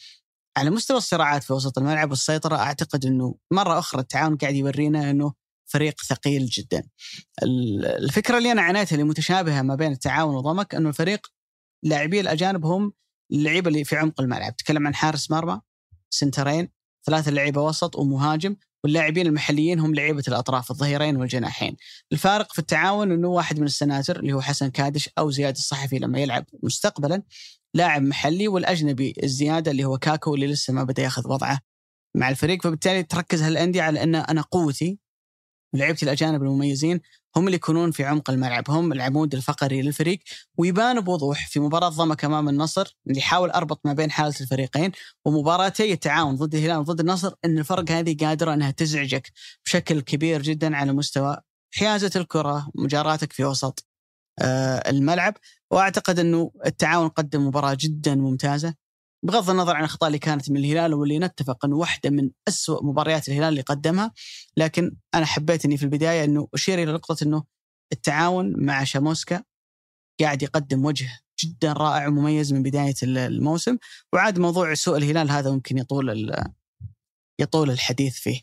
على 0.57 0.71
مستوى 0.71 0.97
الصراعات 0.97 1.43
في 1.43 1.53
وسط 1.53 1.79
الملعب 1.79 2.11
والسيطرة 2.11 2.57
أعتقد 2.57 3.07
إنه 3.07 3.35
مرة 3.51 3.79
أخرى 3.79 4.01
التعاون 4.01 4.37
قاعد 4.37 4.55
يورينا 4.55 5.11
إنه 5.11 5.33
فريق 5.65 6.01
ثقيل 6.01 6.47
جدا. 6.47 6.89
الفكرة 7.43 8.39
اللي 8.39 8.53
أنا 8.53 8.63
عانيتها 8.63 8.95
اللي 8.95 9.05
متشابهة 9.05 9.63
ما 9.63 9.75
بين 9.75 9.93
التعاون 9.93 10.35
وضمك 10.35 10.75
إنه 10.75 10.89
الفريق 10.89 11.27
لاعبي 11.83 12.21
الأجانب 12.21 12.67
هم 12.67 12.93
اللعيبة 13.33 13.69
اللي 13.69 13.85
في 13.85 13.97
عمق 13.97 14.21
الملعب، 14.21 14.57
تكلم 14.57 14.87
عن 14.87 14.95
حارس 14.95 15.31
مرمى 15.31 15.61
سنترين 16.11 16.69
ثلاثة 17.07 17.31
لعيبة 17.31 17.63
وسط 17.63 17.97
ومهاجم 17.97 18.57
واللاعبين 18.85 19.27
المحليين 19.27 19.81
هم 19.81 19.95
لعيبة 19.95 20.23
الأطراف 20.29 20.71
الظهيرين 20.71 21.17
والجناحين. 21.17 21.77
الفارق 22.13 22.53
في 22.53 22.59
التعاون 22.59 23.13
إنه 23.13 23.29
واحد 23.29 23.59
من 23.59 23.67
السناتر 23.67 24.21
اللي 24.21 24.33
هو 24.33 24.41
حسن 24.41 24.71
كادش 24.71 25.11
أو 25.19 25.31
زياد 25.31 25.57
الصحفي 25.57 25.99
لما 25.99 26.19
يلعب 26.19 26.45
مستقبلا 26.63 27.23
لاعب 27.75 28.03
محلي 28.03 28.49
والأجنبي 28.49 29.15
الزيادة 29.23 29.71
اللي 29.71 29.85
هو 29.85 29.99
كاكو 29.99 30.35
اللي 30.35 30.47
لسه 30.47 30.73
ما 30.73 30.85
بدأ 30.85 31.03
يأخذ 31.03 31.29
وضعه 31.29 31.61
مع 32.17 32.29
الفريق 32.29 32.63
فبالتالي 32.63 33.03
تركز 33.03 33.43
هالأندية 33.43 33.83
على 33.83 34.03
أن 34.03 34.15
أنا 34.15 34.41
قوتي 34.41 34.99
لعيبتي 35.75 36.05
الأجانب 36.05 36.43
المميزين 36.43 37.01
هم 37.37 37.47
اللي 37.47 37.57
يكونون 37.57 37.91
في 37.91 38.05
عمق 38.05 38.31
الملعب. 38.31 38.71
هم 38.71 38.93
العمود 38.93 39.35
الفقري 39.35 39.83
للفريق 39.83 40.19
ويبان 40.59 41.01
بوضوح 41.01 41.49
في 41.49 41.61
مباراة 41.61 41.89
ضمك 41.89 42.25
امام 42.25 42.49
النصر 42.49 42.97
اللي 43.07 43.21
حاول 43.21 43.51
أربط 43.51 43.81
ما 43.87 43.93
بين 43.93 44.11
حالة 44.11 44.35
الفريقين 44.41 44.93
ومباراتي 45.25 45.93
التعاون 45.93 46.37
ضد 46.37 46.55
الهلال 46.55 46.79
وضد 46.79 47.01
النصر 47.01 47.33
إن 47.45 47.59
الفرق 47.59 47.91
هذه 47.91 48.17
قادرة 48.21 48.55
إنها 48.55 48.71
تزعجك 48.71 49.33
بشكل 49.65 50.01
كبير 50.01 50.43
جدا 50.43 50.77
على 50.77 50.93
مستوى 50.93 51.37
حيازة 51.75 52.11
الكرة 52.17 52.71
مجاراتك 52.75 53.33
في 53.33 53.45
وسط 53.45 53.87
آه، 54.39 54.91
الملعب. 54.91 55.35
وأعتقد 55.71 56.19
إنه 56.19 56.51
التعاون 56.67 57.09
قدم 57.09 57.47
مباراة 57.47 57.77
جدا 57.81 58.15
ممتازة. 58.15 58.75
بغض 59.25 59.51
النظر 59.51 59.77
عن 59.77 59.81
الأخطاء 59.81 60.07
اللي 60.07 60.19
كانت 60.19 60.51
من 60.51 60.57
الهلال 60.57 60.95
واللي 60.95 61.19
نتفق 61.19 61.65
إنه 61.65 61.77
واحدة 61.77 62.11
من 62.11 62.31
أسوأ 62.49 62.85
مباريات 62.85 63.29
الهلال 63.29 63.49
اللي 63.49 63.61
قدمها 63.61 64.13
لكن 64.57 64.97
أنا 65.15 65.27
حبيت 65.27 65.65
إني 65.65 65.77
في 65.77 65.83
البداية 65.83 66.25
إنه 66.25 66.49
أشير 66.55 66.83
إلى 66.83 66.93
نقطة 66.93 67.25
إنه 67.25 67.45
التعاون 67.93 68.53
مع 68.57 68.85
شاموسكا 68.85 69.43
قاعد 70.21 70.43
يقدم 70.43 70.85
وجه 70.85 71.21
جدا 71.45 71.73
رائع 71.73 72.09
ومميز 72.09 72.53
من 72.53 72.63
بداية 72.63 72.95
الموسم 73.03 73.79
وعاد 74.13 74.39
موضوع 74.39 74.75
سوء 74.75 74.97
الهلال 74.97 75.31
هذا 75.31 75.51
ممكن 75.51 75.79
يطول 75.79 76.35
يطول 77.41 77.71
الحديث 77.71 78.19
فيه. 78.19 78.41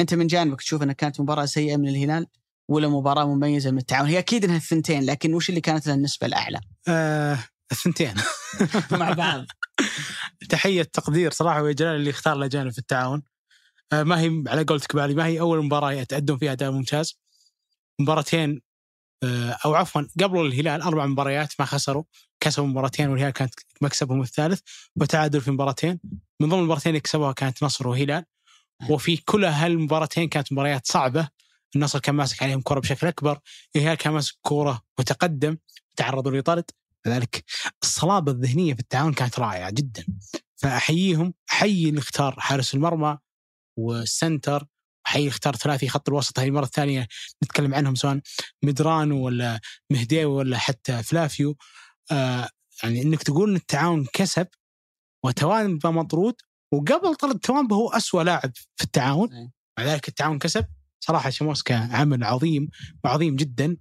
أنت 0.00 0.14
من 0.14 0.26
جانبك 0.26 0.60
تشوف 0.60 0.82
إنها 0.82 0.94
كانت 0.94 1.20
مباراة 1.20 1.44
سيئة 1.44 1.76
من 1.76 1.88
الهلال 1.88 2.26
ولا 2.70 2.88
مباراة 2.88 3.24
مميزة 3.24 3.70
من 3.70 3.78
التعاون؟ 3.78 4.08
هي 4.08 4.18
أكيد 4.18 4.44
إنها 4.44 4.56
الثنتين 4.56 5.04
لكن 5.04 5.34
وش 5.34 5.48
اللي 5.48 5.60
كانت 5.60 5.86
لها 5.86 5.94
النسبة 5.94 6.26
الأعلى؟ 6.26 6.60
آه 6.88 7.38
الثنتين 7.72 8.14
مع 9.00 9.12
بعض 9.12 9.44
تحية 10.50 10.82
تقدير 10.82 11.30
صراحة 11.32 11.62
وجلال 11.62 11.96
اللي 11.96 12.10
اختار 12.10 12.36
الاجانب 12.36 12.70
في 12.72 12.78
التعاون. 12.78 13.22
آه 13.92 14.02
ما 14.02 14.20
هي 14.20 14.44
على 14.48 14.64
قولتك 14.64 14.96
بالي 14.96 15.14
ما 15.14 15.26
هي 15.26 15.40
أول 15.40 15.64
مباراة 15.64 15.92
يتقدم 15.92 16.38
فيها 16.38 16.52
اداء 16.52 16.70
ممتاز. 16.70 17.18
مباراتين 18.00 18.60
آه 19.22 19.58
أو 19.64 19.74
عفوا 19.74 20.02
قبل 20.22 20.46
الهلال 20.46 20.82
أربع 20.82 21.06
مباريات 21.06 21.54
ما 21.58 21.66
خسروا. 21.66 22.04
كسبوا 22.40 22.66
مباراتين 22.66 23.08
والهلال 23.08 23.32
كانت 23.32 23.54
مكسبهم 23.82 24.22
الثالث 24.22 24.60
وتعادل 24.96 25.40
في 25.40 25.50
مباراتين. 25.50 26.00
من 26.40 26.48
ضمن 26.48 26.58
المباراتين 26.58 26.90
اللي 26.90 27.00
كسبوها 27.00 27.32
كانت 27.32 27.62
نصر 27.62 27.88
وهلال. 27.88 28.24
وفي 28.90 29.16
كل 29.16 29.44
هالمباراتين 29.44 30.28
كانت 30.28 30.52
مباريات 30.52 30.86
صعبة. 30.86 31.28
النصر 31.76 31.98
كان 31.98 32.14
ماسك 32.14 32.42
عليهم 32.42 32.60
كرة 32.62 32.80
بشكل 32.80 33.06
أكبر. 33.06 33.38
الهلال 33.76 33.94
كان 33.94 34.12
ماسك 34.12 34.36
كوره 34.42 34.82
وتقدم 34.98 35.56
تعرضوا 35.96 36.32
لطرد 36.32 36.70
لذلك 37.06 37.44
الصلابة 37.82 38.32
الذهنية 38.32 38.74
في 38.74 38.80
التعاون 38.80 39.12
كانت 39.12 39.38
رائعة 39.38 39.70
جدا. 39.70 40.06
فأحييهم 40.56 41.34
أحيي 41.52 41.88
اللي 41.88 42.00
اختار 42.00 42.40
حارس 42.40 42.74
المرمى 42.74 43.18
وال 43.78 44.00
center 44.00 44.66
اللي 45.14 45.28
اختار 45.28 45.56
ثلاثي 45.56 45.88
خط 45.88 46.08
الوسط. 46.08 46.38
هذه 46.38 46.48
المرة 46.48 46.64
الثانية 46.64 47.08
نتكلم 47.44 47.74
عنهم 47.74 47.94
سواء 47.94 48.20
مدرانو 48.64 49.24
ولا 49.24 49.60
مهديوي 49.90 50.24
ولا 50.24 50.58
حتى 50.58 51.02
فلافيو. 51.02 51.56
آه 52.12 52.48
يعني 52.82 53.02
إنك 53.02 53.22
تقول 53.22 53.50
إن 53.50 53.56
التعاون 53.56 54.06
كسب 54.12 54.46
وتوامبا 55.24 55.90
مطرود 55.90 56.34
وقبل 56.72 57.14
طرد 57.14 57.38
توامبا 57.38 57.76
هو 57.76 57.88
أسوأ 57.88 58.22
لاعب 58.22 58.52
في 58.76 58.84
التعاون. 58.84 59.50
مع 59.78 59.84
ذلك 59.84 60.08
التعاون 60.08 60.38
كسب. 60.38 60.66
صراحة 61.00 61.30
شموسكا 61.30 61.88
عمل 61.92 62.24
عظيم 62.24 62.68
وعظيم 63.04 63.36
جدا. 63.36 63.76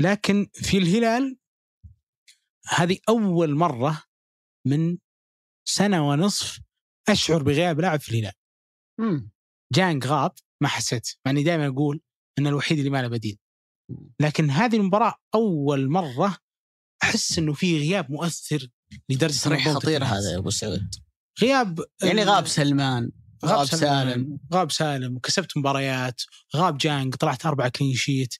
لكن 0.00 0.48
في 0.54 0.78
الهلال 0.78 1.36
هذه 2.68 2.98
أول 3.08 3.54
مرة 3.54 4.02
من 4.66 4.98
سنة 5.64 6.08
ونصف 6.08 6.60
أشعر 7.08 7.42
بغياب 7.42 7.80
لاعب 7.80 8.00
في 8.00 8.10
الهلال. 8.10 8.32
جانغ 9.72 10.06
غاب 10.06 10.32
ما 10.60 10.68
حسيت 10.68 11.08
مع 11.26 11.32
إني 11.32 11.42
دائما 11.42 11.66
أقول 11.66 12.00
إن 12.38 12.46
الوحيد 12.46 12.78
اللي 12.78 12.90
ما 12.90 13.02
له 13.02 13.08
بديل. 13.08 13.38
لكن 14.20 14.50
هذه 14.50 14.76
المباراة 14.76 15.14
أول 15.34 15.90
مرة 15.90 16.36
أحس 17.02 17.38
إنه 17.38 17.52
في 17.52 17.78
غياب 17.78 18.10
مؤثر 18.10 18.68
لدرجة 19.08 19.32
تصريح 19.32 19.68
خطير 19.68 20.04
هذا 20.04 20.32
يا 20.32 20.38
أبو 20.38 20.50
سعود. 20.50 20.94
غياب 21.42 21.80
يعني 22.02 22.24
غاب 22.24 22.46
سلمان 22.46 23.10
غاب, 23.44 23.58
غاب 23.58 23.66
سالم. 23.66 24.38
غاب 24.54 24.70
سالم 24.70 25.16
وكسبت 25.16 25.56
مباريات 25.56 26.22
غاب 26.56 26.78
جانج 26.78 27.14
طلعت 27.14 27.46
أربعة 27.46 27.68
clean 27.68 27.94
sheet 27.94 28.34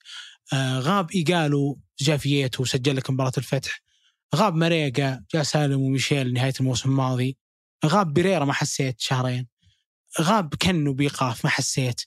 آه 0.52 0.78
غاب 0.78 1.10
إيجالو 1.10 1.80
جا 2.00 2.10
فييتو 2.10 2.62
وسجل 2.62 2.96
لك 2.96 3.10
مباراة 3.10 3.32
الفتح. 3.38 3.87
غاب 4.34 4.54
ماريجا 4.54 5.24
جاء 5.34 5.42
سالم 5.42 5.80
وميشيل 5.80 6.32
نهاية 6.32 6.52
الموسم 6.60 6.90
الماضي. 6.90 7.38
غاب 7.86 8.14
بيريرا 8.14 8.44
ما 8.44 8.52
حسيت 8.52 9.00
شهرين. 9.00 9.48
غاب 10.20 10.54
كنو 10.54 10.92
بإيقاف 10.92 11.44
ما 11.44 11.50
حسيت. 11.50 12.00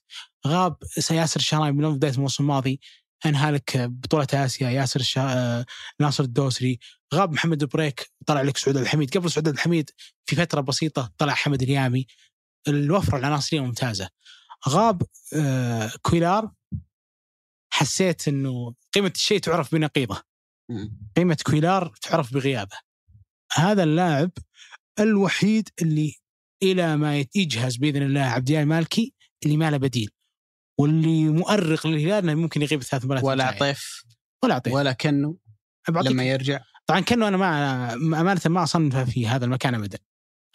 غاب 0.48 0.78
ياسر 1.12 1.40
الشهراني 1.40 1.72
من 1.72 1.96
بداية 1.96 2.14
الموسم 2.14 2.44
الماضي 2.44 2.80
انهى 3.26 3.52
لك 3.52 3.78
بطولة 3.78 4.28
آسيا 4.34 4.70
ياسر 4.70 5.00
الشا... 5.00 5.22
آه، 5.22 5.66
ناصر 6.00 6.24
الدوسري. 6.24 6.80
غاب 7.14 7.32
محمد 7.32 7.64
بريك 7.64 8.12
طلع 8.26 8.42
لك 8.42 8.58
سعود 8.58 8.69
عبد 8.69 8.78
الحميد. 8.78 9.18
قبل 9.18 9.32
سعود 9.32 9.41
عبد 9.41 9.48
الحميد 9.48 9.90
في 10.26 10.36
فترة 10.36 10.62
بسيطة 10.62 11.14
طلع 11.18 11.34
حمد 11.34 11.62
اليامي. 11.62 12.08
الوفرة 12.68 13.18
العناصريه 13.18 13.62
ممتازة. 13.62 14.10
غاب 14.70 15.04
آه 15.36 15.92
كويلار 16.02 16.52
حسيت 17.74 18.28
إنه 18.28 18.74
قيمة 18.94 19.12
الشيء 19.16 19.40
تعرف 19.40 19.76
بنقيضة. 19.76 20.31
قيمة 21.18 21.38
كويلار 21.46 21.94
تعرف 22.02 22.34
بغيابه. 22.34 22.78
هذا 23.54 23.84
اللاعب 23.84 24.32
الوحيد 25.00 25.70
اللي 25.82 26.16
إلى 26.64 26.98
ما 26.98 27.26
يجهز 27.36 27.78
بإذن 27.78 28.02
الله 28.02 28.22
عبد 28.22 28.50
الله 28.50 28.62
المالكي 28.62 29.14
اللي 29.46 29.58
ما 29.58 29.72
له 29.72 29.78
بديل 29.78 30.10
واللي 30.80 31.30
مؤرق 31.30 31.88
للهلال 31.88 32.30
إنه 32.30 32.34
ممكن 32.34 32.62
يغيب 32.62 32.84
ثلاث 32.84 33.06
مباريات 33.06 33.26
ولا 33.26 33.44
عطيف 33.44 34.04
ولا 34.44 34.56
عطيف 34.56 34.74
ولا 34.74 34.92
كنو. 34.92 35.40
لما 35.90 36.24
يرجع. 36.24 36.60
طبعا 36.88 37.00
كنو 37.00 37.28
أنا 37.28 37.38
ما 37.38 37.94
أمانة 37.94 38.42
ما 38.46 38.64
أصنفه 38.64 39.06
في 39.06 39.28
هذا 39.28 39.46
المكان 39.46 39.76
ابدا. 39.76 40.00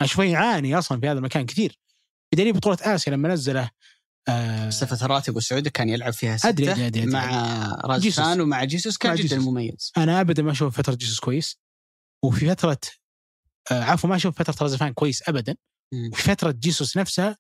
اشوفه 0.01 0.25
يعاني 0.25 0.79
أصلا 0.79 1.01
في 1.01 1.09
هذا 1.09 1.19
المكان 1.19 1.47
كثير. 1.47 1.81
بدليل 2.33 2.53
بطولة 2.53 2.79
آسيا 2.83 3.12
لما 3.12 3.29
نزله 3.29 3.71
آه 4.29 4.66
بس 4.68 4.85
فترات 4.85 5.29
أبو 5.29 5.41
سعود 5.41 5.68
كان 5.68 5.89
يلعب 5.89 6.12
فيها 6.12 6.37
ستة 6.37 6.51
أدري- 6.53 6.77
أدري- 6.77 6.93
أدري- 6.95 7.07
مع 7.12 7.27
جيسوس. 7.29 7.85
راجسان 7.85 8.41
ومع 8.41 8.64
جيسوس 8.64 8.97
كان 8.99 9.14
جدا 9.14 9.22
جيسوس. 9.22 9.45
مميز 9.45 9.93
أنا 9.97 10.20
ابدا 10.20 10.43
ما 10.43 10.53
أشوف 10.53 10.77
فترة 10.77 10.95
جيسوس 10.95 11.18
كويس 11.20 11.59
وفي 12.24 12.49
فترة 12.49 12.79
آه 13.72 13.83
عفوا 13.85 14.11
ما 14.11 14.16
أشوف 14.16 14.39
فترة 14.39 14.64
رزفان 14.66 14.93
كويس 14.93 15.29
ابدا 15.29 15.57
مم. 15.93 16.11
وفي 16.12 16.22
فترة 16.22 16.51
جيسوس 16.51 16.97
نفسها 16.97 17.37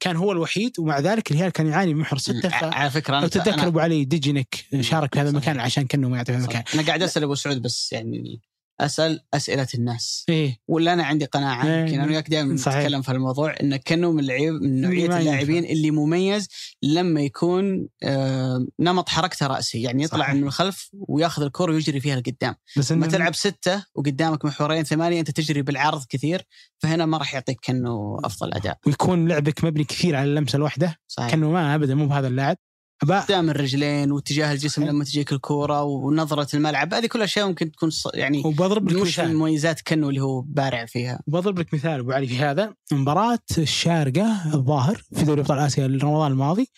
كان 0.00 0.16
هو 0.16 0.32
الوحيد 0.32 0.72
ومع 0.78 0.98
ذلك 0.98 1.30
الهلال 1.30 1.52
كان 1.52 1.66
يعاني 1.66 1.94
من 1.94 2.00
محور 2.00 2.18
ستة 2.18 2.48
ف... 2.48 2.64
على 2.64 2.90
فكرة 2.90 3.20
لو 3.20 3.26
تتذكر 3.28 3.56
أنا- 3.60 3.64
أبو 3.64 3.80
علي 3.80 4.04
ديجينك 4.04 4.64
شارك 4.80 5.14
في 5.14 5.20
هذا. 5.20 5.28
المكان 5.30 5.60
عشان 5.60 5.86
كأنه 5.86 6.08
ما 6.08 6.16
يعطي 6.16 6.32
في 6.32 6.38
هذا 6.38 6.44
المكان 6.44 6.64
أنا 6.74 6.86
قاعد 6.86 7.02
أسأل 7.02 7.22
أبو 7.22 7.34
سعود 7.34 7.62
بس 7.62 7.92
يعني 7.92 8.40
أسأل 8.80 9.20
أسئلة 9.34 9.66
الناس. 9.74 10.24
إيه. 10.28 10.56
ولا 10.68 10.92
أنا 10.92 11.04
عندي 11.04 11.24
قناعة 11.24 11.66
إيه. 11.66 11.80
يمكن 11.80 12.00
أنا 12.00 12.06
وياك 12.06 12.30
دائما. 12.30 12.54
نتكلم 12.54 13.02
في 13.02 13.12
الموضوع 13.12 13.54
انه 13.60 13.76
كأنه 13.76 14.12
من 14.12 14.24
العيب 14.24 14.54
من 14.54 14.80
نوعية 14.80 15.18
اللاعبين 15.18 15.64
اللي 15.64 15.90
مميز 15.90 16.48
لما 16.82 17.20
يكون 17.20 17.88
آه 18.02 18.66
نمط 18.80 19.08
حركته 19.08 19.46
رأسي. 19.46 19.82
يعني 19.82 20.02
يطلع 20.02 20.24
صحيح. 20.24 20.34
من 20.34 20.44
الخلف 20.44 20.90
وياخذ 20.92 21.42
الكره 21.42 21.72
ويجري 21.72 22.00
فيها 22.00 22.16
لقدام. 22.16 22.54
بس 22.76 22.92
لما 22.92 23.06
تلعب 23.06 23.34
ستة 23.34 23.84
وقدامك 23.94 24.44
محورين 24.44 24.84
ثمانية 24.84 25.20
أنت 25.20 25.30
تجري 25.30 25.62
بالعرض 25.62 26.04
كثير 26.08 26.42
فهنا 26.78 27.06
ما 27.06 27.18
راح 27.18 27.34
يعطيك 27.34 27.60
كأنه 27.60 28.18
أفضل 28.24 28.54
أداء. 28.54 28.78
ويكون 28.86 29.28
لعبك 29.28 29.64
مبني 29.64 29.84
كثير 29.84 30.16
على 30.16 30.28
اللمسة 30.28 30.56
الواحدة. 30.56 30.96
صحيح. 31.08 31.30
كأنه 31.30 31.50
ما 31.50 31.74
ابدا 31.74 31.94
مو 31.94 32.06
بهذا 32.06 32.28
اللاعب. 32.28 32.56
قدام 33.00 33.50
الرجلين 33.50 34.12
واتجاه 34.12 34.52
الجسم 34.52 34.82
صحيح. 34.82 34.88
لما 34.88 35.04
تجيك 35.04 35.32
الكورة 35.32 35.82
ونظرة 35.82 36.56
الملعب. 36.56 36.94
هذه 36.94 37.06
كل 37.06 37.22
أشياء 37.22 37.46
ممكن 37.48 37.70
تكون 37.70 37.90
يعني 38.14 38.42
وبضرب 38.44 38.88
لك 38.88 39.02
مش 39.02 39.18
مثال. 39.18 39.30
المميزات 39.30 39.80
كأنه 39.80 40.08
اللي 40.08 40.20
هو 40.20 40.40
بارع 40.40 40.86
فيها. 40.86 41.20
وبضرب 41.26 41.58
لك 41.58 41.74
مثال 41.74 42.00
أبو 42.00 42.12
علي 42.12 42.26
في 42.26 42.38
هذا. 42.38 42.74
مباراة 42.92 43.38
الشارقة 43.58 44.54
الظاهر 44.54 45.02
في 45.14 45.24
دوري 45.24 45.40
أبطال 45.40 45.58
آسيا 45.58 45.86
رمضان 45.86 46.32
الماضي. 46.32 46.70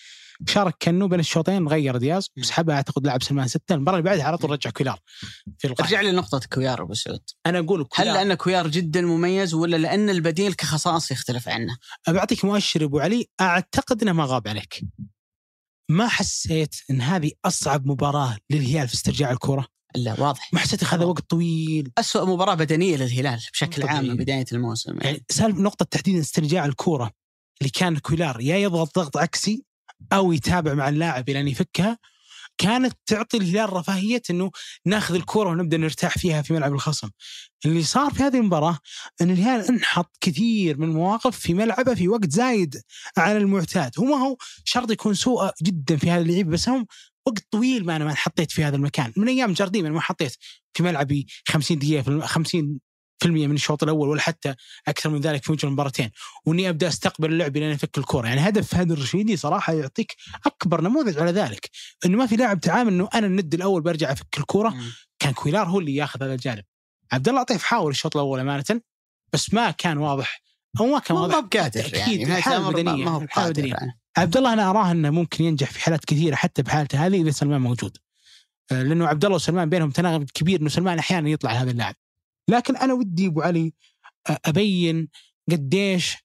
شارك 0.46 0.74
كنو 0.82 1.08
بين 1.08 1.20
الشوطين 1.20 1.68
غير 1.68 1.96
دياز. 1.96 2.30
وسحبها 2.38 2.74
أعتقد 2.74 3.06
لاعب 3.06 3.22
سلمان 3.22 3.48
ستة. 3.48 3.74
المباراة 3.74 3.98
اللي 3.98 4.10
بعدها 4.10 4.24
على 4.24 4.38
طول 4.38 4.50
رجع 4.50 4.70
كويلار 4.70 4.98
في 5.58 5.66
القاعدة. 5.66 5.96
ارجع 5.96 6.00
لي 6.00 6.12
لنقطة 6.12 6.40
كويلار 6.52 6.82
أبو 6.82 6.94
سعود. 6.94 7.22
أنا 7.46 7.58
أقول 7.58 7.80
هل 7.80 7.86
كويلار 7.86 8.14
لأن 8.14 8.34
كويار 8.34 8.68
جدا 8.68 9.00
مميز 9.00 9.54
ولا 9.54 9.76
لأن 9.76 10.10
البديل 10.10 10.54
كخصائص 10.54 11.10
يختلف 11.10 11.48
عنه؟ 11.48 11.76
بعطيك 12.08 12.44
مؤشر 12.44 12.84
أبو 12.84 12.98
علي. 12.98 13.26
أعتقد 13.40 14.02
إنه 14.02 14.12
ما 14.12 14.24
غاب 14.24 14.48
عليك. 14.48 14.84
ما 15.90 16.08
حسيت 16.08 16.74
إن 16.90 17.00
هذه 17.00 17.32
أصعب 17.44 17.86
مباراة 17.86 18.36
للهلال 18.50 18.88
في 18.88 18.94
استرجاع 18.94 19.30
الكرة 19.30 19.66
لا 19.94 20.20
واضح 20.20 20.52
ما 20.52 20.58
حسيت 20.58 20.84
هذا 20.84 21.04
وقت 21.04 21.30
طويل 21.30 21.92
أسوأ 21.98 22.24
مباراة 22.24 22.54
بدنية 22.54 22.96
للهلال 22.96 23.40
بشكل 23.52 23.82
عام 23.82 23.98
طبيعي. 23.98 24.08
من 24.08 24.16
بداية 24.16 24.44
الموسم 24.52 24.92
يعني. 24.92 25.04
يعني 25.04 25.24
سالفة 25.30 25.60
نقطة 25.60 25.84
تحديدا 25.84 26.20
استرجاع 26.20 26.64
الكوره 26.64 27.10
اللي 27.60 27.70
كان 27.70 27.98
كويلار 27.98 28.40
يا 28.40 28.56
يضغط 28.56 28.94
ضغط 28.98 29.16
عكسي 29.16 29.64
أو 30.12 30.32
يتابع 30.32 30.74
مع 30.74 30.88
اللاعب 30.88 31.28
إلى 31.28 31.40
أن 31.40 31.48
يفكها 31.48 31.98
كانت 32.58 32.92
تعطي 33.06 33.36
الهلال 33.36 33.72
رفاهية 33.72 34.22
إنه 34.30 34.50
ناخذ 34.86 35.14
الكورة 35.14 35.50
ونبدأ 35.50 35.76
نرتاح 35.76 36.18
فيها 36.18 36.42
في 36.42 36.52
ملعب 36.52 36.72
الخصم. 36.72 37.08
اللي 37.66 37.82
صار 37.82 38.10
في 38.14 38.22
هذه 38.22 38.36
المباراة 38.36 38.78
إن 39.20 39.30
الهلال 39.30 39.68
انحط 39.68 40.16
كثير 40.20 40.78
من 40.78 40.88
المواقف 40.88 41.38
في 41.38 41.54
ملعبه 41.54 41.94
في 41.94 42.08
وقت 42.08 42.30
زايد 42.30 42.82
عن 43.16 43.36
المعتاد، 43.36 43.90
هو 43.98 44.04
ما 44.04 44.16
هو 44.16 44.36
شرط 44.64 44.90
يكون 44.90 45.14
سوء 45.14 45.50
جدا 45.62 45.96
في 45.96 46.10
هذا 46.10 46.22
اللعيبه 46.22 46.50
بس 46.50 46.68
هم 46.68 46.86
وقت 47.26 47.44
طويل 47.50 47.86
ما 47.86 47.96
أنا 47.96 48.04
ما 48.04 48.14
حطيت 48.14 48.50
في 48.52 48.64
هذا 48.64 48.76
المكان، 48.76 49.12
من 49.16 49.28
أيام 49.28 49.52
جارديم 49.52 49.86
أنا 49.86 49.94
ما 49.94 50.00
حطيت 50.00 50.36
في 50.74 50.82
ملعبي 50.82 51.26
50 51.48 51.78
دقيقة 51.78 52.02
في 52.02 52.08
الم- 52.08 52.26
50 52.26 52.60
في 52.60 52.66
المية 52.66 52.78
من 53.26 53.54
الشوط 53.54 53.82
الأول 53.82 54.08
ولا 54.08 54.20
حتى 54.20 54.54
أكثر 54.88 55.10
من 55.10 55.20
ذلك 55.20 55.44
في 55.44 55.52
وجه 55.52 55.66
المباراتين 55.66 56.10
وإني 56.46 56.68
أبدأ 56.68 56.88
أستقبل 56.88 57.32
اللعب 57.32 57.56
لين 57.56 57.72
أفك 57.72 57.98
الكره 57.98 58.28
يعني 58.28 58.48
هدف 58.48 58.74
هذا 58.74 58.92
الرشيدي 58.92 59.36
صراحة 59.36 59.72
يعطيك 59.72 60.16
أكبر 60.46 60.80
نموذج 60.80 61.18
على 61.18 61.30
ذلك. 61.30 61.70
إنه 62.06 62.18
ما 62.18 62.26
في 62.26 62.36
لاعب 62.36 62.60
تعامل 62.60 62.92
إنه 62.92 63.08
أنا 63.14 63.26
الند 63.26 63.54
الأول 63.54 63.82
برجع 63.82 64.12
أفك 64.12 64.38
الكره 64.38 64.68
مم. 64.68 64.92
كان 65.18 65.32
كويلار 65.32 65.66
هو 65.66 65.78
اللي 65.78 65.94
ياخذ 65.94 66.22
هذا 66.22 66.34
الجانب. 66.34 66.64
عبد 67.12 67.28
الله 67.28 67.40
عطيف 67.40 67.62
حاول 67.62 67.90
الشوط 67.90 68.16
الأول 68.16 68.40
أمانة 68.40 68.80
بس 69.32 69.54
ما 69.54 69.70
كان 69.70 69.98
واضح. 69.98 70.42
أو 70.80 70.86
ما 70.86 70.98
كان 70.98 71.16
ما 71.16 71.22
واضح. 71.22 71.34
هو 71.34 71.42
بقادر 71.42 71.86
أكيد، 71.86 72.20
يعني 72.20 72.24
ما 72.24 72.56
هو 72.56 72.68
البدنية. 72.68 73.74
يعني. 73.74 74.00
عبد 74.16 74.36
الله 74.36 74.52
أنا 74.52 74.70
أراه 74.70 74.90
إنه 74.90 75.10
ممكن 75.10 75.44
ينجح 75.44 75.70
في 75.70 75.80
حالات 75.80 76.04
كثيرة 76.04 76.34
حتى 76.34 76.62
بحالته 76.62 77.06
هذه 77.06 77.22
إذا 77.22 77.30
سلمان 77.30 77.60
موجود. 77.60 77.96
آه، 78.72 78.82
لأنه 78.82 79.06
عبد 79.06 79.24
الله 79.24 79.36
وسلمان 79.36 79.68
بينهم 79.68 79.90
تناغم 79.90 80.26
كبير 80.34 80.60
إنه 80.60 80.68
سلمان 80.68 80.98
أحيانا 80.98 81.28
يطلع 81.28 81.50
هذا 81.50 81.70
اللاعب. 81.70 81.94
لكن 82.48 82.76
أنا 82.76 82.94
ودي 82.94 83.26
أبو 83.26 83.40
علي 83.42 83.72
أبين 84.26 85.08
قديش 85.50 86.16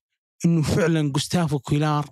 إنه 0.44 0.62
فعلا 0.62 1.12
جوستافو 1.12 1.58
كويلار 1.58 2.06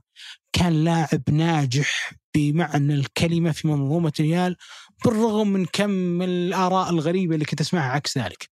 كان 0.52 0.84
لاعب 0.84 1.30
ناجح 1.30 2.12
بمعنى 2.34 2.94
الكلمة 2.94 3.52
في 3.52 3.68
منظومة 3.68 4.12
الهلال 4.20 4.56
بالرغم 5.04 5.48
من 5.48 5.66
كم 5.66 5.90
من 5.90 6.28
الآراء 6.28 6.90
الغريبة 6.90 7.34
اللي 7.34 7.44
كنت 7.44 7.60
أسمعها 7.60 7.92
عكس 7.92 8.18
ذلك. 8.18 8.50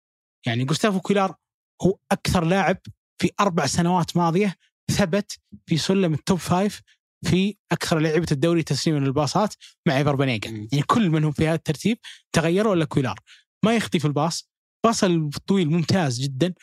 يعني 0.47 0.65
جوستافو 0.65 1.01
كويلار 1.01 1.35
هو 1.83 1.99
أكثر 2.13 2.45
لاعب 2.45 2.79
في 3.19 3.31
أربع 3.41 3.67
سنوات 3.67 4.17
ماضية 4.17 4.55
ثبت 4.91 5.39
في 5.67 5.77
سلم 5.77 6.15
ال 6.15 6.21
top 6.21 6.39
five 6.39 6.83
في 7.25 7.57
أكثر 7.73 7.99
لعيبة 7.99 8.27
الدوري 8.33 8.63
تسليما 8.63 8.99
للباصات 8.99 9.55
مع 9.87 9.99
إيفر 9.99 10.17
بنيجا. 10.17 10.51
يعني 10.51 10.83
كل 10.87 11.11
منهم 11.11 11.33
في 11.33 11.47
هذا 11.47 11.55
الترتيب 11.55 11.99
تغيروا 12.33 12.75
الا 12.75 12.85
كويلار 12.85 13.21
ما 13.65 13.77
يخطي 13.77 13.99
في 13.99 14.05
الباص 14.05 14.54
باص 14.85 15.05
الطويل 15.05 15.70
ممتاز 15.70 16.20
جدا 16.20 16.55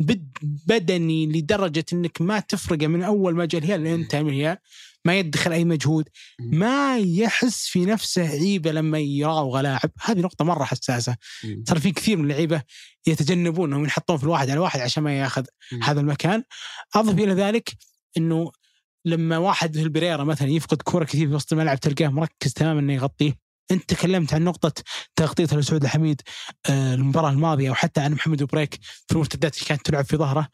بد 0.00 0.28
بدني 0.42 1.26
لدرجة 1.26 1.84
إنك 1.92 2.20
ما 2.20 2.40
تفرقه 2.40 2.86
من 2.86 3.02
أول 3.02 3.34
ما 3.34 3.44
جاء 3.44 3.60
الهلال 3.60 3.80
لين 3.80 4.00
انتهى 4.00 4.22
من 4.22 4.30
الهلال 4.30 4.58
ما 5.04 5.18
يدخل 5.18 5.52
أي 5.52 5.64
مجهود. 5.64 6.08
ما 6.40 6.98
يحس 6.98 7.66
في 7.66 7.84
نفسه 7.84 8.28
عيبة 8.28 8.72
لما 8.72 8.98
يراوغ 8.98 9.60
لاعب 9.60 9.90
هذه 10.00 10.18
نقطة 10.20 10.44
مرة 10.44 10.64
حساسة. 10.64 11.16
ترى 11.66 11.80
في 11.80 11.92
كثير 11.92 12.16
من 12.16 12.24
اللعيبة 12.24 12.62
يتجنبون 13.06 13.72
إنهم 13.72 13.84
يحطون 13.84 14.16
في 14.16 14.24
الواحد 14.24 14.50
على 14.50 14.60
واحد 14.60 14.80
عشان 14.80 15.02
ما 15.02 15.18
ياخذ. 15.18 15.44
هذا 15.82 16.00
المكان 16.00 16.44
أضف 16.94 17.18
إلى 17.18 17.32
ذلك 17.32 17.72
إنه 18.16 18.52
لما 19.04 19.38
واحد 19.38 19.76
في 19.76 19.82
البريرة 19.82 20.24
مثلا 20.24 20.48
يفقد 20.48 20.82
كرة 20.82 21.04
كثير 21.04 21.28
في 21.28 21.34
وسط 21.34 21.52
الملعب 21.52 21.80
تلقاه 21.80 22.08
مركز 22.08 22.52
تماما 22.52 22.80
إنه 22.80 22.92
يغطيه 22.92 23.47
انت 23.70 23.94
تكلمت 23.94 24.34
عن 24.34 24.44
نقطة 24.44 24.82
تغطية 25.16 25.56
لسعود 25.56 25.82
الحميد 25.82 26.20
آه، 26.70 26.94
المباراة 26.94 27.30
الماضية 27.30 27.70
وحتى 27.70 28.00
عن 28.00 28.12
محمد 28.12 28.42
بريك 28.42 28.78
في 28.82 29.12
المرتدات 29.12 29.56
اللي 29.56 29.66
كانت 29.66 29.86
تلعب 29.86 30.04
في 30.04 30.16
ظهره 30.16 30.48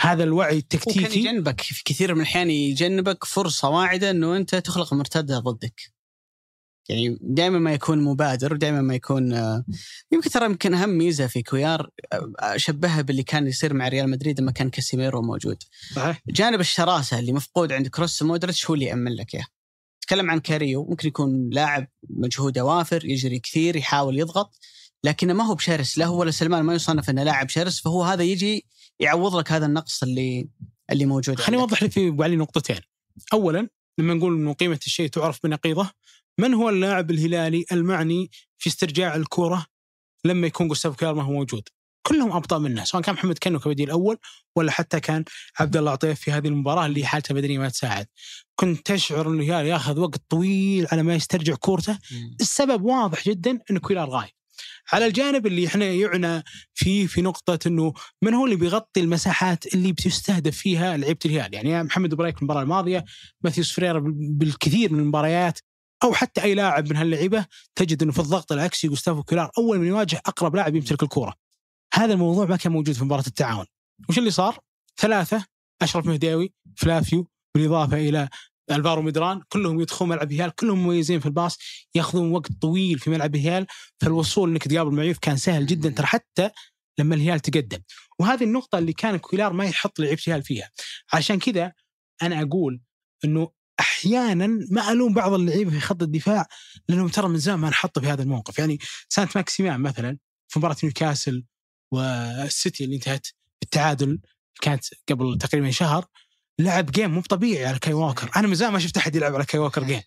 هذا 0.00 0.24
الوعي 0.24 0.48
وكان 0.48 0.58
التكتيكي 0.58 1.18
يجنبك 1.18 1.60
في 1.60 1.84
كثير 1.84 2.14
من 2.14 2.20
الأحيان 2.20 2.50
يجنبك 2.50 3.24
فرصة 3.24 3.68
واعدة 3.68 4.10
إنه 4.10 4.36
أنت 4.36 4.54
تخلق 4.54 4.94
مرتدة 4.94 5.38
ضدك. 5.38 5.96
يعني 6.88 7.18
دائما 7.20 7.58
ما 7.58 7.72
يكون 7.72 8.04
مبادر 8.04 8.54
ودائما 8.54 8.80
ما 8.80 8.94
يكون 8.94 9.32
آه، 9.32 9.64
يمكن 10.12 10.30
ترى 10.30 10.44
يمكن 10.44 10.74
أهم 10.74 10.88
ميزة 10.88 11.26
في 11.26 11.42
كويلار 11.42 11.90
آه، 12.12 12.32
أشبهها 12.38 13.02
باللي 13.02 13.22
كان 13.22 13.46
يصير 13.46 13.74
مع 13.74 13.88
ريال 13.88 14.10
مدريد 14.10 14.40
لما 14.40 14.52
كان 14.52 14.70
كاسيميرو 14.70 15.22
موجود. 15.22 15.62
صحيح 15.94 16.22
جانب 16.28 16.60
الشراسة 16.60 17.18
اللي 17.18 17.32
مفقود 17.32 17.72
عند 17.72 17.88
كروس 17.88 18.22
مودريتش 18.22 18.66
هو 18.66 18.74
اللي 18.74 18.86
يأمن 18.86 19.12
لك 19.12 19.34
إياه. 19.34 19.46
تكلم 20.06 20.30
عن 20.30 20.38
كاريو 20.38 20.84
ممكن 20.84 21.08
يكون 21.08 21.50
لاعب 21.50 21.88
مجهوده 22.10 22.64
وافر 22.64 23.04
يجري 23.04 23.38
كثير 23.38 23.76
يحاول 23.76 24.18
يضغط 24.18 24.58
لكنه 25.04 25.32
ما 25.32 25.44
هو 25.44 25.54
بشرس 25.54 25.98
لا 25.98 26.06
هو 26.06 26.20
ولا 26.20 26.30
سلمان 26.30 26.64
ما 26.64 26.74
يصنف 26.74 27.10
إنه 27.10 27.22
لاعب 27.22 27.48
شرس 27.48 27.80
فهو 27.80 28.02
هذا 28.02 28.22
يجي 28.22 28.66
يعوض 29.00 29.36
لك 29.36 29.52
هذا 29.52 29.66
النقص 29.66 30.02
اللي 30.02 30.48
اللي 30.92 31.06
موجود 31.06 31.38
خليني. 31.38 31.62
أوضح 31.62 31.82
لك 31.82 31.90
في 31.90 32.08
ابو 32.08 32.22
علي 32.22 32.36
نقطتين 32.36 32.80
اولا 33.32 33.68
لما 33.98 34.14
نقول 34.14 34.34
إنه 34.34 34.52
قيمة 34.52 34.80
الشيء 34.86 35.08
تعرف 35.08 35.40
بنقيضه 35.44 35.90
من 36.38 36.54
هو 36.54 36.68
اللاعب 36.68 37.10
الهلالي 37.10 37.64
المعني 37.72 38.30
في 38.58 38.68
استرجاع 38.68 39.16
الكرة 39.16 39.66
لما 40.24 40.46
يكون 40.46 40.68
جوستافو 40.68 40.96
كويلار 40.96 41.14
ما 41.14 41.22
هو 41.22 41.32
موجود 41.32 41.68
كلهم 42.06 42.32
أبطأ 42.32 42.58
منه 42.58 42.84
سواء 42.84 43.02
كان 43.02 43.14
محمد 43.14 43.38
كنو 43.38 43.58
كبديل 43.58 43.86
الأول 43.86 44.18
ولا 44.56 44.70
حتى 44.72 45.00
كان 45.00 45.24
عبد 45.60 45.76
الله 45.76 45.90
عطيف 45.90 46.20
في 46.20 46.32
هذه 46.32 46.48
المباراة 46.48 46.86
اللي 46.86 47.06
حالته 47.06 47.32
البدنيه 47.32 47.58
ما 47.58 47.68
تساعد 47.68 48.06
كنت 48.56 48.92
تشعر 48.92 49.28
إنه 49.28 49.42
الهلال 49.42 49.66
ياخذ 49.66 49.98
وقت 50.00 50.22
طويل 50.28 50.86
على 50.92 51.02
ما 51.02 51.14
يسترجع 51.14 51.54
كورته. 51.54 51.98
السبب 52.40 52.82
واضح 52.84 53.28
جدا 53.28 53.58
انه 53.70 53.80
كويلار 53.80 54.08
غايب 54.10 54.30
على 54.92 55.06
الجانب 55.06 55.46
اللي 55.46 55.66
إحنا 55.66 55.84
يعنى 55.84 56.42
فيه 56.74 57.06
في 57.06 57.22
نقطة 57.22 57.58
إنه 57.68 57.92
من 58.22 58.34
هو 58.34 58.44
اللي 58.44 58.56
بيغطي 58.56 59.00
المساحات 59.00 59.74
اللي 59.74 59.92
بتستهدف 59.92 60.56
فيها 60.56 60.96
لعيبة 60.96 61.18
الهلال، 61.26 61.54
يعني 61.54 61.82
محمد 61.82 62.14
بريك 62.14 62.36
في 62.36 62.42
المباراة 62.42 62.62
الماضية، 62.62 63.04
ماثيوس 63.44 63.72
بيريرا 63.72 63.98
بال- 63.98 64.32
بالكثير 64.34 64.92
من 64.92 65.00
المباريات 65.00 65.58
أو 66.04 66.12
حتى 66.12 66.42
أي 66.42 66.54
لاعب 66.54 66.90
من 66.90 66.96
هاللعيبة 66.96 67.46
تجد 67.74 68.02
إنه 68.02 68.12
في 68.12 68.18
الضغط 68.18 68.52
العكسي 68.52 68.88
جوستافو 68.88 69.22
كويلار 69.22 69.50
أول 69.58 69.78
من 69.78 69.86
يواجه 69.86 70.22
أقرب 70.26 70.56
لاعب 70.56 70.74
يمتلك 70.76 71.02
الكورة. 71.02 71.45
هذا 71.96 72.12
الموضوع 72.12 72.46
ما 72.46 72.56
كان 72.56 72.72
موجود 72.72 72.94
في 72.94 73.04
مباراة 73.04 73.24
التعاون. 73.26 73.66
وش 74.08 74.18
اللي 74.18 74.30
صار؟ 74.30 74.58
ثلاثة 74.96 75.46
أشرف 75.82 76.06
المهديوي، 76.06 76.52
فلافيو 76.76 77.28
بالإضافة 77.54 77.96
إلى 77.96 78.28
ألفارو 78.70 79.02
مدران 79.02 79.40
كلهم 79.48 79.80
يدخلون 79.80 80.10
ملعب 80.10 80.32
الهلال 80.32 80.54
كلهم 80.54 80.78
مميزين 80.78 81.20
في 81.20 81.26
ال 81.26 81.32
pass 81.32 81.58
ياخذون 81.94 82.32
وقت 82.32 82.52
طويل 82.52 82.98
في 82.98 83.10
ملعب 83.10 83.34
الهلال 83.34 83.66
فالوصول 84.00 84.50
إنك 84.50 84.68
تقابل 84.68 84.94
معيوف 84.94 85.18
كان 85.18 85.36
سهل 85.36 85.66
جدا 85.66 85.90
ترى 85.90 86.06
حتى 86.06 86.50
لما 86.98 87.14
الهلال 87.14 87.40
تقدم 87.40 87.78
وهذه 88.18 88.44
النقطة 88.44 88.78
اللي 88.78 88.92
كان 88.92 89.16
كويلار 89.16 89.52
ما 89.52 89.64
يحط 89.64 89.98
لعيبة 89.98 90.22
الهلال 90.26 90.42
فيها 90.42 90.70
عشان 91.12 91.38
كذا 91.38 91.72
أنا 92.22 92.42
أقول 92.42 92.80
أنه 93.24 93.50
أحيانا 93.80 94.46
ما 94.70 94.92
ألوم 94.92 95.14
بعض 95.14 95.32
اللعيبة 95.32 95.70
في 95.70 95.80
خط 95.80 96.02
الدفاع 96.02 96.46
لأنهم 96.88 97.08
ترى 97.08 97.28
من 97.28 97.38
زمان 97.38 97.58
ما 97.58 97.68
انحطوا 97.68 98.02
في 98.02 98.08
هذا 98.08 98.22
الموقف 98.22 98.58
يعني 98.58 98.78
سانت 99.08 99.36
ماكسيمان 99.36 99.80
مثلا 99.80 100.18
في 100.48 100.58
مباراة 100.58 100.76
نيوكاسل 100.84 101.44
والسيتي 101.92 102.84
اللي 102.84 102.94
انتهت 102.96 103.26
بالتعادل 103.60 104.20
كانت 104.62 104.84
قبل 105.08 105.38
تقريبا 105.38 105.70
شهر 105.70 106.06
لعب 106.58 106.90
game 106.90 107.10
مو 107.10 107.20
طبيعي 107.20 107.66
على 107.66 107.78
كايل 107.78 107.92
ووكر. 107.92 108.30
أنا 108.36 108.48
من 108.48 108.54
زمان 108.54 108.72
ما 108.72 108.78
شفت 108.78 108.96
أحد 108.96 109.16
يلعب 109.16 109.34
على 109.34 109.44
كايل 109.44 109.60
ووكر 109.60 109.84
game 109.84 110.02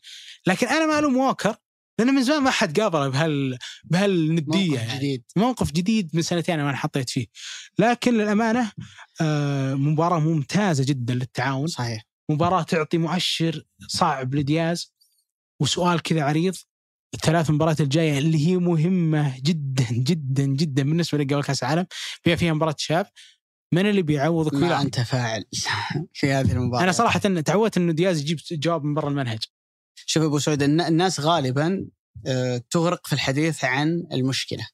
لكن 0.47 0.67
أنا 0.67 0.85
ما 0.85 0.99
ألوم 0.99 1.17
ووكر 1.17 1.55
لأنه 1.99 2.11
من 2.11 2.23
زمان 2.23 2.43
ما 2.43 2.51
حد 2.51 2.79
قابله 2.79 3.07
بهال 3.07 3.57
بهالندية 3.83 4.69
موقف 4.69 4.81
يعني. 4.81 4.97
جديد. 4.97 5.23
موقف 5.35 5.71
جديد 5.71 6.09
من 6.13 6.21
سنتين 6.21 6.59
أنا 6.59 6.63
ما 6.63 6.75
حطيت 6.75 7.09
فيه. 7.09 7.27
لكن 7.79 8.13
للأمانة 8.13 8.71
آه، 9.21 9.73
مباراة 9.73 10.19
ممتازة 10.19 10.83
جدا 10.83 11.13
للتعاون. 11.13 11.67
صحيح. 11.67 12.03
مباراة 12.29 12.63
تعطي 12.63 12.97
مؤشر 12.97 13.63
صعب 13.87 14.35
لدياز. 14.35 14.93
وسؤال 15.59 16.01
كذا 16.01 16.23
عريض. 16.23 16.55
الثلاث 17.13 17.49
مباريات 17.49 17.81
الجاية 17.81 18.17
اللي 18.17 18.47
هي 18.47 18.57
مهمة 18.57 19.39
جدا 19.39 19.85
جدا 19.91 20.45
جدا 20.45 20.83
بالنسبة 20.83 21.17
لقبل 21.17 21.43
كأس 21.43 21.63
العالم. 21.63 21.85
فيها 22.23 22.35
فيها 22.35 22.53
مباراة 22.53 22.75
شاب. 22.77 23.05
من 23.73 23.89
اللي 23.89 24.01
بيعوضك 24.01 24.53
ما؟ 24.53 24.81
أنت 24.81 24.99
فاعل 24.99 25.45
في 26.13 26.31
هذه 26.31 26.51
المباراة. 26.51 26.83
أنا 26.83 26.91
صراحة 26.91 27.19
تعودت 27.19 27.77
انه 27.77 27.91
دياز 27.93 28.19
يجيب 28.21 28.37
جواب 28.51 28.83
من 28.83 28.93
برا 28.93 29.09
المنهج. 29.09 29.39
شوف 30.05 30.23
أبو 30.23 30.39
سعود 30.39 30.63
الن- 30.63 30.81
الناس 30.81 31.19
غالبا 31.19 31.87
آه، 32.27 32.61
تغرق 32.71 33.07
في 33.07 33.13
الحديث 33.13 33.65
عن 33.65 34.03
المشكلة 34.11 34.67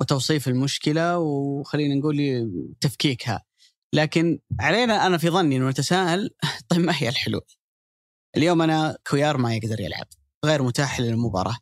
وتوصيف 0.00 0.48
المشكلة 0.48 1.18
وخلينا 1.18 1.94
نقول 1.94 2.50
تفكيكها. 2.80 3.44
لكن 3.94 4.38
علينا 4.60 5.06
أنا 5.06 5.18
في 5.18 5.30
ظني 5.30 5.56
إنه 5.56 5.68
نتساءل 5.70 6.30
طيب 6.68 6.80
ما 6.80 6.92
هي 6.96 7.08
الحلول؟ 7.08 7.46
اليوم 8.36 8.62
أنا 8.62 8.96
كويار 9.10 9.36
ما 9.36 9.54
يقدر 9.56 9.80
يلعب. 9.80 10.06
غير 10.44 10.62
متاح 10.62 11.00
للمباراة. 11.00 11.56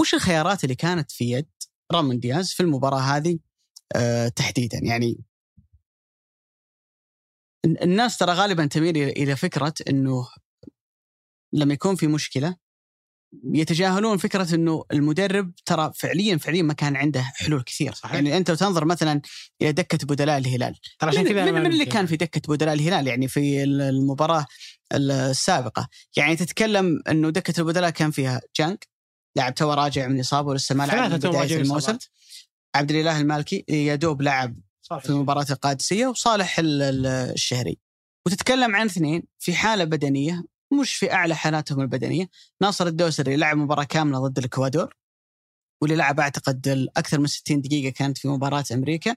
وش 0.00 0.14
الخيارات 0.14 0.64
اللي 0.64 0.74
كانت 0.74 1.10
في 1.12 1.24
يد 1.30 1.48
رامون 1.92 2.20
دياز 2.20 2.50
في 2.52 2.62
المباراة 2.62 3.00
هذه؟ 3.00 3.38
آه، 3.96 4.28
تحديدا. 4.28 4.78
يعني 4.82 5.24
ال- 7.64 7.82
الناس 7.82 8.18
ترى 8.18 8.32
غالبا 8.32 8.66
تميل 8.66 8.94
إلى- 8.94 9.16
إلى 9.16 9.36
فكرة 9.36 9.74
إنه 9.90 10.28
لما 11.52 11.74
يكون 11.74 11.96
في 11.96 12.06
مشكلة 12.06 12.56
يتجاهلون 13.52 14.16
فكرة 14.16 14.54
إنه 14.54 14.84
المدرب 14.92 15.52
ترى 15.66 15.92
فعليا 15.94 16.36
فعليا 16.36 16.62
ما 16.62 16.72
كان 16.72 16.96
عنده 16.96 17.22
حلول 17.22 17.62
كثير. 17.62 17.92
صحيح. 17.92 18.14
يعني 18.14 18.36
أنت 18.36 18.50
تنظر 18.50 18.84
مثلا 18.84 19.20
إلى 19.62 19.72
دكة 19.72 20.06
بدلاء 20.06 20.38
الهلال. 20.38 20.74
ترى 20.98 21.10
عشان 21.10 21.24
من, 21.24 21.28
كذا 21.28 21.44
من, 21.44 21.52
من 21.52 21.66
اللي 21.66 21.84
كان 21.84 22.06
في 22.06 22.16
دكة 22.16 22.40
بدلاء 22.48 22.74
الهلال؟ 22.74 23.06
يعني 23.06 23.28
في 23.28 23.64
المباراة 23.64 24.46
السابقة. 24.92 25.88
يعني 26.16 26.36
تتكلم 26.36 27.02
إنه 27.08 27.30
دكة 27.30 27.60
البدلاء 27.60 27.90
كان 27.90 28.10
فيها 28.10 28.40
جانك 28.58 28.88
لاعب 29.36 29.54
تو 29.54 29.72
راجع 29.72 30.06
من 30.08 30.20
إصابة 30.20 30.48
ولسه 30.48 30.74
ما 30.74 30.86
لعب 30.86 31.10
من 31.10 31.16
بدايه 31.18 31.60
الموسم. 31.60 31.98
عبد 32.74 32.90
الإله 32.90 33.20
المالكي 33.20 33.64
يا 33.68 33.94
دوب 33.94 34.22
لعب 34.22 34.56
في 35.00 35.12
مباراة 35.12 35.46
القادسية 35.50 36.06
وصالح 36.06 36.58
ال- 36.58 36.82
ال- 36.82 37.06
الشهري. 37.06 37.78
وتتكلم 38.26 38.76
عن 38.76 38.86
اثنين 38.86 39.22
في 39.38 39.54
حالة 39.54 39.84
بدنية 39.84 40.44
مش 40.74 40.94
في 40.94 41.12
أعلى 41.12 41.36
حالاتهم 41.36 41.80
البدنية. 41.80 42.28
ناصر 42.62 42.86
الدوسري 42.86 43.36
لعب 43.36 43.56
مباراة 43.56 43.84
كاملة 43.84 44.18
ضد 44.18 44.38
الإكوادور 44.38 44.94
واللي 45.82 45.96
لعب 45.96 46.20
أعتقد 46.20 46.68
ال- 46.68 46.98
أكثر 46.98 47.20
من 47.20 47.26
60 47.26 47.60
دقيقة 47.60 47.92
كانت 47.92 48.18
في 48.18 48.28
مباراة 48.28 48.64
أمريكا. 48.72 49.16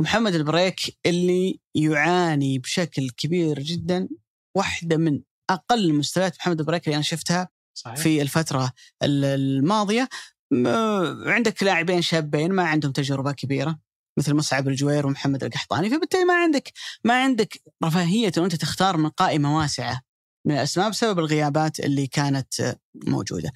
ومحمد 0.00 0.34
البريك 0.34 0.98
اللي 1.06 1.60
يعاني 1.74 2.58
بشكل 2.58 3.10
كبير 3.10 3.60
جدا 3.60 4.08
واحدة 4.56 4.96
من 4.96 5.20
أقل 5.50 5.94
مستويات 5.94 6.36
محمد 6.38 6.60
البريك 6.60 6.84
اللي 6.86 6.94
أنا 6.94 7.02
شفتها 7.02 7.48
صحيح. 7.78 7.96
في 7.96 8.22
الفترة 8.22 8.72
ال- 9.02 9.24
الماضية. 9.24 10.08
م- 10.50 11.28
عندك 11.28 11.62
لاعبين 11.62 12.02
شابين 12.02 12.52
ما 12.52 12.62
عندهم 12.64 12.92
تجربة 12.92 13.32
كبيرة 13.32 13.78
مثل 14.18 14.34
مصعب 14.34 14.68
الجوير 14.68 15.06
ومحمد 15.06 15.44
القحطاني. 15.44 15.90
فبالتالي 15.90 16.24
ما 16.24 16.34
عندك 16.42 16.72
ما 17.04 17.22
عندك 17.22 17.62
رفاهية 17.84 18.32
أن 18.38 18.42
أنت 18.42 18.54
تختار 18.54 18.96
من 18.96 19.08
قائمة 19.08 19.56
واسعة. 19.58 20.00
من 20.44 20.54
الأسماء 20.54 20.90
بسبب 20.90 21.18
الغيابات 21.18 21.80
اللي 21.80 22.06
كانت 22.06 22.76
موجودة 23.06 23.52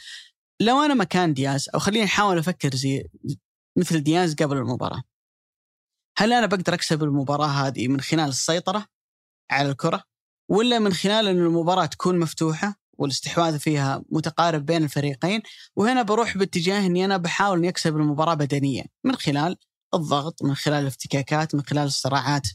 لو 0.61 0.83
أنا 0.83 0.95
مكان 0.95 1.35
دياز 1.35 1.69
أو 1.75 1.79
خليني 1.79 2.05
أحاول 2.05 2.39
أفكر 2.39 2.75
زي 2.75 3.09
مثل 3.77 4.01
دياز 4.01 4.35
قبل 4.35 4.57
المباراة 4.57 5.03
هل 6.19 6.33
أنا 6.33 6.47
بقدر 6.47 6.75
أكسب 6.75 7.03
المباراة 7.03 7.47
هذه 7.47 7.89
من 7.89 8.01
خلال 8.01 8.29
السيطرة 8.29 8.87
على 9.51 9.71
الكرة 9.71 10.03
ولا 10.49 10.79
من 10.79 10.93
خلال 10.93 11.29
أن 11.29 11.39
المباراة 11.39 11.87
تكون 11.87 12.19
مفتوحة 12.19 12.75
والاستحواذ 12.99 13.59
فيها 13.59 14.03
متقارب 14.11 14.67
بين 14.67 14.85
الفريقين 14.85 15.43
وهنا 15.77 16.03
بروح 16.03 16.37
باتجاه 16.37 16.87
إني 16.87 17.05
أنا 17.05 17.17
بحاول 17.17 17.59
إني 17.59 17.69
أكسب 17.69 17.97
المباراة 17.97 18.35
بدنيا 18.35 18.85
من 19.05 19.17
خلال 19.17 19.57
الضغط 19.95 20.43
من 20.43 20.55
خلال 20.55 20.83
الافتكاكات 20.83 21.55
من 21.55 21.63
خلال 21.63 21.87
الصراعات 21.87 22.47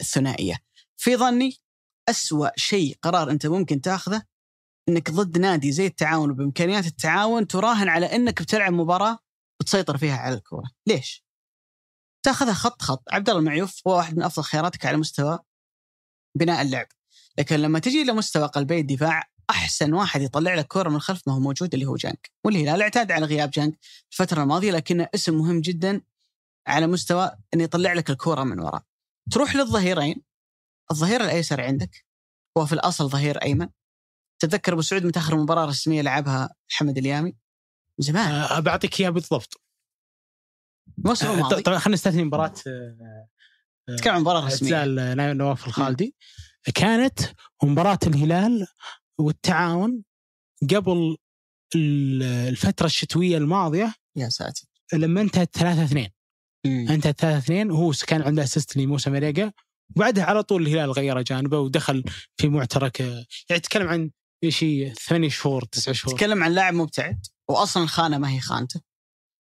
الثنائية. 0.00 0.56
في 0.96 1.16
ظني 1.16 1.60
أسوأ 2.08 2.48
شيء 2.56 2.98
قرار 3.02 3.30
أنت 3.30 3.46
ممكن 3.46 3.80
تاخذه 3.80 4.22
إنك 4.88 5.10
ضد 5.10 5.38
نادي 5.38 5.72
زي 5.72 5.86
التعاون 5.86 6.30
وبإمكانيات 6.30 6.86
التعاون 6.86 7.46
تراهن 7.46 7.88
على 7.88 8.06
إنك 8.06 8.42
بتلعب 8.42 8.72
مباراة 8.72 9.18
بتسيطر 9.60 9.96
فيها 9.96 10.16
على 10.16 10.34
الكورة، 10.34 10.70
ليش؟ 10.86 11.24
تاخذها 12.22 12.54
خط 12.54 12.82
خط، 12.82 13.02
عبد 13.10 13.28
الله 13.28 13.40
المعيوف 13.40 13.80
هو 13.88 13.96
واحد 13.96 14.16
من 14.16 14.22
أفضل 14.22 14.42
خياراتك 14.42 14.86
على 14.86 14.96
مستوى 14.96 15.38
بناء 16.38 16.62
اللعب. 16.62 16.86
لكن 17.38 17.56
لما 17.56 17.78
تجي 17.78 18.02
إلى 18.02 18.12
مستوى 18.12 18.46
قلبي 18.46 18.80
الدفاع 18.80 19.30
أحسن 19.50 19.92
واحد 19.92 20.22
يطلع 20.22 20.54
لك 20.54 20.66
كورة 20.66 20.88
من 20.88 20.96
الخلف 20.96 21.22
ما 21.28 21.34
هو 21.34 21.40
موجود 21.40 21.74
اللي 21.74 21.86
هو 21.86 21.96
جانك، 21.96 22.30
والهلال 22.44 22.82
اعتاد 22.82 23.12
على 23.12 23.26
غياب 23.26 23.50
جانك 23.50 23.78
الفترة 24.12 24.42
الماضية 24.42 24.72
لكنه 24.72 25.08
اسم 25.14 25.34
مهم 25.34 25.60
جدا 25.60 26.00
على 26.66 26.86
مستوى 26.86 27.30
إنه 27.54 27.64
يطلع 27.64 27.92
لك 27.92 28.10
الكورة 28.10 28.44
من 28.44 28.60
وراء. 28.60 28.82
تروح 29.30 29.56
للظهيرين 29.56 30.22
الظهير 30.90 31.20
الأيسر 31.24 31.60
عندك 31.60 32.04
هو 32.58 32.66
في 32.66 32.72
الأصل 32.72 33.08
ظهير 33.10 33.42
أيمن. 33.42 33.68
تتذكر 34.42 34.72
أبو 34.72 34.82
سعود 34.82 35.06
متى 35.06 35.18
اخر 35.18 35.36
مباراه 35.36 35.64
رسميه 35.66 36.02
لعبها 36.02 36.50
محمد 36.70 36.98
اليامي؟ 36.98 37.30
من 37.98 38.04
زمان. 38.06 38.34
آه، 38.34 38.60
بعطيك 38.60 39.00
اياها 39.00 39.10
بالضبط. 39.10 39.60
الموسم 40.98 41.26
آه، 41.26 41.34
الماضي. 41.34 41.62
طبعا 41.62 41.78
خلينا 41.78 41.94
نستثني 41.94 42.24
مباراة 42.24 42.54
آه، 42.66 43.28
تتكلم 43.88 44.14
عن 44.14 44.20
مباراة 44.20 44.46
رسمية. 44.46 44.84
نواف 45.32 45.66
الخالدي. 45.66 46.14
كانت 46.74 47.18
مباراة 47.62 47.98
الهلال 48.06 48.66
والتعاون 49.20 50.04
قبل 50.70 51.16
ال- 51.74 52.22
الفترة 52.22 52.86
الشتوية 52.86 53.36
الماضية. 53.36 53.94
يا 54.16 54.28
ساتر. 54.28 54.62
لما 54.92 55.20
انتهت 55.20 55.54
3 55.56 55.84
2 55.84 56.08
مم. 56.66 56.88
انتهت 56.90 57.20
3 57.20 57.38
2 57.38 57.70
وهو 57.70 57.92
كان 58.06 58.22
عنده 58.22 58.42
اسيست 58.42 58.76
لموسى 58.76 59.10
مريقا 59.10 59.52
وبعدها 59.96 60.24
على 60.24 60.42
طول 60.42 60.62
الهلال 60.62 60.92
غير 60.92 61.22
جانبه 61.22 61.58
ودخل 61.58 62.04
في 62.36 62.48
معترك 62.48 63.00
يعني 63.00 63.26
تتكلم 63.48 63.88
عن 63.88 64.10
شيء 64.48 64.92
ثمانية 64.94 65.28
شهور 65.28 65.64
تسعة 65.64 65.94
شهور. 65.94 66.14
تتكلم 66.14 66.42
عن 66.42 66.52
لاعب 66.52 66.74
مبتعد 66.74 67.26
واصلا 67.48 67.82
الخانة 67.82 68.18
ما 68.18 68.30
هي 68.30 68.40
خانته. 68.40 68.80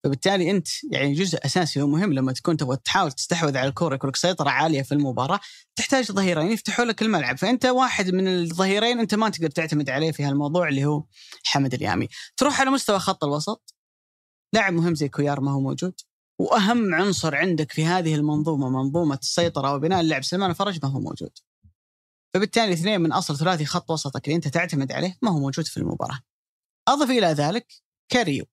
فبالتالي 0.05 0.51
أنت 0.51 0.69
يعني 0.93 1.13
جزء 1.13 1.39
أساسي 1.45 1.83
ومهم 1.83 2.13
لما 2.13 2.33
تكون 2.33 2.57
تبغى 2.57 2.77
تحاول 2.85 3.13
تستحوذ 3.13 3.57
على 3.57 3.69
الكورة 3.69 3.95
يكون 3.95 4.11
لك 4.11 4.17
سيطرة 4.17 4.51
عالية 4.51 4.83
في 4.83 4.93
المباراة 4.93 5.41
تحتاج 5.77 6.13
ظهيرين 6.13 6.53
يفتحوا 6.53 6.85
لك 6.85 7.03
الملعب. 7.03 7.39
فأنت 7.39 7.67
واحد 7.67 8.11
من 8.11 8.29
الظهيرين 8.29 9.01
أنت 9.01 9.15
ما 9.15 9.29
تقدر 9.29 9.51
تعتمد 9.51 9.91
عليه 9.91 10.13
في 10.13 10.23
هالموضوع 10.25 10.69
اللي 10.69 10.85
هو 10.85 11.05
حمد 11.45 11.75
اليامي. 11.75 12.09
تروح 12.37 12.61
على 12.61 12.71
مستوى 12.71 12.99
خط 12.99 13.25
الوسط. 13.25 13.75
لاعب 14.55 14.73
مهم 14.73 14.95
زي 14.95 15.09
كويلار 15.09 15.41
ما 15.41 15.53
هو 15.53 15.61
موجود. 15.61 15.95
وأهم 16.43 16.95
عنصر 16.95 17.35
عندك 17.35 17.73
في 17.73 17.85
هذه 17.85 18.15
المنظومة 18.15 18.69
منظومة 18.69 19.19
السيطرة 19.23 19.75
وبناء 19.75 20.01
اللعب 20.01 20.25
سلمان 20.25 20.53
الفرج 20.53 20.79
ما 20.83 20.91
هو 20.91 21.01
موجود. 21.01 21.39
فبالتالي 22.35 22.73
اثنين 22.73 23.01
من 23.01 23.13
أصل 23.13 23.37
ثلاثي 23.37 23.65
خط 23.65 23.91
وسطك 23.91 24.25
اللي 24.25 24.37
أنت 24.37 24.49
تعتمد 24.49 24.93
عليه 24.93 25.19
ما 25.23 25.31
هو 25.31 25.39
موجود 25.39 25.67
في 25.67 25.77
المباراة. 25.77 26.21
أضف 26.89 27.11
إلى 27.11 27.27
ذلك 27.27 27.73
كاريو. 28.09 28.45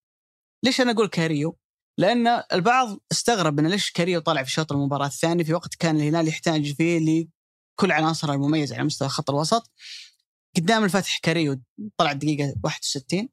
ليش 0.63 0.81
أنا 0.81 0.91
أقول 0.91 1.07
كاريو؟ 1.07 1.57
لأن 1.97 2.27
البعض 2.53 2.97
استغرب 3.11 3.59
من 3.59 3.69
ليش 3.69 3.91
كاريو 3.91 4.19
طلع 4.19 4.43
في 4.43 4.51
شوط 4.51 4.71
المباراة 4.71 5.07
الثاني 5.07 5.43
في 5.43 5.53
وقت 5.53 5.75
كان 5.75 5.95
الهلال 5.95 6.27
يحتاج 6.27 6.73
فيه 6.73 6.99
لكل 6.99 7.91
عناصره 7.91 8.33
المميزة 8.33 8.75
على 8.75 8.83
مستوى 8.83 9.09
خط 9.09 9.29
الوسط. 9.29 9.71
قدام 10.57 10.83
الفتح 10.83 11.19
كاريو 11.19 11.61
طلع 11.97 12.11
الدقيقة 12.11 12.55
61 12.63 13.29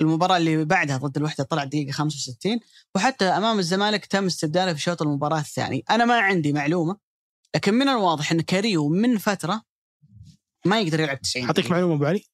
المباراة 0.00 0.36
اللي 0.36 0.64
بعدها 0.64 0.96
ضد 0.96 1.16
الوحدة 1.16 1.44
طلع 1.44 1.64
دقيقة 1.64 1.92
65 1.92 2.60
وحتى 2.94 3.24
أمام 3.24 3.58
الزمالك 3.58 4.06
تم 4.06 4.26
استبداله 4.26 4.74
في 4.74 4.80
شوط 4.80 5.02
المباراة 5.02 5.38
الثاني. 5.40 5.84
أنا 5.90 6.04
ما 6.04 6.20
عندي 6.20 6.52
معلومة 6.52 6.96
لكن 7.54 7.74
من 7.74 7.88
الواضح 7.88 8.32
أن 8.32 8.40
كاريو 8.40 8.88
من 8.88 9.18
فترة 9.18 9.62
ما 10.66 10.80
يقدر 10.80 11.00
يلعب 11.00 11.20
90 11.20 11.46
أعطيك 11.46 11.64
دقيقة. 11.64 11.74
معلومة 11.74 11.94
أبو 11.94 12.04
علي. 12.04 12.24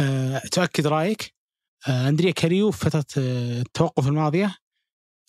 أه 0.00 0.38
تؤكد 0.38 0.86
رأيك. 0.86 1.34
أه 1.88 2.08
أندريا 2.08 2.30
كاريو 2.30 2.70
في 2.70 2.78
فترة 2.90 3.06
آه، 3.18 3.60
التوقف 3.60 4.06
الماضية 4.06 4.56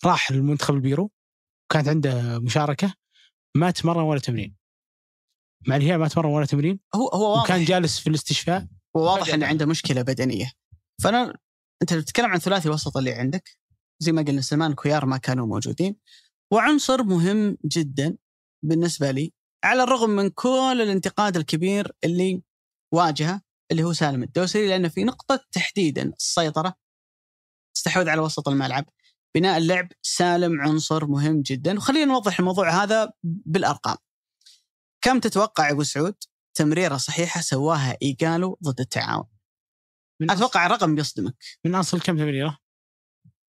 راح 0.04 0.32
للمنتخب 0.32 0.74
البيرو. 0.74 1.10
وكانت 1.70 1.88
عنده 1.88 2.38
مشاركة. 2.38 2.94
ما 3.56 3.70
تمرن 3.70 4.02
ولا 4.02 4.20
تمرين. 4.20 4.56
مع 5.66 5.76
الهلال 5.76 5.98
ما 5.98 6.08
تمرن 6.08 6.30
ولا 6.30 6.46
تمرين. 6.46 6.80
هو 6.94 7.08
هو 7.08 7.30
واضح. 7.32 7.42
وكان 7.44 7.64
جالس 7.64 7.98
في 7.98 8.06
الاستشفاء. 8.06 8.66
وواضح 8.94 9.34
إنه. 9.34 9.46
عنده 9.46 9.66
مشكلة 9.66 10.02
بدنية. 10.02 10.52
فأنا 11.02 11.38
أنت 11.82 11.94
تتكلم 11.94 12.26
عن 12.26 12.38
ثلاثي 12.38 12.68
وسط 12.68 12.96
اللي 12.96 13.12
عندك 13.12 13.58
زي 14.02 14.12
ما 14.12 14.22
قلنا 14.22 14.40
سلمان 14.40 14.74
كويار 14.74 15.06
ما 15.06 15.16
كانوا 15.16 15.46
موجودين 15.46 15.96
وعنصر 16.52 17.02
مهم 17.02 17.58
جدا 17.64 18.16
بالنسبة 18.64 19.10
لي 19.10 19.32
على 19.64 19.82
الرغم 19.82 20.10
من 20.10 20.30
كل 20.30 20.78
الانتقاد 20.82 21.36
الكبير 21.36 21.92
اللي 22.04 22.42
واجهه 22.94 23.42
اللي 23.70 23.82
هو 23.82 23.92
سالم 23.92 24.22
الدوسري 24.22 24.68
لأنه 24.68 24.88
في 24.88 25.04
نقطة 25.04 25.40
تحديدا 25.52 26.02
السيطرة 26.02 26.74
استحوذ 27.76 28.08
على 28.08 28.20
وسط 28.20 28.48
الملعب. 28.48 28.84
بناء 29.34 29.58
اللعب 29.58 29.88
سالم 30.02 30.60
عنصر 30.60 31.06
مهم 31.06 31.42
جدا. 31.42 31.76
وخلينا 31.76 32.04
نوضح 32.04 32.38
الموضوع 32.38 32.82
هذا 32.82 33.12
بالأرقام. 33.22 33.96
كم 35.04 35.20
تتوقع 35.20 35.70
أبو 35.70 35.82
سعود 35.82 36.14
تمريرة 36.54 36.96
صحيحة 36.96 37.40
سواها 37.40 37.96
إيجالو 38.02 38.58
ضد 38.64 38.80
التعاون؟ 38.80 39.24
من 40.20 40.30
أتوقع 40.30 40.66
الرقم 40.66 40.94
بيصدمك. 40.94 41.34
من 41.64 41.74
أصل 41.74 42.00
كم 42.00 42.16
تمريرة؟ 42.16 42.58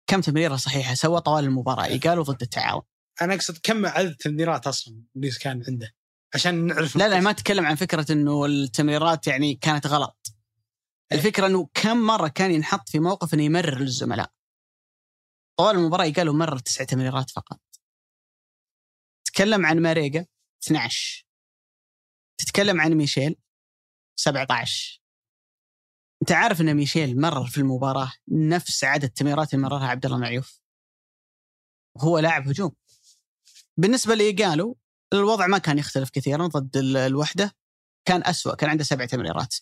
كم 0.07 0.21
تمريرة 0.21 0.57
صحيحة؟ 0.57 0.95
سوى 0.95 1.21
طوال 1.21 1.45
المباراة 1.45 1.85
ايجالو 1.85 2.23
ضد 2.23 2.43
التعاون. 2.43 2.83
أنا 3.23 3.35
أقصد 3.35 3.59
كم 3.63 3.87
عدد 3.87 4.09
التمريرات 4.09 4.67
أصلا 4.67 5.03
اللي 5.17 5.31
كان 5.31 5.65
عنده؟ 5.69 5.95
عشان 6.35 6.67
نعرف 6.67 6.97
لا 6.97 7.09
لا 7.09 7.21
ما 7.21 7.31
أتكلم 7.31 7.67
عن 7.67 7.75
فكرة 7.75 8.13
إنه 8.13 8.47
التمريرات 8.47 9.27
يعني 9.27 9.55
كانت 9.55 9.87
غلط. 9.87 10.27
الفكرة 11.13 11.47
إنه 11.47 11.69
كم 11.75 11.97
مرة 11.97 12.29
كان 12.29 12.51
ينحط 12.51 12.89
في 12.89 12.99
موقف 12.99 13.35
إنه 13.35 13.43
يمرر 13.43 13.79
للزملاء. 13.79 14.33
طوال 15.59 15.77
المباراة 15.77 16.11
قالوا 16.11 16.35
مرر 16.35 16.59
تسع 16.59 16.85
تمريرات 16.85 17.31
فقط. 17.31 17.61
تتكلم 19.25 19.67
عن 19.67 19.79
ماريجا 19.79 20.27
12 20.65 21.27
تتكلم 22.39 22.81
عن 22.81 22.95
ميشيل 22.95 23.37
17 24.17 24.98
أنت 26.29 26.37
عارف 26.37 26.61
إن 26.61 26.75
ميشيل 26.75 27.21
مرر 27.21 27.47
في 27.47 27.59
المباراة 27.59 28.13
نفس 28.29 28.85
عدد 28.85 29.05
التمريرات 29.05 29.55
اللي 29.55 29.65
مررها 29.65 29.87
عبد 29.87 30.07
الله 30.07 30.19
معيوف. 30.19 30.61
وهو 31.97 32.19
لاعب 32.19 32.49
هجوم. 32.49 32.73
بالنسبة 33.77 34.15
لايجالو 34.15 34.79
الوضع 35.13 35.47
ما 35.47 35.59
كان 35.59 35.79
يختلف 35.79 36.11
كثيرا 36.11 36.47
ضد 36.47 36.77
ال- 36.77 36.97
الوحدة. 36.97 37.57
كان 38.05 38.23
أسوأ 38.25 38.55
كان 38.55 38.71
عنده 38.71 38.85
سبع 38.85 39.07
تمريرات. 39.07 39.55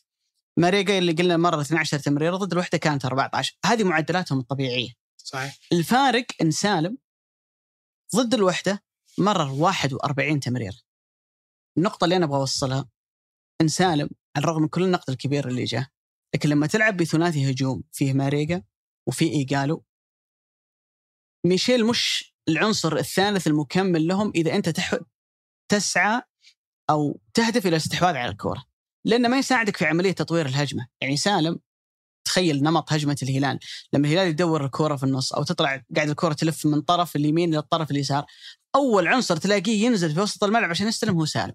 ماريجا 0.56 0.98
اللي 0.98 1.12
قلنا 1.12 1.36
مره 1.36 1.60
12 1.60 1.98
تمريره 1.98 2.36
ضد 2.36 2.52
الوحدة 2.52 2.78
كانت 2.78 3.04
14 3.04 3.58
هذه 3.66 3.84
معدلاتهم 3.84 4.38
الطبيعية. 4.38 4.90
صحيح. 5.16 5.58
الفارق 5.72 6.26
إن 6.42 6.50
سالم 6.50 6.98
ضد 8.16 8.34
الوحدة 8.34 8.82
مرر 9.18 9.50
41 9.52 10.40
تمريره 10.40 10.76
النقطة 11.78 12.04
اللي 12.04 12.16
أنا 12.16 12.24
أبغى 12.24 12.38
أوصلها 12.38 12.88
إن 13.60 13.68
سالم 13.68 14.08
على 14.36 14.44
الرغم 14.44 14.62
من 14.62 14.68
كل 14.68 14.82
النقد 14.82 15.10
الكبير 15.10 15.48
اللي 15.48 15.64
جاه 15.64 15.86
لكن 16.34 16.48
لما 16.48 16.66
تلعب 16.66 16.96
بثلاثي 16.96 17.50
هجوم 17.50 17.82
فيه 17.92 18.12
ماريجا 18.12 18.62
وفيه 19.08 19.30
إيجالو 19.30 19.84
ميشيل 21.46 21.86
مش 21.86 22.34
العنصر 22.48 22.96
الثالث 22.96 23.46
المكمل 23.46 24.06
لهم 24.06 24.32
إذا 24.34 24.54
أنت 24.54 24.68
تح... 24.68 24.94
تسعى 25.68 26.22
أو 26.90 27.20
تهدف 27.34 27.66
إلى 27.66 27.68
الاستحواذ 27.68 28.16
على 28.16 28.30
الكورة 28.30 28.64
لأنه 29.06 29.28
ما 29.28 29.38
يساعدك 29.38 29.76
في 29.76 29.84
عملية 29.84 30.12
تطوير 30.12 30.46
الهجمة. 30.46 30.86
يعني 31.00 31.16
سالم 31.16 31.58
تخيل 32.24 32.62
نمط 32.62 32.92
هجمة 32.92 33.16
الهلال. 33.22 33.58
لما 33.92 34.08
الهلال 34.08 34.28
يدور 34.28 34.64
الكورة 34.64 34.96
في 34.96 35.04
النص 35.04 35.32
أو 35.32 35.42
تطلع 35.42 35.82
قاعد 35.96 36.08
الكورة 36.08 36.32
تلف 36.32 36.66
من 36.66 36.80
طرف 36.80 37.16
اليمين 37.16 37.48
إلى 37.48 37.58
الطرف 37.58 37.90
اليسار 37.90 38.26
أول 38.74 39.08
عنصر 39.08 39.36
تلاقيه 39.36 39.84
ينزل 39.84 40.14
في 40.14 40.20
وسط 40.20 40.44
الملعب 40.44 40.70
عشان 40.70 40.88
يستلم 40.88 41.14
هو 41.14 41.24
سالم. 41.24 41.54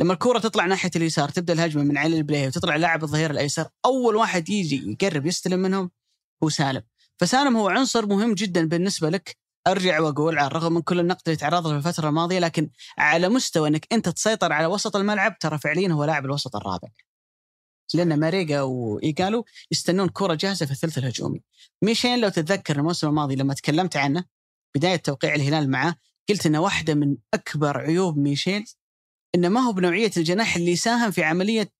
لما 0.00 0.12
الكرة 0.12 0.38
تطلع 0.38 0.66
ناحية 0.66 0.90
اليسار 0.96 1.28
تبدأ 1.28 1.52
الهجمة 1.52 1.82
من 1.82 1.98
علي 1.98 2.16
البلاي 2.16 2.46
وتطلع 2.46 2.76
لاعب 2.76 3.04
الظهير 3.04 3.30
الأيسر 3.30 3.68
أول 3.84 4.16
واحد 4.16 4.48
يجي 4.48 4.96
يقرب 5.02 5.26
يستلم 5.26 5.58
منهم 5.58 5.90
هو 6.42 6.48
سالم. 6.48 6.82
فسالم 7.20 7.56
هو 7.56 7.68
عنصر 7.68 8.06
مهم 8.06 8.34
جدا 8.34 8.68
بالنسبة 8.68 9.10
لك. 9.10 9.36
أرجع 9.66 10.00
وأقول 10.00 10.38
على 10.38 10.46
الرغم 10.46 10.74
من 10.74 10.82
كل 10.82 11.00
النقد 11.00 11.22
اللي 11.26 11.36
تعرض 11.36 11.66
له 11.66 11.80
في 11.80 11.88
الفترة 11.88 12.08
الماضية 12.08 12.38
لكن 12.38 12.70
على 12.98 13.28
مستوى 13.28 13.68
أنك 13.68 13.86
أنت 13.92 14.08
تسيطر 14.08 14.52
على 14.52 14.66
وسط 14.66 14.96
الملعب 14.96 15.38
ترى 15.38 15.58
فعليا 15.58 15.92
هو 15.92 16.04
لاعب 16.04 16.24
الوسط 16.24 16.56
الرابع. 16.56 16.88
لأن 17.94 18.20
ماريجا 18.20 18.62
وإيجالو 18.62 19.44
يستنون 19.70 20.08
كرة 20.08 20.34
جاهزة 20.34 20.66
في 20.66 20.72
الثلث 20.72 20.98
الهجومي. 20.98 21.42
ميشيل 21.82 22.20
لو 22.20 22.28
تتذكر 22.28 22.76
الموسم 22.76 23.08
الماضي 23.08 23.36
لما 23.36 23.54
تكلمت 23.54 23.96
عنه 23.96 24.24
بداية 24.76 24.96
توقيع 24.96 25.34
الهلال 25.34 25.70
معه 25.70 25.96
قلت 26.28 26.46
إنه 26.46 26.60
واحدة 26.60 26.94
من 26.94 27.16
أكبر 27.34 27.78
عيوب 27.78 28.18
ميشيل 28.18 28.64
إنه 29.34 29.48
ما 29.48 29.60
هو 29.60 29.72
بنوعية 29.72 30.10
الجناح 30.16 30.56
اللي 30.56 30.72
يساهم 30.72 31.10
في 31.10 31.24
عملية 31.24 31.72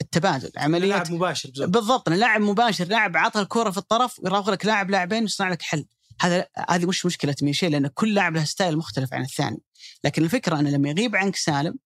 التبادل 0.00 0.50
عملية 0.56 0.88
لاعب 0.88 1.12
مباشر 1.12 1.48
بالضبط. 1.48 1.68
بالضبط 1.68 2.08
لاعب 2.08 2.40
مباشر 2.40 2.84
لاعب 2.84 3.16
عطى 3.16 3.40
الكرة 3.40 3.70
في 3.70 3.78
الطرف 3.78 4.18
ويراوغ 4.20 4.50
لك 4.50 4.66
لاعب 4.66 4.90
لاعبين 4.90 5.22
ويصنع 5.22 5.50
لك 5.50 5.62
حل 5.62 5.86
هذا 6.20 6.46
هذه 6.70 6.86
مش 6.86 7.06
مشكلة 7.06 7.34
ميشيل 7.42 7.72
لأن 7.72 7.86
كل 7.86 8.14
لاعب 8.14 8.36
له 8.36 8.44
ستايل 8.44 8.76
مختلف 8.76 9.14
عن 9.14 9.22
الثاني 9.22 9.58
لكن 10.04 10.24
الفكرة 10.24 10.60
إنه 10.60 10.70
لما 10.70 10.88
يغيب 10.88 11.16
عنك 11.16 11.36
سالم 11.36 11.78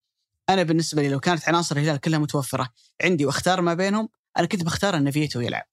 أنا 0.49 0.63
بالنسبة 0.63 1.03
لي 1.03 1.09
لو 1.09 1.21
كانت 1.21 1.49
عناصر 1.49 1.77
الهلال 1.77 2.01
كلها 2.01 2.19
متوفرة 2.19 2.69
عندي 3.03 3.27
واختار 3.27 3.61
ما 3.61 3.75
بينهم 3.75 4.09
أنا 4.39 4.47
كنت 4.47 4.65
بختار 4.65 4.97
إن 4.97 5.05
فييتو 5.05 5.41
يلعب. 5.41 5.65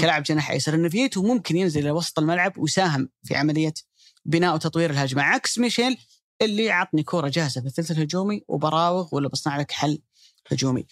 كلاعب 0.00 0.22
جناح 0.22 0.50
أيسر 0.50 0.74
إن 0.74 0.82
فييتو 0.82 1.22
ممكن 1.22 1.56
ينزل 1.56 1.80
إلى 1.80 1.90
وسط 1.90 2.18
الملعب 2.18 2.58
ويساهم 2.58 3.08
في 3.24 3.36
عملية 3.36 3.74
بناء 4.24 4.54
وتطوير 4.54 4.90
الهجمة 4.90 5.22
عكس 5.22 5.58
ميشيل 5.58 5.98
اللي 6.42 6.70
عطني 6.70 7.02
كورة 7.02 7.28
جاهزة 7.28 7.60
في 7.60 7.66
الثلث 7.66 7.90
الهجومي 7.90 8.42
وبراوغ 8.48 9.14
ولا 9.14 9.28
بصنع 9.28 9.58
لك 9.60 9.70
حل 9.72 9.98
هجومي. 10.50 10.86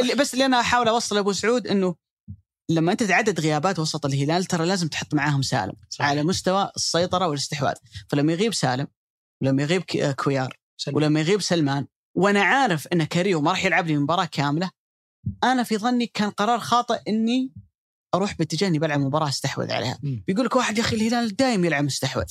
اللي 0.00 0.14
بس 0.14 0.34
اللي 0.34 0.44
أنا 0.46 0.60
أحاول 0.60 0.88
أوصل 0.88 1.18
أبو 1.18 1.32
سعود 1.32 1.66
إنه 1.66 1.94
لما 2.70 2.92
أنت 2.92 3.02
تعدد 3.02 3.40
غيابات 3.40 3.78
وسط 3.78 4.06
الهلال 4.06 4.44
ترى 4.44 4.66
لازم 4.66 4.88
تحط 4.88 5.14
معاهم 5.14 5.42
سالم 5.42 5.72
صحيح. 5.90 6.08
على 6.10 6.22
مستوى 6.22 6.70
السيطرة 6.76 7.26
والاستحواذ 7.28 7.74
فلما 8.08 8.32
يغيب 8.32 8.54
سالم 8.54 8.86
ولما 9.42 9.62
يغيب 9.62 9.82
ك- 9.82 10.14
كويار 10.24 10.58
سلم. 10.76 10.96
ولما 10.96 11.20
يغيب 11.20 11.40
سلمان 11.42 11.86
وأنا 12.14 12.42
عارف 12.42 12.86
إن 12.86 13.04
كاريو 13.04 13.40
ما 13.40 13.50
راح 13.50 13.64
يلعب 13.64 13.86
لي 13.86 13.96
مباراة 13.96 14.24
كاملة 14.24 14.70
أنا 15.44 15.62
في 15.62 15.78
ظني 15.78 16.06
كان 16.06 16.30
قرار 16.30 16.60
خاطئ 16.60 17.00
إني 17.08 17.52
أروح 18.14 18.34
باتجاه 18.38 18.68
إني 18.68 18.78
بلعب 18.78 19.00
مباراة 19.00 19.28
أستحوذ 19.28 19.72
عليها. 19.72 19.98
بيقول 20.02 20.46
لك 20.46 20.56
واحد 20.56 20.78
يا 20.78 20.82
أخي 20.82 20.96
الهلال 20.96 21.36
دائم 21.36 21.64
يلعب 21.64 21.84
مستحوذ 21.84 22.24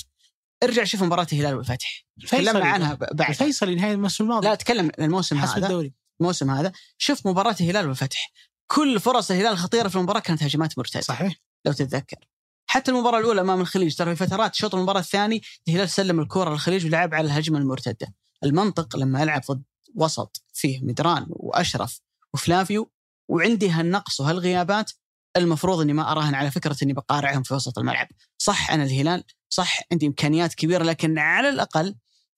ارجع 0.63 0.83
شوف 0.83 1.03
مباراة 1.03 1.27
الهلال 1.33 1.55
والفتح. 1.55 2.05
تكلمنا 2.27 2.65
عنها 2.65 2.93
بعد. 2.93 3.29
الفيصلي 3.29 3.75
نهاية 3.75 3.93
الموسم 3.93 4.23
الماضي. 4.23 4.47
لا 4.47 4.53
اتكلم 4.53 4.91
عن 4.99 5.05
الموسم 5.05 5.37
حسب 5.37 5.57
هذا. 5.57 5.65
الدوري. 5.65 5.93
الموسم 6.21 6.49
هذا. 6.49 6.71
شوف 6.97 7.27
مباراة 7.27 7.55
الهلال 7.61 7.87
والفتح. 7.87 8.31
كل 8.67 8.99
فرص 8.99 9.31
الهلال 9.31 9.51
الخطيره 9.51 9.87
في 9.87 9.95
المباراة 9.95 10.19
كانت 10.19 10.43
هجمات 10.43 10.77
مرتدة. 10.77 11.01
صحيح. 11.01 11.35
لو 11.65 11.73
تتذكر. 11.73 12.17
حتى 12.65 12.91
المباراة 12.91 13.19
الأولى 13.19 13.41
أمام 13.41 13.61
الخليج. 13.61 13.95
ترى 13.95 14.15
في 14.15 14.25
فترات 14.25 14.53
الشوط 14.53 14.75
المباراة 14.75 14.99
الثاني 14.99 15.41
الهلال 15.67 15.89
سلم 15.89 16.19
الكره 16.19 16.49
للخليج 16.49 16.85
ولعب 16.85 17.13
على 17.13 17.25
الهجمة 17.27 17.57
المرتدة. 17.57 18.13
المنطق 18.43 18.97
لما 18.97 19.23
العب 19.23 19.41
ضد 19.51 19.63
وسط 19.95 20.43
فيه 20.53 20.79
مدران 20.83 21.25
وأشرف 21.29 21.99
وفلافيو 22.33 22.91
وعندي 23.29 23.69
هالنقص 23.69 24.19
وهالغيابات 24.19 24.91
المفروض 25.37 25.81
إني 25.81 25.93
ما 25.93 26.11
أراهن 26.11 26.35
على 26.35 26.51
فكرة 26.51 26.77
إني 26.83 26.93
بقارعهم 26.93 27.43
في 27.43 27.53
وسط 27.53 27.79
الملعب. 27.79 28.07
صح 28.37 28.71
أنا 28.71 28.83
الهلال 28.83 29.23
صح 29.53 29.79
عندي 29.91 30.07
إمكانيات 30.07 30.53
كبيرة 30.53 30.83
لكن 30.83 31.17
على 31.17 31.49
الأقل 31.49 31.95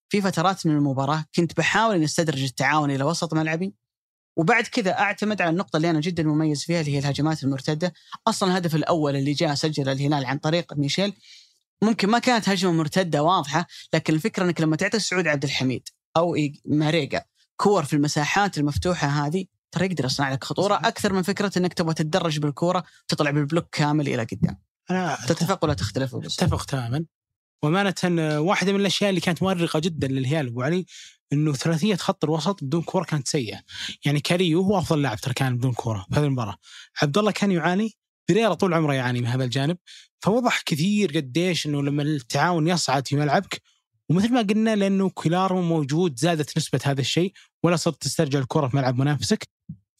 في 0.10 0.22
فترات 0.22 0.68
من 0.68 0.76
المباراة 0.76 1.26
كنت 1.36 1.58
بحاول 1.58 1.96
إني 1.96 2.06
أستدرج 2.06 2.44
التعاون 2.44 2.92
إلى 2.92 3.04
وسط 3.04 3.34
ملعبي. 3.34 3.76
وبعد 4.38 4.64
كذا 4.64 5.00
أعتمد 5.00 5.42
على 5.42 5.50
النقطة 5.50 5.78
اللي 5.78 5.90
أنا 5.90 6.00
جدا 6.00 6.24
مميز 6.24 6.64
فيها 6.64 6.82
اللي 6.82 6.94
هي 6.94 7.00
الهجمات 7.00 7.44
المرتدة. 7.44 7.94
أصلا 8.28 8.52
الهدف 8.52 8.76
الأول 8.76 9.16
اللي 9.16 9.34
جاء 9.34 9.56
سجل 9.56 9.90
الهلال 9.90 10.26
عن 10.26 10.38
طريق 10.38 10.74
ميشيل 10.74 11.14
ممكن 11.82 12.10
ما 12.10 12.20
كانت 12.20 12.50
هجمة 12.50 12.72
مرتدة 12.72 13.24
واضحة 13.24 13.68
لكن 13.94 14.14
الفكرة 14.14 14.44
إنك 14.44 14.62
لما 14.62 14.76
تعطي 14.76 15.00
سعود 15.00 15.28
عبد 15.28 15.44
الحميد 15.44 15.90
أو 16.18 16.36
ماريجا 16.66 17.26
كور 17.58 17.84
في 17.86 17.94
المساحات 17.94 18.58
المفتوحة 18.58 19.08
هذه 19.08 19.46
ترى 19.72 19.86
يقدر 19.86 20.06
يصنع 20.06 20.34
لك 20.34 20.44
خطورة. 20.44 20.76
أكثر 20.76 21.14
من 21.14 21.22
فكرة 21.22 21.52
إنك 21.58 21.74
تبغى 21.74 21.94
تتدرج 21.94 22.40
بالكورة 22.40 22.84
وتطلع 23.04 23.32
بالبلوك 23.32 23.66
كامل 23.72 24.08
إلى 24.08 24.24
قدام. 24.24 24.58
أنا 24.92 25.18
تتفق 25.28 25.64
ولا 25.64 25.74
تختلف؟ 25.74 26.16
أتفق 26.16 26.66
تماما. 26.66 27.06
وأمانة 27.64 27.96
آه، 28.04 28.42
واحدة 28.42 28.74
من 28.74 28.80
الأشياء 28.80 29.10
اللي 29.10 29.22
كانت 29.22 29.44
مؤرقة 29.44 29.80
جدا 29.80 30.08
للهلال 30.08 30.48
أبو 30.48 30.62
علي 30.62 30.86
أنه 31.34 31.54
ثلاثية 31.54 31.96
خط 31.96 32.24
الوسط 32.24 32.64
بدون 32.64 32.82
كورة 32.82 33.04
كانت 33.04 33.28
سيئة. 33.28 33.62
يعني 34.06 34.20
كاريو 34.20 34.62
هو 34.62 34.78
أفضل 34.78 35.02
لاعب 35.02 35.18
ترى 35.18 35.34
كان 35.34 35.58
بدون 35.58 35.74
كورة 35.74 36.06
في 36.10 36.20
هذه 36.20 36.26
المباراة. 36.26 36.58
عبد 37.02 37.18
الله 37.18 37.32
كان 37.32 37.52
يعاني 37.52 37.92
بريرة 38.30 38.54
طول 38.54 38.74
عمره 38.74 38.94
يعاني 38.94 39.22
من 39.22 39.28
هذا 39.28 39.44
الجانب. 39.44 39.78
فوضح 40.20 40.62
كثير 40.62 41.12
قديش 41.18 41.66
أنه 41.66 41.84
لما 41.84 42.04
التعاون 42.04 42.68
يصعد 42.68 43.08
في 43.08 43.16
ملعبك 43.16 43.62
ومثل 44.10 44.34
ما 44.34 44.42
قلنا 44.42 44.76
لأنه 44.76 45.10
كيلارو 45.10 45.62
موجود 45.62 46.20
زادت 46.20 46.58
نسبة 46.58 46.80
هذا 46.84 47.02
الشيء 47.02 47.34
ولا 47.64 47.76
صرت 47.76 48.02
تسترجع 48.02 48.40
الكرة 48.40 48.68
في 48.68 48.78
ملعب 48.78 48.98
منافسك. 48.98 49.48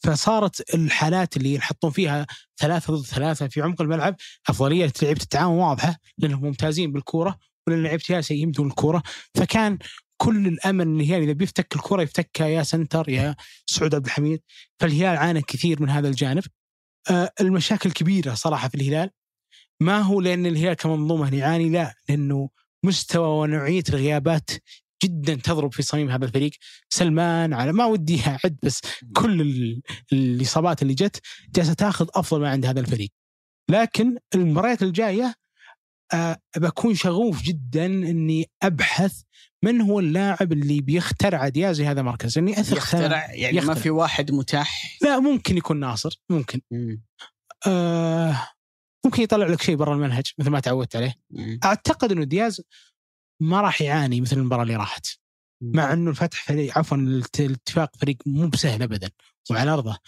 فصارت 0.04 0.74
الحالات 0.74 1.36
اللي 1.36 1.54
ينحطون 1.54 1.90
فيها 1.90 2.26
ثلاثة 2.60 2.94
ضد 2.94 3.04
ثلاثة 3.04 3.48
في 3.48 3.62
عمق 3.62 3.82
الملعب 3.82 4.16
أفضلية 4.48 4.92
لعيبه 5.02 5.22
التعاون 5.22 5.58
واضحة 5.58 5.96
لأنهم 6.18 6.44
ممتازين 6.44 6.92
بالكورة 6.92 7.38
ولأن 7.66 7.82
لعيبة 7.82 8.02
الهلال 8.10 8.24
سيئين 8.24 8.50
بدون 8.50 8.66
الكورة. 8.66 9.02
فكان 9.34 9.78
كل 10.16 10.46
الأمل 10.46 10.86
إن 10.86 11.00
الهلال 11.00 11.22
إذا 11.22 11.32
بيفتك 11.32 11.76
الكورة 11.76 12.02
يفتكها 12.02 12.46
يا 12.46 12.62
سنتر 12.62 13.08
يا 13.08 13.36
سعود 13.66 13.94
عبد 13.94 14.06
الحميد 14.06 14.42
فالهلال 14.80 15.16
عانى 15.16 15.42
كثير 15.42 15.82
من 15.82 15.90
هذا 15.90 16.08
الجانب. 16.08 16.42
آه، 17.10 17.32
المشاكل 17.40 17.90
كبيرة 17.90 18.34
صراحة 18.34 18.68
في 18.68 18.74
الهلال. 18.74 19.10
ما 19.80 20.00
هو 20.00 20.20
لأن 20.20 20.46
الهلال 20.46 20.74
كمنظومة 20.74 21.34
يعاني 21.34 21.70
لا 21.70 21.94
لأنه 22.08 22.50
مستوى 22.84 23.28
ونوعية 23.28 23.84
الغيابات 23.88 24.50
جدا 25.04 25.34
تضرب 25.34 25.72
في 25.72 25.82
صميم 25.82 26.10
هذا 26.10 26.24
الفريق 26.24 26.50
سلمان 26.88 27.52
على 27.52 27.72
ما 27.72 27.84
ودي 27.84 28.20
أعد 28.26 28.56
بس 28.62 28.80
كل 29.16 29.40
ال- 29.40 29.82
الإصابات 30.12 30.82
اللي 30.82 30.94
جت 30.94 31.20
جالسة 31.54 31.72
تأخذ 31.74 32.08
أفضل 32.14 32.40
ما 32.40 32.50
عند 32.50 32.66
هذا 32.66 32.80
الفريق 32.80 33.10
لكن 33.70 34.16
المباريات 34.34 34.82
الجاية 34.82 35.34
آه 36.14 36.36
بكون 36.56 36.94
شغوف 36.94 37.42
جدا 37.42 37.86
إني 37.86 38.50
أبحث 38.62 39.22
من 39.64 39.80
هو 39.80 40.00
اللاعب 40.00 40.52
اللي 40.52 40.80
بيخترع 40.80 41.48
دياز 41.48 41.80
هذا 41.80 42.00
المركز 42.00 42.38
لاني 42.38 42.60
أثق 42.60 42.76
يخترع 42.76 43.34
يعني 43.34 43.52
ما 43.56 43.58
يخترع. 43.62 43.74
في 43.74 43.90
واحد 43.90 44.32
متاح 44.32 44.98
لا 45.02 45.18
ممكن 45.20 45.56
يكون 45.56 45.80
ناصر 45.80 46.20
ممكن 46.30 46.60
مم. 46.70 47.02
آه 47.66 48.48
ممكن 49.04 49.22
يطلع 49.22 49.46
لك 49.46 49.62
شيء 49.62 49.76
برا 49.76 49.94
المنهج 49.94 50.24
مثل 50.38 50.50
ما 50.50 50.60
تعودت 50.60 50.96
عليه 50.96 51.14
مم. 51.30 51.58
أعتقد 51.64 52.12
إنه 52.12 52.24
دياز 52.24 52.60
ما 53.40 53.60
راح 53.60 53.82
يعاني 53.82 54.20
مثل 54.20 54.36
المباراة 54.36 54.62
اللي 54.62 54.76
راحت. 54.76 55.06
مع 55.62 55.92
إنه 55.92 56.10
الفتح 56.10 56.44
فريق 56.44 56.78
عفوا 56.78 56.96
الات- 56.96 57.40
الاتفاق 57.40 57.96
فريق 57.96 58.16
مو 58.26 58.48
بسهل 58.48 58.82
ابدا 58.82 59.10
وعلى 59.50 59.70
أرضه. 59.70 59.98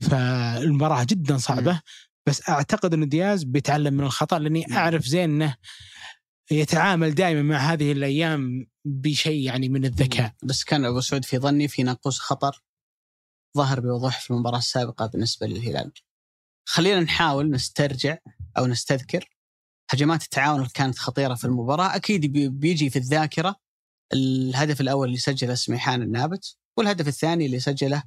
فالمباراة 0.00 1.04
جدا 1.04 1.38
صعبة. 1.38 1.80
بس 2.26 2.48
أعتقد 2.48 2.94
إنه 2.94 3.06
دياز 3.06 3.44
بيتعلم 3.44 3.94
من 3.94 4.04
الخطأ 4.04 4.38
لأني 4.38 4.76
أعرف 4.76 5.06
زين 5.06 5.30
إنه 5.42 5.56
يتعامل 6.50 7.14
دائما 7.14 7.42
مع 7.42 7.56
هذه 7.56 7.92
الأيام 7.92 8.66
بشيء 8.84 9.42
يعني 9.46 9.68
من 9.68 9.84
الذكاء. 9.84 10.34
بس 10.42 10.64
كان 10.64 10.84
أبو 10.84 11.00
سعود 11.00 11.24
في 11.24 11.38
ظني 11.38 11.68
في 11.68 11.82
ناقوس 11.82 12.18
خطر 12.18 12.62
ظهر 13.56 13.80
بوضوح 13.80 14.20
في 14.20 14.30
المباراة 14.30 14.58
السابقة 14.58 15.06
بالنسبة 15.06 15.46
للهلال. 15.46 15.92
خلينا 16.68 17.00
نحاول 17.00 17.50
نسترجع 17.50 18.16
أو 18.58 18.66
نستذكر 18.66 19.35
هجمات 19.90 20.22
التعاون 20.22 20.58
اللي 20.58 20.70
كانت 20.74 20.98
خطيرة 20.98 21.34
في 21.34 21.44
المباراة، 21.44 21.96
أكيد 21.96 22.26
بي- 22.32 22.48
بيجي 22.48 22.90
في 22.90 22.98
الذاكرة 22.98 23.56
الهدف 24.12 24.80
الأول 24.80 25.06
اللي 25.08 25.18
سجله 25.18 25.54
سميحان 25.54 26.02
النابت 26.02 26.56
والهدف 26.78 27.08
الثاني 27.08 27.46
اللي 27.46 27.60
سجله 27.60 28.02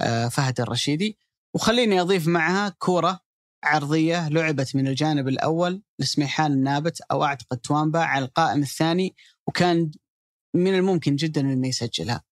آه، 0.00 0.28
فهد 0.28 0.60
الرشيدي. 0.60 1.18
وخليني 1.54 2.00
أضيف 2.00 2.26
معها 2.28 2.68
كوره 2.68 3.20
عرضية 3.64 4.28
لعبت 4.28 4.76
من 4.76 4.88
الجانب 4.88 5.28
الأول 5.28 5.82
لسميحان 5.98 6.52
النابت 6.52 7.00
أو 7.00 7.24
أعتقد 7.24 7.58
توامبا 7.58 7.98
على 8.00 8.24
القائم 8.24 8.62
الثاني 8.62 9.14
وكان 9.46 9.90
من 10.54 10.74
الممكن 10.74 11.16
جدا 11.16 11.40
إنه 11.40 11.68
يسجلها. 11.68 12.22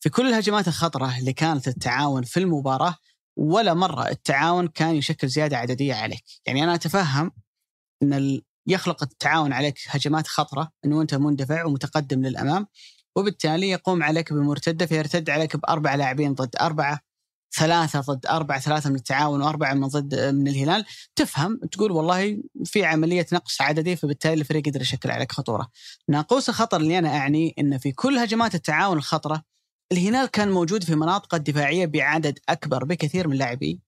في 0.00 0.10
كل 0.10 0.28
الهجمات 0.28 0.68
الخطرة 0.68 1.18
اللي 1.18 1.32
كانت 1.32 1.68
التعاون 1.68 2.22
في 2.22 2.40
المباراة 2.40 2.96
ولا 3.36 3.74
مرة 3.74 4.08
التعاون 4.08 4.68
كان 4.68 4.94
يشكل 4.94 5.28
زيادة 5.28 5.56
عددية 5.56 5.94
عليك، 5.94 6.24
يعني 6.46 6.64
أنا 6.64 6.74
أتفهم 6.74 7.30
إن 8.12 8.40
يخلق 8.66 9.02
التعاون 9.02 9.52
عليك 9.52 9.78
هجمات 9.88 10.26
خطرة 10.26 10.70
انه 10.84 11.02
أنت 11.02 11.14
مندفع 11.14 11.64
ومتقدم 11.64 12.22
للأمام 12.22 12.66
وبالتالي 13.16 13.70
يقوم 13.70 14.02
عليك 14.02 14.32
بمرتدة 14.32 14.86
فيرتد 14.86 15.30
عليك 15.30 15.56
بأربع 15.56 15.94
لاعبين 15.94 16.34
ضد 16.34 16.56
أربعة 16.60 17.00
ثلاثة 17.56 18.00
ضد 18.00 18.26
أربعة 18.26 18.60
ثلاثة 18.60 18.90
من 18.90 18.96
التعاون 18.96 19.42
وأربعة 19.42 19.74
من 19.74 19.86
ضد 19.86 20.14
من 20.14 20.48
الهلال. 20.48 20.84
تفهم 21.16 21.60
تقول 21.72 21.92
والله 21.92 22.42
في 22.64 22.84
عملية 22.84 23.26
نقص 23.32 23.60
عددي 23.60 23.96
فبالتالي 23.96 24.40
الفريق 24.40 24.68
يقدر 24.68 24.80
يشكل 24.82 25.10
عليك 25.10 25.32
خطورة. 25.32 25.70
ناقوس 26.08 26.48
الخطر 26.48 26.80
اللي 26.80 26.98
أنا 26.98 27.08
أعني 27.08 27.54
أن 27.58 27.78
في 27.78 27.92
كل 27.92 28.18
هجمات 28.18 28.54
التعاون 28.54 28.96
الخطرة 28.98 29.42
الهلال 29.92 30.26
كان 30.26 30.50
موجود 30.50 30.84
في 30.84 30.94
مناطق 30.94 31.34
الدفاعية 31.34 31.86
بعدد 31.86 32.38
أكبر 32.48 32.84
بكثير 32.84 33.28
من 33.28 33.36
لاعبي 33.36 33.80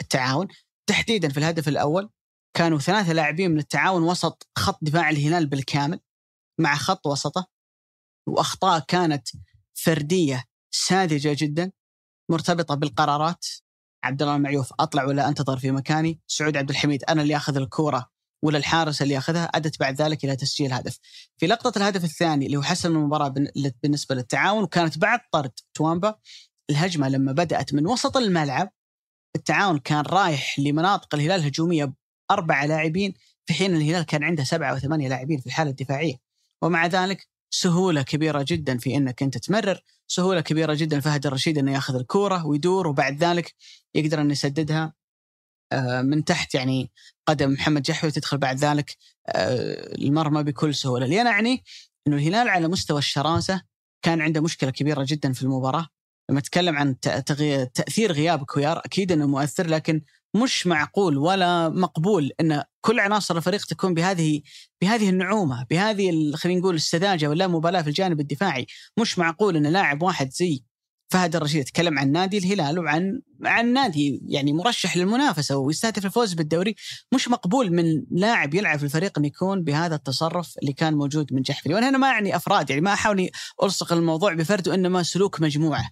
التعاون. 0.00 0.48
تحديدا 0.86 1.28
في 1.28 1.38
الهدف 1.38 1.68
الأول 1.68 2.10
كانوا 2.56 2.78
ثلاثة 2.78 3.12
لاعبين 3.12 3.50
من 3.50 3.58
التعاون 3.58 4.02
وسط 4.02 4.48
خط 4.58 4.78
دفاع 4.82 5.10
الهلال 5.10 5.46
بالكامل 5.46 6.00
مع 6.60 6.74
خط 6.76 7.06
وسطه. 7.06 7.46
وأخطاء 8.28 8.80
كانت 8.88 9.28
فردية 9.74 10.44
ساذجة 10.70 11.36
جدا 11.38 11.72
مرتبطة 12.30 12.74
بالقرارات. 12.74 13.46
عبد 14.04 14.22
الله 14.22 14.36
المعيوف 14.36 14.72
أطلع 14.80 15.04
ولا 15.04 15.28
أنتظر 15.28 15.58
في 15.58 15.70
مكاني؟ 15.70 16.20
سعود 16.26 16.56
عبد 16.56 16.70
الحميد 16.70 17.04
أنا 17.04 17.22
اللي 17.22 17.36
أخذ 17.36 17.56
الكورة 17.56 18.10
ولا 18.44 18.58
الحارس 18.58 19.02
اللي 19.02 19.14
ياخذها 19.14 19.44
أدت 19.44 19.80
بعد 19.80 20.02
ذلك 20.02 20.24
إلى 20.24 20.36
تسجيل 20.36 20.72
هدف. 20.72 20.98
في 21.36 21.46
لقطة 21.46 21.78
الهدف 21.78 22.04
الثاني 22.04 22.46
اللي 22.46 22.56
هو 22.56 22.62
حسم 22.62 22.96
المباراة 22.96 23.28
بن- 23.28 23.48
بالنسبة 23.82 24.14
للتعاون 24.14 24.62
وكانت 24.62 24.98
بعد 24.98 25.20
طرد 25.32 25.52
توامبا. 25.74 26.14
الهجمة 26.70 27.08
لما 27.08 27.32
بدأت 27.32 27.74
من 27.74 27.86
وسط 27.86 28.16
الملعب 28.16 28.70
التعاون 29.36 29.78
كان 29.78 30.00
رايح 30.00 30.58
لمناطق 30.58 31.14
الهلال 31.14 31.40
الهجومية 31.40 31.94
باربع 32.34 32.64
لاعبين 32.64 33.14
في 33.46 33.54
حين 33.54 33.76
الهلال 33.76 34.02
كان 34.02 34.24
عنده 34.24 34.44
سبعة 34.44 34.74
وثمانيه 34.74 35.08
لاعبين 35.08 35.38
في 35.40 35.46
الحالة 35.46 35.70
الدفاعية. 35.70 36.14
ومع 36.62 36.86
ذلك 36.86 37.28
سهولة 37.50 38.02
كبيرة 38.02 38.44
جدا 38.48 38.78
في 38.78 38.96
إنك 38.96 39.22
أنت 39.22 39.38
تمرر، 39.38 39.80
سهولة 40.06 40.40
كبيرة 40.40 40.74
جدا 40.74 41.00
فهد 41.00 41.26
الرشيد 41.26 41.58
إنه 41.58 41.72
يأخذ 41.72 41.94
الكورة 41.94 42.46
ويدور 42.46 42.86
وبعد 42.86 43.24
ذلك 43.24 43.54
يقدر 43.94 44.20
إنه 44.20 44.32
يسددها 44.32 44.92
آه، 45.72 46.02
من 46.02 46.24
تحت. 46.24 46.54
يعني 46.54 46.90
قدم 47.26 47.50
محمد 47.52 47.82
جحوي 47.82 48.10
تدخل 48.10 48.38
بعد 48.38 48.56
ذلك 48.56 48.96
آه، 49.28 49.94
المرمى 49.94 50.42
بكل 50.42 50.74
سهولة، 50.74 51.04
اللي 51.04 51.20
أنا 51.20 51.30
أعني 51.30 51.64
إنه 52.06 52.16
الهلال 52.16 52.48
على 52.48 52.68
مستوى 52.68 52.98
الشراسة 52.98 53.62
كان 54.02 54.20
عنده 54.20 54.40
مشكلة 54.40 54.70
كبيرة 54.70 55.04
جدا 55.08 55.32
في 55.32 55.42
المباراة، 55.42 55.88
لما 56.30 56.38
أتكلم 56.38 56.76
عن 56.76 57.00
ت- 57.00 57.08
تغي- 57.08 57.66
تأثير 57.66 58.12
غياب 58.12 58.44
كويار 58.44 58.78
أكيد 58.78 59.12
إنه 59.12 59.26
مؤثر 59.26 59.66
لكن 59.66 60.02
مش 60.34 60.66
معقول 60.66 61.18
ولا 61.18 61.68
مقبول 61.68 62.30
إن 62.40 62.62
كل 62.80 63.00
عناصر 63.00 63.36
الفريق 63.36 63.66
تكون 63.66 63.94
بهذه 63.94 64.42
بهذه 64.80 65.10
النعومة، 65.10 65.66
بهذه 65.70 66.32
خلينا 66.34 66.60
نقول 66.60 66.74
السذاجة 66.74 67.28
ولا 67.28 67.46
مبالاة 67.46 67.82
في 67.82 67.88
الجانب 67.88 68.20
الدفاعي، 68.20 68.66
مش 69.00 69.18
معقول 69.18 69.56
إن 69.56 69.66
لاعب 69.66 70.02
واحد 70.02 70.30
زي 70.30 70.64
فهد 71.12 71.36
الرشيد 71.36 71.60
يتكلم 71.60 71.98
عن 71.98 72.12
نادي 72.12 72.38
الهلال 72.38 72.78
وعن 72.78 73.20
عن 73.44 73.72
نادي 73.72 74.20
يعني 74.26 74.52
مرشح 74.52 74.96
للمنافسة 74.96 75.56
ويستهدف 75.56 76.06
الفوز 76.06 76.34
بالدوري. 76.34 76.74
مش 77.14 77.28
مقبول 77.28 77.72
من 77.72 78.04
لاعب 78.10 78.54
يلعب 78.54 78.78
في 78.78 78.84
الفريق 78.84 79.18
انه 79.18 79.26
يكون 79.26 79.64
بهذا 79.64 79.94
التصرف 79.94 80.54
اللي 80.62 80.72
كان 80.72 80.94
موجود 80.94 81.32
من 81.34 81.42
جحفري 81.42 81.74
وأنا 81.74 81.88
هنا 81.88 81.98
ما 81.98 82.06
أعني 82.06 82.36
أفراد 82.36 82.70
يعني 82.70 82.82
ما 82.82 82.92
أحاول 82.92 83.28
ألصق 83.62 83.92
الموضوع 83.92 84.34
بفرد 84.34 84.68
وإنما 84.68 85.02
سلوك 85.02 85.40
مجموعة. 85.40 85.90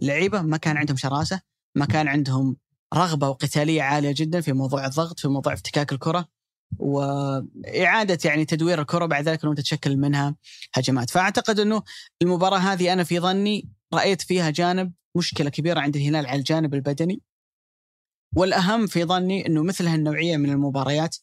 لعيبة 0.00 0.42
ما 0.42 0.56
كان 0.56 0.76
عندهم 0.76 0.96
شراسة 0.96 1.40
ما 1.76 1.86
كان 1.86 2.08
عندهم 2.08 2.56
رغبة 2.94 3.28
وقتالية 3.28 3.82
عالية 3.82 4.14
جدا 4.16 4.40
في 4.40 4.52
موضوع 4.52 4.86
الضغط 4.86 5.20
في 5.20 5.28
موضوع 5.28 5.52
افتكاك 5.52 5.92
الكرة 5.92 6.28
وإعادة 6.78 8.18
يعني 8.24 8.44
تدوير 8.44 8.80
الكرة 8.80 9.06
بعد 9.06 9.28
ذلك 9.28 9.44
انه 9.44 9.54
تتشكل 9.54 9.96
منها 9.96 10.36
هجمات 10.74 11.10
فأعتقد 11.10 11.60
إنه 11.60 11.82
المباراة 12.22 12.58
هذه 12.58 12.92
أنا 12.92 13.04
في 13.04 13.20
ظني 13.20 13.68
رأيت 13.94 14.22
فيها 14.22 14.50
جانب 14.50 14.92
مشكلة 15.16 15.50
كبيرة 15.50 15.80
عند 15.80 15.96
الهلال 15.96 16.26
على 16.26 16.38
الجانب 16.38 16.74
البدني 16.74 17.22
والأهم 18.36 18.86
في 18.86 19.04
ظني 19.04 19.46
إنه 19.46 19.62
مثل 19.62 19.86
هالنوعية 19.86 20.36
من 20.36 20.50
المباريات 20.50 21.16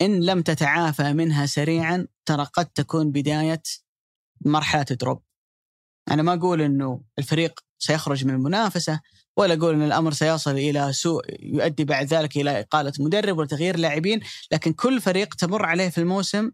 إن 0.00 0.20
لم 0.24 0.42
تتعافى 0.42 1.12
منها 1.12 1.46
سريعا 1.46 2.06
ترى 2.26 2.44
قد 2.44 2.66
تكون 2.66 3.10
بداية 3.10 3.62
مرحلة 4.40 4.82
drop. 4.82 5.22
أنا 6.10 6.22
ما 6.22 6.34
أقول 6.34 6.62
إنه 6.62 7.02
الفريق 7.18 7.60
سيخرج 7.78 8.24
من 8.24 8.34
المنافسة 8.34 9.00
ولا 9.38 9.54
أقول 9.54 9.74
إن 9.74 9.82
الأمر 9.82 10.12
سيصل 10.12 10.50
إلى 10.50 10.92
سوء 10.92 11.22
يؤدي 11.40 11.84
بعد 11.84 12.06
ذلك 12.06 12.36
إلى 12.36 12.60
إقالة 12.60 12.92
مدرب 12.98 13.38
وتغيير 13.38 13.76
لاعبين، 13.76 14.20
لكن 14.52 14.72
كل 14.72 15.00
فريق 15.00 15.34
تمر 15.34 15.64
عليه 15.64 15.88
في 15.88 15.98
الموسم 15.98 16.50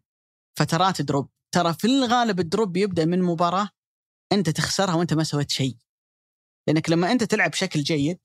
فترات 0.59 1.03
drop، 1.03 1.29
ترى 1.55 1.75
في 1.75 1.87
الغالب 1.87 2.41
ال 2.41 2.48
drop 2.48 2.77
يبدا 2.77 3.05
من 3.05 3.23
مباراة 3.23 3.69
أنت 4.33 4.51
تخسرها 4.51 4.95
وأنت 4.95 5.15
ما 5.15 5.25
سويت 5.25 5.51
شيء. 5.51 5.77
لأنك 6.69 6.91
لما 6.91 7.13
أنت 7.13 7.25
تلعب 7.25 7.51
بشكل 7.51 7.83
جيد 7.83 8.19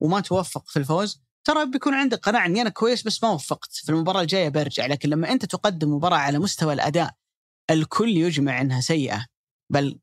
وما 0.00 0.20
توفق 0.20 0.68
في 0.68 0.78
الفوز 0.78 1.22
ترى 1.44 1.66
بيكون 1.66 1.94
عندك 1.94 2.18
قناعة 2.18 2.46
إني 2.46 2.62
أنا 2.62 2.70
كويس 2.70 3.02
بس 3.02 3.22
ما 3.22 3.30
وفقت. 3.30 3.72
في 3.72 3.88
المباراة 3.88 4.20
الجاية 4.20 4.48
برجع 4.48 4.86
لكن 4.86 5.08
لما 5.08 5.32
أنت 5.32 5.44
تقدم 5.44 5.94
مباراة 5.94 6.16
على 6.18 6.38
مستوى 6.38 6.72
الأداء 6.72 7.14
الكل 7.70 8.16
يجمع 8.16 8.60
إنها 8.60 8.80
سيئة 8.80 9.26
بل 9.72 10.00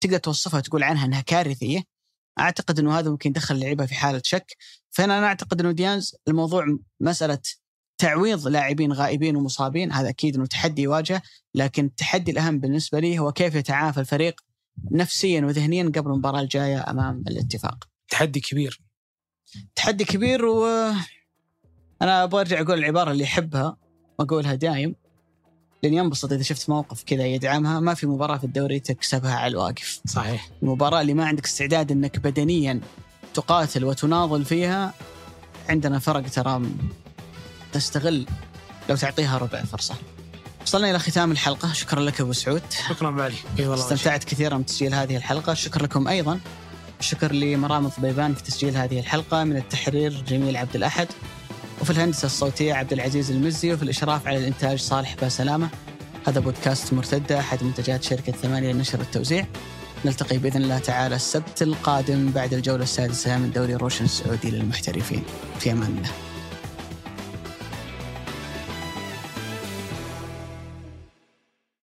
تقدر 0.00 0.18
توصفها 0.18 0.60
تقول 0.60 0.82
عنها 0.82 1.06
إنها 1.06 1.20
كارثية. 1.20 1.95
أعتقد 2.38 2.78
إنه 2.78 2.98
هذا 2.98 3.10
ممكن 3.10 3.30
يدخل 3.30 3.54
اللعيبة 3.54 3.86
في 3.86 3.94
حالة 3.94 4.22
شك. 4.24 4.56
فانا 4.90 5.18
أنا 5.18 5.26
أعتقد 5.26 5.60
إنه 5.60 5.72
ديانز 5.72 6.16
الموضوع 6.28 6.78
مسألة 7.00 7.38
تعويض 7.98 8.48
لاعبين 8.48 8.92
غائبين 8.92 9.36
ومصابين 9.36 9.92
هذا 9.92 10.08
أكيد 10.08 10.36
إنه 10.36 10.46
تحدي 10.46 10.82
يواجه 10.82 11.22
لكن 11.54 11.84
التحدي 11.84 12.30
الأهم 12.30 12.60
بالنسبة 12.60 12.98
لي 12.98 13.18
هو 13.18 13.32
كيف 13.32 13.54
يتعافى 13.54 14.00
الفريق 14.00 14.40
نفسيا 14.90 15.40
وذهنيا 15.44 15.84
قبل 15.84 16.10
المباراة 16.10 16.40
الجاية 16.40 16.90
أمام 16.90 17.24
الاتفاق. 17.28 17.88
تحدي 18.08 18.40
كبير. 18.40 18.80
تحدي 19.74 20.04
كبير 20.04 20.44
و 20.44 20.66
أنا 22.02 22.24
أبغى 22.24 22.40
أرجع 22.40 22.60
أقول 22.60 22.78
العبارة 22.78 23.10
اللي 23.10 23.24
أحبها 23.24 23.76
وأقولها 24.18 24.54
دايم. 24.54 24.94
لأن 25.86 25.94
ينبسط 25.94 26.32
إذا 26.32 26.42
شفت 26.42 26.70
موقف 26.70 27.02
كذا 27.06 27.26
يدعمها 27.26 27.80
ما 27.80 27.94
في 27.94 28.06
مباراة 28.06 28.38
في 28.38 28.44
الدوري 28.44 28.80
تكسبها 28.80 29.34
على 29.34 29.50
الواقف 29.50 30.00
صحيح 30.06 30.48
المباراة 30.62 31.00
اللي 31.00 31.14
ما 31.14 31.26
عندك 31.26 31.44
استعداد 31.44 31.92
إنك 31.92 32.18
بدنيا 32.18 32.80
تقاتل 33.34 33.84
وتناضل 33.84 34.44
فيها 34.44 34.94
عندنا 35.68 35.98
فرق 35.98 36.28
ترى 36.28 36.62
تستغل 37.72 38.26
لو 38.88 38.96
تعطيها 38.96 39.38
ربع 39.38 39.62
فرصة. 39.62 39.94
وصلنا 40.62 40.90
إلى 40.90 40.98
ختام 40.98 41.32
الحلقة، 41.32 41.72
شكرا 41.72 42.00
لك 42.00 42.20
أبو 42.20 42.32
سعود. 42.32 42.62
شكرا 42.88 43.10
معلي 43.10 43.34
إي 43.58 43.66
والله 43.66 43.84
استمتعت 43.84 44.24
كثيرا 44.24 44.58
بتسجيل 44.58 44.94
هذه 44.94 45.16
الحلقة، 45.16 45.54
شكرا 45.54 45.82
لكم 45.82 46.08
أيضا. 46.08 46.40
شكر 47.00 47.32
لمرام 47.32 47.86
الضبيبان 47.86 48.34
في 48.34 48.42
تسجيل 48.42 48.76
هذه 48.76 49.00
الحلقة، 49.00 49.44
من 49.44 49.56
التحرير 49.56 50.24
جميل 50.28 50.56
عبد 50.56 50.76
الأحد. 50.76 51.08
وفي 51.80 51.90
الهندسة 51.90 52.26
الصوتية 52.26 52.74
عبد 52.74 52.92
العزيز 52.92 53.30
المزي 53.30 53.72
وفي 53.72 53.82
الإشراف 53.82 54.26
على 54.26 54.38
الإنتاج 54.38 54.78
صالح 54.78 55.14
باسلامه. 55.20 55.68
هذا 56.26 56.40
بودكاست 56.40 56.92
مرتدة 56.92 57.38
أحد 57.38 57.64
منتجات 57.64 58.02
شركة 58.02 58.32
ثمانية 58.32 58.72
للنشر 58.72 58.98
والتوزيع. 58.98 59.46
نلتقي 60.04 60.38
بإذن 60.38 60.62
الله 60.62 60.78
تعالى 60.78 61.16
السبت 61.16 61.62
القادم 61.62 62.30
بعد 62.30 62.54
الجولة 62.54 62.82
السادسة 62.82 63.38
من 63.38 63.52
دوري 63.52 63.74
روشن 63.74 64.04
السعودي 64.04 64.50
للمحترفين. 64.50 65.22
في 65.60 65.72
أمان 65.72 65.96
الله. 65.96 66.25